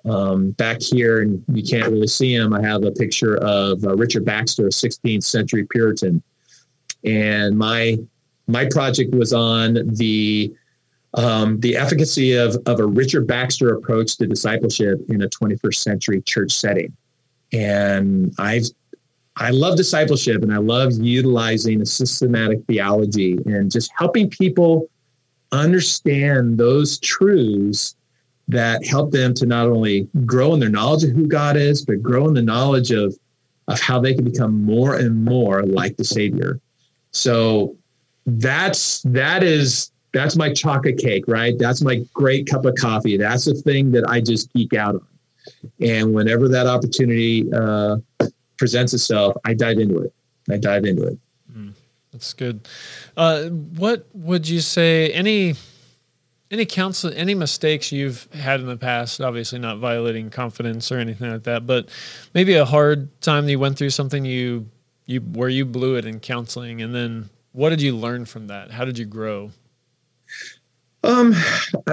Um, 0.04 0.50
back 0.52 0.82
here, 0.82 1.22
and 1.22 1.44
you 1.54 1.62
can't 1.62 1.92
really 1.92 2.08
see 2.08 2.34
him. 2.34 2.54
I 2.54 2.62
have 2.64 2.84
a 2.84 2.92
picture 2.92 3.38
of 3.38 3.84
uh, 3.86 3.96
Richard 3.96 4.26
Baxter, 4.26 4.66
a 4.66 4.72
16th 4.72 5.24
century 5.24 5.64
Puritan, 5.70 6.24
and 7.04 7.56
my 7.56 7.98
my 8.48 8.66
project 8.66 9.14
was 9.14 9.32
on 9.32 9.78
the 9.96 10.52
um, 11.16 11.60
the 11.60 11.76
efficacy 11.76 12.34
of 12.34 12.56
of 12.66 12.80
a 12.80 12.86
Richard 12.86 13.28
Baxter 13.28 13.76
approach 13.76 14.18
to 14.18 14.28
discipleship 14.28 15.00
in 15.10 15.24
a 15.24 15.30
21st 15.30 15.76
century 15.76 16.22
church 16.22 16.52
setting. 16.52 16.96
And 17.52 18.34
I've 18.40 18.66
I 19.38 19.50
love 19.50 19.78
discipleship 19.78 20.44
and 20.44 20.54
I 20.54 20.58
love 20.58 20.94
utilizing 20.94 21.82
a 21.82 21.86
systematic 21.86 22.66
theology 22.66 23.38
and 23.46 23.72
just 23.72 23.92
helping 23.98 24.30
people 24.30 24.90
understand 25.52 26.58
those 26.58 27.00
truths 27.00 27.96
that 28.48 28.86
help 28.86 29.12
them 29.12 29.34
to 29.36 29.46
not 29.46 29.68
only 29.68 30.08
grow 30.26 30.54
in 30.54 30.60
their 30.60 30.70
knowledge 30.70 31.04
of 31.04 31.12
who 31.12 31.28
God 31.28 31.56
is, 31.56 31.86
but 31.86 32.02
grow 32.02 32.28
in 32.28 32.34
the 32.34 32.42
knowledge 32.42 32.92
of, 32.92 33.18
of 33.68 33.80
how 33.80 34.00
they 34.00 34.14
can 34.14 34.26
become 34.26 34.64
more 34.64 34.98
and 34.98 35.24
more 35.24 35.64
like 35.64 35.96
the 35.96 36.04
Savior. 36.04 36.60
So 37.12 37.76
that's 38.26 39.02
that 39.04 39.44
is 39.44 39.92
that's 40.14 40.36
my 40.36 40.54
chocolate 40.54 40.98
cake, 40.98 41.26
right? 41.28 41.58
That's 41.58 41.82
my 41.82 42.06
great 42.14 42.48
cup 42.48 42.66
of 42.66 42.76
coffee. 42.76 43.18
That's 43.18 43.46
the 43.46 43.54
thing 43.54 43.92
that 43.92 44.08
I 44.08 44.22
just 44.22 44.52
geek 44.54 44.74
out 44.74 44.96
on. 44.96 45.08
And 45.80 46.14
whenever 46.14 46.48
that 46.50 46.68
opportunity 46.68 47.52
uh, 47.54 47.98
presents 48.58 48.94
itself, 48.94 49.36
I 49.46 49.54
dive 49.54 49.80
into 49.80 50.00
it. 50.00 50.14
I 50.50 50.58
dive 50.58 50.86
into 50.86 51.08
it. 51.08 51.18
Mm, 51.52 51.74
that's 52.12 52.34
good. 52.34 52.68
Uh, 53.16 53.46
what 53.46 54.06
would 54.14 54.48
you 54.48 54.60
say? 54.60 55.12
Any 55.12 55.56
any 56.52 56.66
counsel, 56.66 57.12
any 57.16 57.34
mistakes 57.34 57.92
you've 57.92 58.32
had 58.34 58.60
in 58.60 58.68
the 58.68 58.78
past? 58.78 59.22
Obviously, 59.22 59.60
not 59.60 59.80
violating 59.80 60.30
confidence 60.30 60.92
or 60.92 60.98
anything 61.00 61.32
like 61.32 61.44
that, 61.44 61.66
but 61.66 61.90
maybe 62.34 62.54
a 62.56 62.66
hard 62.66 63.10
time 63.22 63.46
that 63.46 63.52
you 63.52 63.60
went 63.60 63.78
through 63.78 63.92
something 63.92 64.26
you 64.26 64.70
you 65.06 65.22
where 65.22 65.50
you 65.50 65.66
blew 65.66 65.96
it 65.96 66.06
in 66.06 66.20
counseling, 66.20 66.82
and 66.82 66.94
then 66.94 67.30
what 67.54 67.70
did 67.70 67.82
you 67.82 67.96
learn 67.96 68.26
from 68.26 68.48
that? 68.48 68.72
How 68.72 68.86
did 68.86 68.98
you 68.98 69.06
grow? 69.06 69.52
Um, 71.04 71.34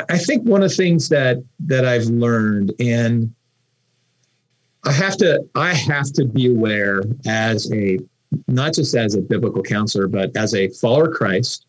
I 0.09 0.19
think 0.19 0.45
one 0.45 0.63
of 0.63 0.71
the 0.71 0.77
things 0.77 1.09
that 1.09 1.43
that 1.61 1.85
I've 1.85 2.07
learned, 2.07 2.73
and 2.79 3.35
I 4.85 4.93
have 4.93 5.17
to 5.19 5.49
I 5.55 5.73
have 5.73 6.13
to 6.15 6.25
be 6.25 6.51
aware 6.51 7.03
as 7.27 7.73
a 7.73 7.99
not 8.47 8.75
just 8.75 8.95
as 8.95 9.15
a 9.15 9.21
biblical 9.21 9.63
counselor, 9.63 10.09
but 10.09 10.37
as 10.37 10.55
a 10.55 10.69
follower 10.69 11.09
of 11.09 11.15
Christ, 11.15 11.67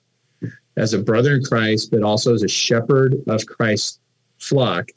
as 0.75 0.93
a 0.93 0.99
brother 0.99 1.35
in 1.35 1.43
Christ, 1.43 1.91
but 1.91 2.03
also 2.03 2.33
as 2.33 2.43
a 2.43 2.47
shepherd 2.47 3.15
of 3.27 3.45
Christ's 3.45 3.99
flock, 4.37 4.89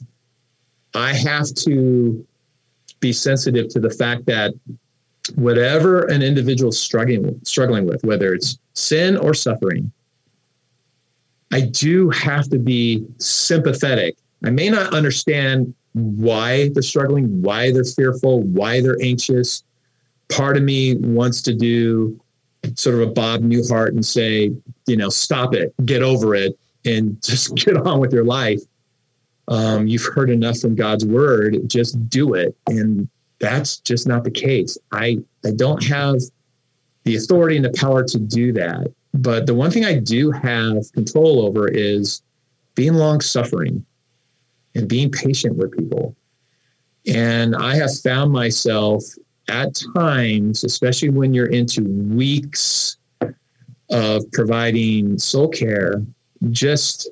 I 0.93 1.13
have 1.13 1.53
to 1.55 2.25
be 2.99 3.13
sensitive 3.13 3.67
to 3.69 3.79
the 3.79 3.89
fact 3.89 4.25
that 4.25 4.53
whatever 5.35 6.03
an 6.05 6.21
individual 6.21 6.69
is 6.69 6.79
struggling 6.79 7.39
struggling 7.43 7.85
with, 7.85 8.03
whether 8.03 8.33
it's 8.33 8.57
sin 8.73 9.15
or 9.17 9.33
suffering, 9.33 9.91
I 11.53 11.61
do 11.61 12.09
have 12.09 12.49
to 12.49 12.57
be 12.57 13.05
sympathetic. 13.19 14.17
I 14.43 14.49
may 14.49 14.69
not 14.69 14.91
understand 14.91 15.75
why 15.93 16.69
they're 16.69 16.81
struggling, 16.81 17.43
why 17.43 17.71
they're 17.71 17.83
fearful, 17.83 18.41
why 18.41 18.81
they're 18.81 18.97
anxious, 19.03 19.63
part 20.29 20.57
of 20.57 20.63
me 20.63 20.95
wants 20.95 21.43
to 21.43 21.53
do 21.53 22.19
sort 22.73 22.95
of 22.95 23.01
a 23.01 23.11
Bob 23.11 23.41
Newhart 23.41 23.89
and 23.89 24.03
say, 24.03 24.51
you 24.87 24.97
know, 24.97 25.09
stop 25.09 25.53
it, 25.53 25.75
get 25.85 26.01
over 26.01 26.33
it, 26.33 26.57
and 26.85 27.21
just 27.23 27.53
get 27.55 27.77
on 27.77 27.99
with 27.99 28.11
your 28.11 28.25
life. 28.25 28.61
Um, 29.47 29.85
you've 29.85 30.07
heard 30.15 30.31
enough 30.31 30.57
from 30.57 30.73
God's 30.73 31.05
word, 31.05 31.69
just 31.69 32.09
do 32.09 32.33
it. 32.33 32.55
And 32.65 33.07
that's 33.39 33.77
just 33.77 34.07
not 34.07 34.23
the 34.23 34.31
case. 34.31 34.75
I, 34.91 35.19
I 35.45 35.51
don't 35.51 35.83
have 35.83 36.15
the 37.03 37.15
authority 37.15 37.57
and 37.57 37.65
the 37.65 37.73
power 37.77 38.03
to 38.03 38.17
do 38.17 38.53
that. 38.53 38.87
But 39.13 39.45
the 39.45 39.53
one 39.53 39.71
thing 39.71 39.85
I 39.85 39.99
do 39.99 40.31
have 40.31 40.91
control 40.93 41.45
over 41.45 41.67
is 41.67 42.21
being 42.75 42.95
long 42.95 43.21
suffering 43.21 43.85
and 44.75 44.89
being 44.89 45.11
patient 45.11 45.55
with 45.55 45.77
people. 45.77 46.15
And 47.07 47.55
I 47.55 47.75
have 47.75 47.95
found 47.99 48.31
myself 48.31 49.03
at 49.49 49.79
times, 49.95 50.63
especially 50.63 51.09
when 51.09 51.33
you're 51.33 51.47
into 51.47 51.83
weeks 51.83 52.97
of 53.91 54.23
providing 54.31 55.19
soul 55.19 55.49
care, 55.49 56.03
just 56.49 57.09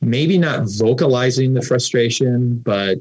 maybe 0.00 0.38
not 0.38 0.64
vocalizing 0.66 1.54
the 1.54 1.62
frustration, 1.62 2.58
but 2.58 2.98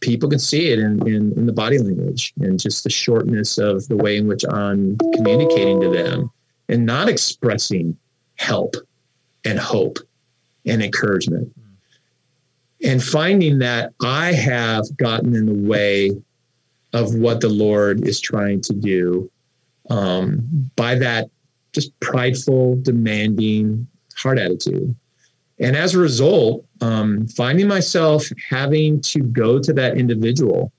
people 0.00 0.28
can 0.28 0.38
see 0.38 0.70
it 0.70 0.78
in, 0.78 1.06
in, 1.06 1.32
in, 1.36 1.46
the 1.46 1.52
body 1.52 1.78
language 1.78 2.32
and 2.40 2.60
just 2.60 2.84
the 2.84 2.90
shortness 2.90 3.58
of 3.58 3.86
the 3.88 3.96
way 3.96 4.16
in 4.16 4.28
which 4.28 4.44
I'm 4.48 4.96
communicating 5.14 5.80
to 5.80 5.88
them 5.88 6.30
and 6.68 6.84
not 6.86 7.08
expressing 7.08 7.96
help 8.36 8.76
and 9.44 9.58
hope 9.58 9.98
and 10.66 10.82
encouragement. 10.82 11.52
And 12.82 13.02
finding 13.02 13.58
that 13.58 13.92
I 14.02 14.32
have 14.32 14.84
gotten 14.96 15.34
in 15.34 15.46
the 15.46 15.68
way 15.68 16.10
of 16.92 17.14
what 17.14 17.40
the 17.40 17.48
Lord 17.48 18.06
is 18.06 18.20
trying 18.20 18.60
to 18.62 18.72
do 18.72 19.30
um, 19.90 20.70
by 20.76 20.94
that 20.96 21.28
just 21.72 21.98
prideful, 22.00 22.76
demanding 22.82 23.86
heart 24.16 24.38
attitude. 24.38 24.94
And 25.60 25.76
as 25.76 25.94
a 25.94 25.98
result, 25.98 26.64
um, 26.80 27.26
finding 27.28 27.66
myself 27.66 28.24
having 28.48 29.00
to 29.02 29.20
go 29.20 29.58
to 29.58 29.72
that 29.72 29.96
individual 29.96 30.72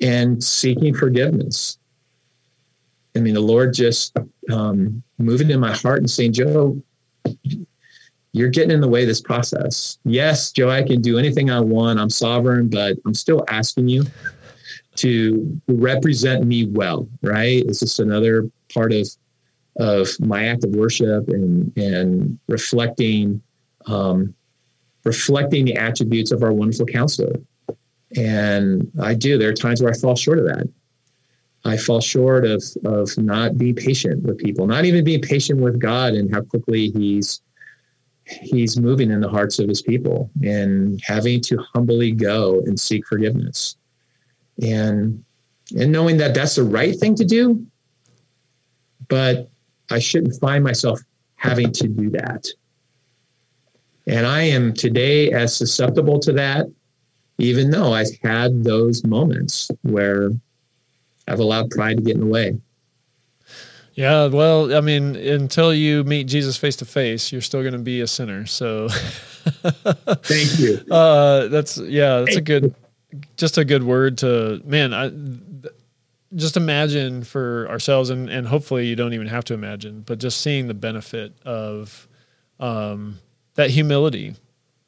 and 0.00 0.42
seeking 0.42 0.94
forgiveness. 0.94 1.78
I 3.16 3.20
mean, 3.20 3.34
the 3.34 3.40
Lord 3.40 3.74
just 3.74 4.16
um, 4.50 5.02
moving 5.18 5.50
in 5.50 5.60
my 5.60 5.72
heart 5.72 5.98
and 5.98 6.10
saying, 6.10 6.32
Joe, 6.32 6.82
you're 8.32 8.48
getting 8.48 8.70
in 8.70 8.80
the 8.80 8.88
way 8.88 9.02
of 9.02 9.08
this 9.08 9.20
process. 9.20 9.98
Yes, 10.04 10.50
Joe, 10.52 10.70
I 10.70 10.82
can 10.82 11.02
do 11.02 11.18
anything 11.18 11.50
I 11.50 11.60
want. 11.60 12.00
I'm 12.00 12.10
sovereign, 12.10 12.68
but 12.68 12.96
I'm 13.04 13.14
still 13.14 13.44
asking 13.48 13.88
you 13.88 14.04
to 14.96 15.60
represent 15.68 16.46
me 16.46 16.66
well, 16.66 17.08
right? 17.22 17.62
It's 17.66 17.80
just 17.80 18.00
another 18.00 18.50
part 18.72 18.92
of 18.92 19.08
of 19.78 20.08
my 20.20 20.44
act 20.46 20.64
of 20.64 20.70
worship 20.70 21.28
and 21.28 21.76
and 21.76 22.38
reflecting 22.48 23.42
um, 23.86 24.34
reflecting 25.04 25.64
the 25.64 25.76
attributes 25.76 26.30
of 26.30 26.42
our 26.42 26.52
wonderful 26.52 26.86
counselor. 26.86 27.34
And 28.16 28.90
I 29.00 29.14
do. 29.14 29.38
There 29.38 29.48
are 29.48 29.54
times 29.54 29.82
where 29.82 29.92
I 29.92 29.96
fall 29.96 30.14
short 30.14 30.38
of 30.38 30.44
that. 30.44 30.68
I 31.64 31.76
fall 31.76 32.00
short 32.00 32.44
of 32.44 32.62
of 32.84 33.16
not 33.18 33.56
being 33.56 33.74
patient 33.74 34.22
with 34.22 34.38
people, 34.38 34.66
not 34.66 34.84
even 34.84 35.04
being 35.04 35.20
patient 35.20 35.60
with 35.60 35.78
God 35.78 36.14
and 36.14 36.32
how 36.32 36.42
quickly 36.42 36.90
He's 36.90 37.40
He's 38.24 38.78
moving 38.78 39.10
in 39.10 39.20
the 39.20 39.28
hearts 39.28 39.58
of 39.58 39.68
His 39.68 39.82
people, 39.82 40.30
and 40.42 41.00
having 41.04 41.40
to 41.42 41.58
humbly 41.74 42.12
go 42.12 42.60
and 42.60 42.78
seek 42.78 43.06
forgiveness. 43.06 43.76
And 44.62 45.24
and 45.76 45.92
knowing 45.92 46.16
that 46.18 46.34
that's 46.34 46.56
the 46.56 46.64
right 46.64 46.94
thing 46.98 47.14
to 47.14 47.24
do 47.24 47.64
but 49.08 49.48
i 49.90 49.98
shouldn't 49.98 50.38
find 50.40 50.62
myself 50.62 51.00
having 51.42 51.72
to 51.72 51.88
do 51.88 52.08
that. 52.10 52.46
And 54.06 54.26
I 54.26 54.42
am 54.42 54.72
today 54.72 55.32
as 55.32 55.56
susceptible 55.56 56.20
to 56.20 56.32
that, 56.34 56.66
even 57.38 57.70
though 57.70 57.92
I've 57.92 58.16
had 58.22 58.62
those 58.62 59.04
moments 59.04 59.70
where 59.82 60.30
I've 61.32 61.40
allowed 61.40 61.70
pride 61.70 61.96
to 61.96 62.02
get 62.02 62.14
in 62.14 62.20
the 62.20 62.26
way. 62.26 62.58
Yeah, 63.94 64.26
well, 64.26 64.74
I 64.74 64.80
mean, 64.80 65.16
until 65.16 65.74
you 65.74 66.02
meet 66.04 66.24
Jesus 66.24 66.56
face 66.56 66.76
to 66.76 66.84
face, 66.84 67.30
you're 67.30 67.42
still 67.42 67.60
going 67.60 67.74
to 67.74 67.78
be 67.78 68.00
a 68.00 68.06
sinner. 68.06 68.46
So, 68.46 68.88
thank 70.22 70.58
you. 70.58 70.80
Uh, 70.90 71.48
that's 71.48 71.76
yeah, 71.78 72.20
that's 72.20 72.36
a 72.36 72.40
good, 72.40 72.74
just 73.36 73.58
a 73.58 73.64
good 73.64 73.82
word 73.82 74.18
to 74.18 74.62
man. 74.64 74.94
I 74.94 75.10
just 76.34 76.56
imagine 76.56 77.22
for 77.22 77.68
ourselves, 77.68 78.08
and 78.08 78.30
and 78.30 78.46
hopefully 78.46 78.86
you 78.86 78.96
don't 78.96 79.12
even 79.12 79.26
have 79.26 79.44
to 79.44 79.54
imagine, 79.54 80.02
but 80.06 80.18
just 80.18 80.40
seeing 80.40 80.68
the 80.68 80.74
benefit 80.74 81.34
of 81.44 82.08
um, 82.60 83.18
that 83.54 83.70
humility 83.70 84.34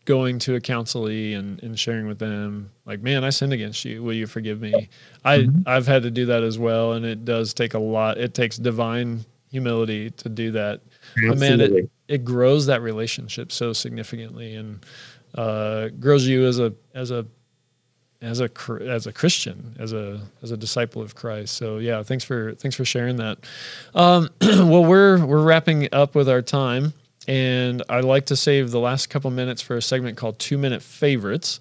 going 0.05 0.38
to 0.38 0.55
a 0.55 0.61
counselee 0.61 1.36
and, 1.36 1.62
and 1.62 1.78
sharing 1.78 2.07
with 2.07 2.18
them 2.18 2.70
like 2.84 3.00
man 3.00 3.24
i 3.24 3.30
sinned 3.30 3.52
against 3.52 3.84
you 3.84 4.02
will 4.02 4.12
you 4.12 4.26
forgive 4.26 4.61
me 4.61 4.88
i 5.24 5.38
mm-hmm. 5.38 5.62
i've 5.66 5.86
had 5.86 6.02
to 6.02 6.11
do 6.11 6.26
that 6.26 6.42
as 6.42 6.59
well 6.59 6.92
and 6.92 7.05
it 7.05 7.24
does 7.24 7.55
take 7.55 7.74
a 7.74 7.78
lot 7.78 8.18
it 8.18 8.34
takes 8.34 8.57
divine 8.57 9.24
humility 9.50 10.11
to 10.11 10.28
do 10.28 10.50
that 10.50 10.80
Absolutely. 11.16 11.28
but 11.28 11.38
man 11.38 11.61
it, 11.61 11.90
it 12.09 12.24
grows 12.24 12.66
that 12.66 12.82
relationship 12.82 13.50
so 13.50 13.72
significantly 13.72 14.55
and 14.55 14.84
uh, 15.36 15.88
grows 15.98 16.26
you 16.26 16.46
as 16.46 16.59
a 16.59 16.72
as 16.94 17.11
a 17.11 17.26
as 18.24 18.40
a 18.40 18.50
as 18.80 19.07
a 19.07 19.12
Christian, 19.12 19.76
as 19.78 19.92
a 19.92 20.20
as 20.42 20.50
a 20.50 20.57
disciple 20.57 21.02
of 21.02 21.14
Christ. 21.14 21.57
So 21.57 21.78
yeah, 21.78 22.02
thanks 22.02 22.24
for 22.24 22.55
thanks 22.55 22.76
for 22.76 22.84
sharing 22.84 23.16
that. 23.16 23.38
Um, 23.94 24.30
well, 24.40 24.84
we're 24.84 25.24
we're 25.24 25.42
wrapping 25.42 25.88
up 25.92 26.14
with 26.14 26.28
our 26.28 26.42
time. 26.42 26.94
And 27.27 27.83
I 27.89 28.01
like 28.01 28.27
to 28.27 28.37
save 28.37 28.70
the 28.70 28.81
last 28.81 29.09
couple 29.09 29.31
minutes 29.31 29.62
for 29.62 29.77
a 29.77 29.83
segment 29.83 30.16
called 30.16 30.39
Two 30.39 30.59
Minute 30.59 30.83
Favorites. 30.83 31.61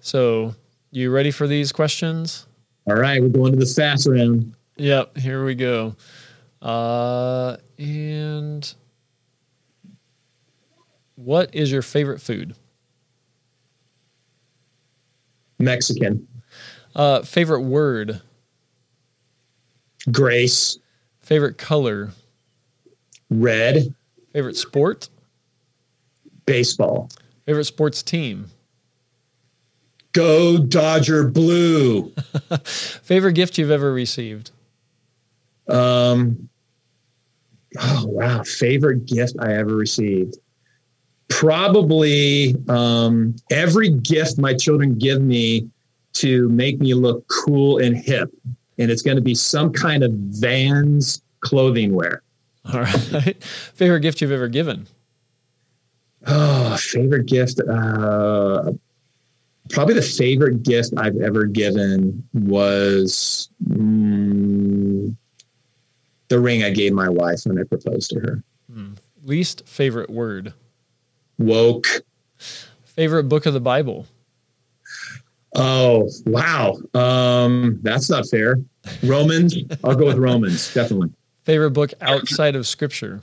So, 0.00 0.54
you 0.90 1.10
ready 1.10 1.30
for 1.30 1.46
these 1.46 1.72
questions? 1.72 2.46
All 2.86 2.96
right, 2.96 3.20
we're 3.20 3.28
going 3.28 3.52
to 3.52 3.58
the 3.58 3.66
fast 3.66 4.08
round. 4.08 4.54
Yep, 4.76 5.16
here 5.18 5.44
we 5.44 5.54
go. 5.54 5.96
Uh, 6.60 7.56
and 7.78 8.74
what 11.16 11.54
is 11.54 11.70
your 11.70 11.82
favorite 11.82 12.20
food? 12.20 12.54
Mexican. 15.58 16.26
Uh, 16.94 17.22
favorite 17.22 17.62
word? 17.62 18.20
Grace. 20.10 20.78
Favorite 21.20 21.56
color? 21.56 22.10
Red. 23.30 23.94
Favorite 24.34 24.56
sport? 24.56 25.08
Baseball. 26.44 27.08
Favorite 27.46 27.64
sports 27.64 28.02
team? 28.02 28.46
Go 30.12 30.58
Dodger 30.58 31.28
Blue. 31.28 32.12
Favorite 32.64 33.34
gift 33.34 33.58
you've 33.58 33.70
ever 33.70 33.92
received? 33.92 34.50
Um, 35.68 36.48
oh, 37.78 38.06
wow. 38.06 38.42
Favorite 38.42 39.06
gift 39.06 39.36
I 39.38 39.54
ever 39.54 39.76
received? 39.76 40.38
Probably 41.28 42.56
um, 42.68 43.36
every 43.50 43.88
gift 43.88 44.38
my 44.38 44.52
children 44.52 44.98
give 44.98 45.22
me 45.22 45.68
to 46.14 46.48
make 46.48 46.80
me 46.80 46.94
look 46.94 47.26
cool 47.28 47.78
and 47.78 47.96
hip. 47.96 48.30
And 48.78 48.90
it's 48.90 49.02
going 49.02 49.16
to 49.16 49.22
be 49.22 49.36
some 49.36 49.72
kind 49.72 50.02
of 50.02 50.12
Vans 50.12 51.22
clothing 51.40 51.94
wear. 51.94 52.22
All 52.72 52.80
right. 52.80 53.44
favorite 53.44 54.00
gift 54.00 54.20
you've 54.20 54.32
ever 54.32 54.48
given? 54.48 54.86
Oh, 56.26 56.76
favorite 56.78 57.26
gift. 57.26 57.60
Uh, 57.60 58.72
probably 59.70 59.94
the 59.94 60.02
favorite 60.02 60.62
gift 60.62 60.94
I've 60.96 61.20
ever 61.20 61.44
given 61.44 62.26
was 62.32 63.50
mm, 63.68 65.14
the 66.28 66.40
ring 66.40 66.62
I 66.64 66.70
gave 66.70 66.92
my 66.92 67.08
wife 67.08 67.42
when 67.44 67.58
I 67.58 67.64
proposed 67.64 68.10
to 68.10 68.20
her. 68.20 68.42
Mm. 68.72 68.96
Least 69.22 69.66
favorite 69.66 70.10
word? 70.10 70.54
Woke. 71.38 71.86
Favorite 72.84 73.24
book 73.24 73.46
of 73.46 73.54
the 73.54 73.60
Bible? 73.60 74.06
Oh, 75.56 76.10
wow. 76.26 76.76
Um, 76.94 77.78
that's 77.82 78.10
not 78.10 78.28
fair. 78.28 78.56
Romans. 79.02 79.54
I'll 79.82 79.94
go 79.94 80.06
with 80.06 80.18
Romans, 80.18 80.72
definitely. 80.74 81.10
Favorite 81.44 81.70
book 81.70 81.92
outside 82.00 82.56
of 82.56 82.66
scripture? 82.66 83.22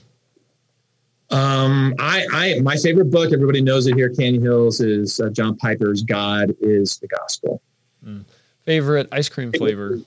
Um, 1.31 1.95
I, 1.97 2.25
I, 2.33 2.59
my 2.61 2.75
favorite 2.75 3.09
book, 3.09 3.31
everybody 3.33 3.61
knows 3.61 3.87
it 3.87 3.95
here, 3.95 4.09
Canyon 4.09 4.41
Hills, 4.41 4.81
is 4.81 5.19
uh, 5.19 5.29
John 5.29 5.55
Piper's 5.57 6.03
God 6.03 6.53
is 6.59 6.97
the 6.97 7.07
Gospel. 7.07 7.61
Mm. 8.05 8.25
Favorite 8.65 9.07
ice 9.11 9.29
cream 9.29 9.51
flavor? 9.51 9.99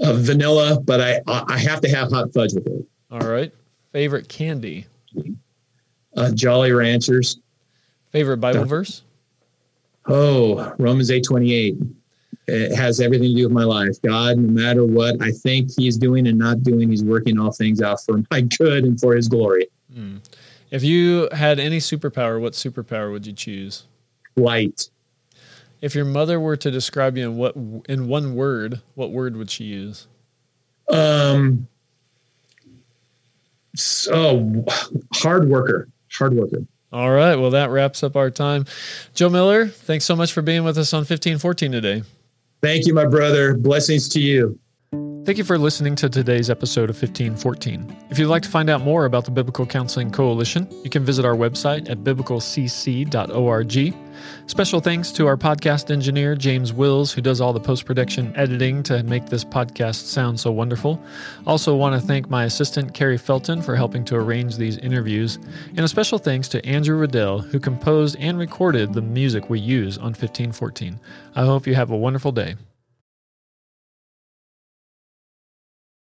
Uh, 0.00 0.14
vanilla, 0.14 0.80
but 0.80 1.00
I, 1.00 1.20
I 1.26 1.58
have 1.58 1.80
to 1.82 1.88
have 1.90 2.10
hot 2.10 2.32
fudge 2.32 2.54
with 2.54 2.66
it. 2.66 2.86
All 3.10 3.28
right. 3.28 3.52
Favorite 3.92 4.28
candy? 4.28 4.86
Uh, 6.16 6.30
Jolly 6.30 6.72
Ranchers. 6.72 7.38
Favorite 8.12 8.38
Bible 8.38 8.64
verse? 8.64 9.02
Oh, 10.06 10.74
Romans 10.78 11.10
eight 11.10 11.24
twenty 11.24 11.52
eight 11.52 11.76
it 12.50 12.74
has 12.74 13.00
everything 13.00 13.30
to 13.30 13.36
do 13.36 13.44
with 13.44 13.52
my 13.52 13.64
life. 13.64 14.00
God, 14.02 14.38
no 14.38 14.48
matter 14.48 14.84
what 14.84 15.16
I 15.20 15.30
think 15.30 15.70
He's 15.76 15.96
doing 15.96 16.26
and 16.26 16.38
not 16.38 16.62
doing, 16.62 16.90
He's 16.90 17.04
working 17.04 17.38
all 17.38 17.52
things 17.52 17.80
out 17.80 18.02
for 18.02 18.22
my 18.30 18.40
good 18.58 18.84
and 18.84 19.00
for 19.00 19.14
His 19.14 19.28
glory. 19.28 19.68
Mm. 19.94 20.20
If 20.70 20.82
you 20.82 21.28
had 21.32 21.58
any 21.58 21.78
superpower, 21.78 22.40
what 22.40 22.52
superpower 22.52 23.10
would 23.10 23.26
you 23.26 23.32
choose? 23.32 23.84
Light. 24.36 24.88
If 25.80 25.94
your 25.94 26.04
mother 26.04 26.38
were 26.38 26.56
to 26.56 26.70
describe 26.70 27.16
you 27.16 27.30
in 27.30 27.36
what 27.36 27.56
in 27.88 28.06
one 28.06 28.34
word, 28.34 28.80
what 28.94 29.10
word 29.10 29.36
would 29.36 29.50
she 29.50 29.64
use? 29.64 30.06
Um. 30.90 31.66
So 33.74 34.64
hard 35.14 35.48
worker. 35.48 35.88
Hard 36.12 36.34
worker. 36.34 36.66
All 36.92 37.10
right. 37.10 37.36
Well, 37.36 37.50
that 37.50 37.70
wraps 37.70 38.02
up 38.02 38.16
our 38.16 38.30
time. 38.30 38.66
Joe 39.14 39.28
Miller, 39.28 39.68
thanks 39.68 40.04
so 40.04 40.16
much 40.16 40.32
for 40.32 40.42
being 40.42 40.64
with 40.64 40.76
us 40.76 40.92
on 40.92 41.00
1514 41.00 41.72
today. 41.72 42.02
Thank 42.62 42.86
you, 42.86 42.94
my 42.94 43.06
brother. 43.06 43.54
Blessings 43.54 44.08
to 44.10 44.20
you. 44.20 44.58
Thank 45.24 45.38
you 45.38 45.44
for 45.44 45.58
listening 45.58 45.94
to 45.96 46.08
today's 46.08 46.48
episode 46.50 46.90
of 46.90 46.96
1514. 46.96 47.96
If 48.10 48.18
you'd 48.18 48.28
like 48.28 48.42
to 48.42 48.48
find 48.48 48.70
out 48.70 48.80
more 48.80 49.04
about 49.04 49.24
the 49.26 49.30
Biblical 49.30 49.66
Counseling 49.66 50.10
Coalition, 50.10 50.66
you 50.82 50.90
can 50.90 51.04
visit 51.04 51.24
our 51.24 51.36
website 51.36 51.88
at 51.90 51.98
biblicalcc.org. 51.98 53.94
Special 54.46 54.80
thanks 54.80 55.12
to 55.12 55.26
our 55.26 55.36
podcast 55.36 55.90
engineer, 55.90 56.34
James 56.34 56.72
Wills, 56.72 57.12
who 57.12 57.20
does 57.20 57.40
all 57.40 57.52
the 57.52 57.60
post 57.60 57.84
production 57.84 58.34
editing 58.36 58.82
to 58.84 59.02
make 59.02 59.26
this 59.26 59.44
podcast 59.44 60.06
sound 60.06 60.38
so 60.38 60.50
wonderful. 60.50 61.02
Also, 61.46 61.76
want 61.76 62.00
to 62.00 62.06
thank 62.06 62.28
my 62.28 62.44
assistant, 62.44 62.94
Carrie 62.94 63.18
Felton, 63.18 63.62
for 63.62 63.76
helping 63.76 64.04
to 64.06 64.16
arrange 64.16 64.56
these 64.56 64.78
interviews. 64.78 65.38
And 65.68 65.80
a 65.80 65.88
special 65.88 66.18
thanks 66.18 66.48
to 66.48 66.64
Andrew 66.66 66.96
Riddell, 66.96 67.40
who 67.40 67.60
composed 67.60 68.16
and 68.18 68.38
recorded 68.38 68.92
the 68.92 69.02
music 69.02 69.50
we 69.50 69.60
use 69.60 69.98
on 69.98 70.14
1514. 70.14 70.98
I 71.34 71.44
hope 71.44 71.66
you 71.66 71.74
have 71.74 71.90
a 71.90 71.96
wonderful 71.96 72.32
day. 72.32 72.56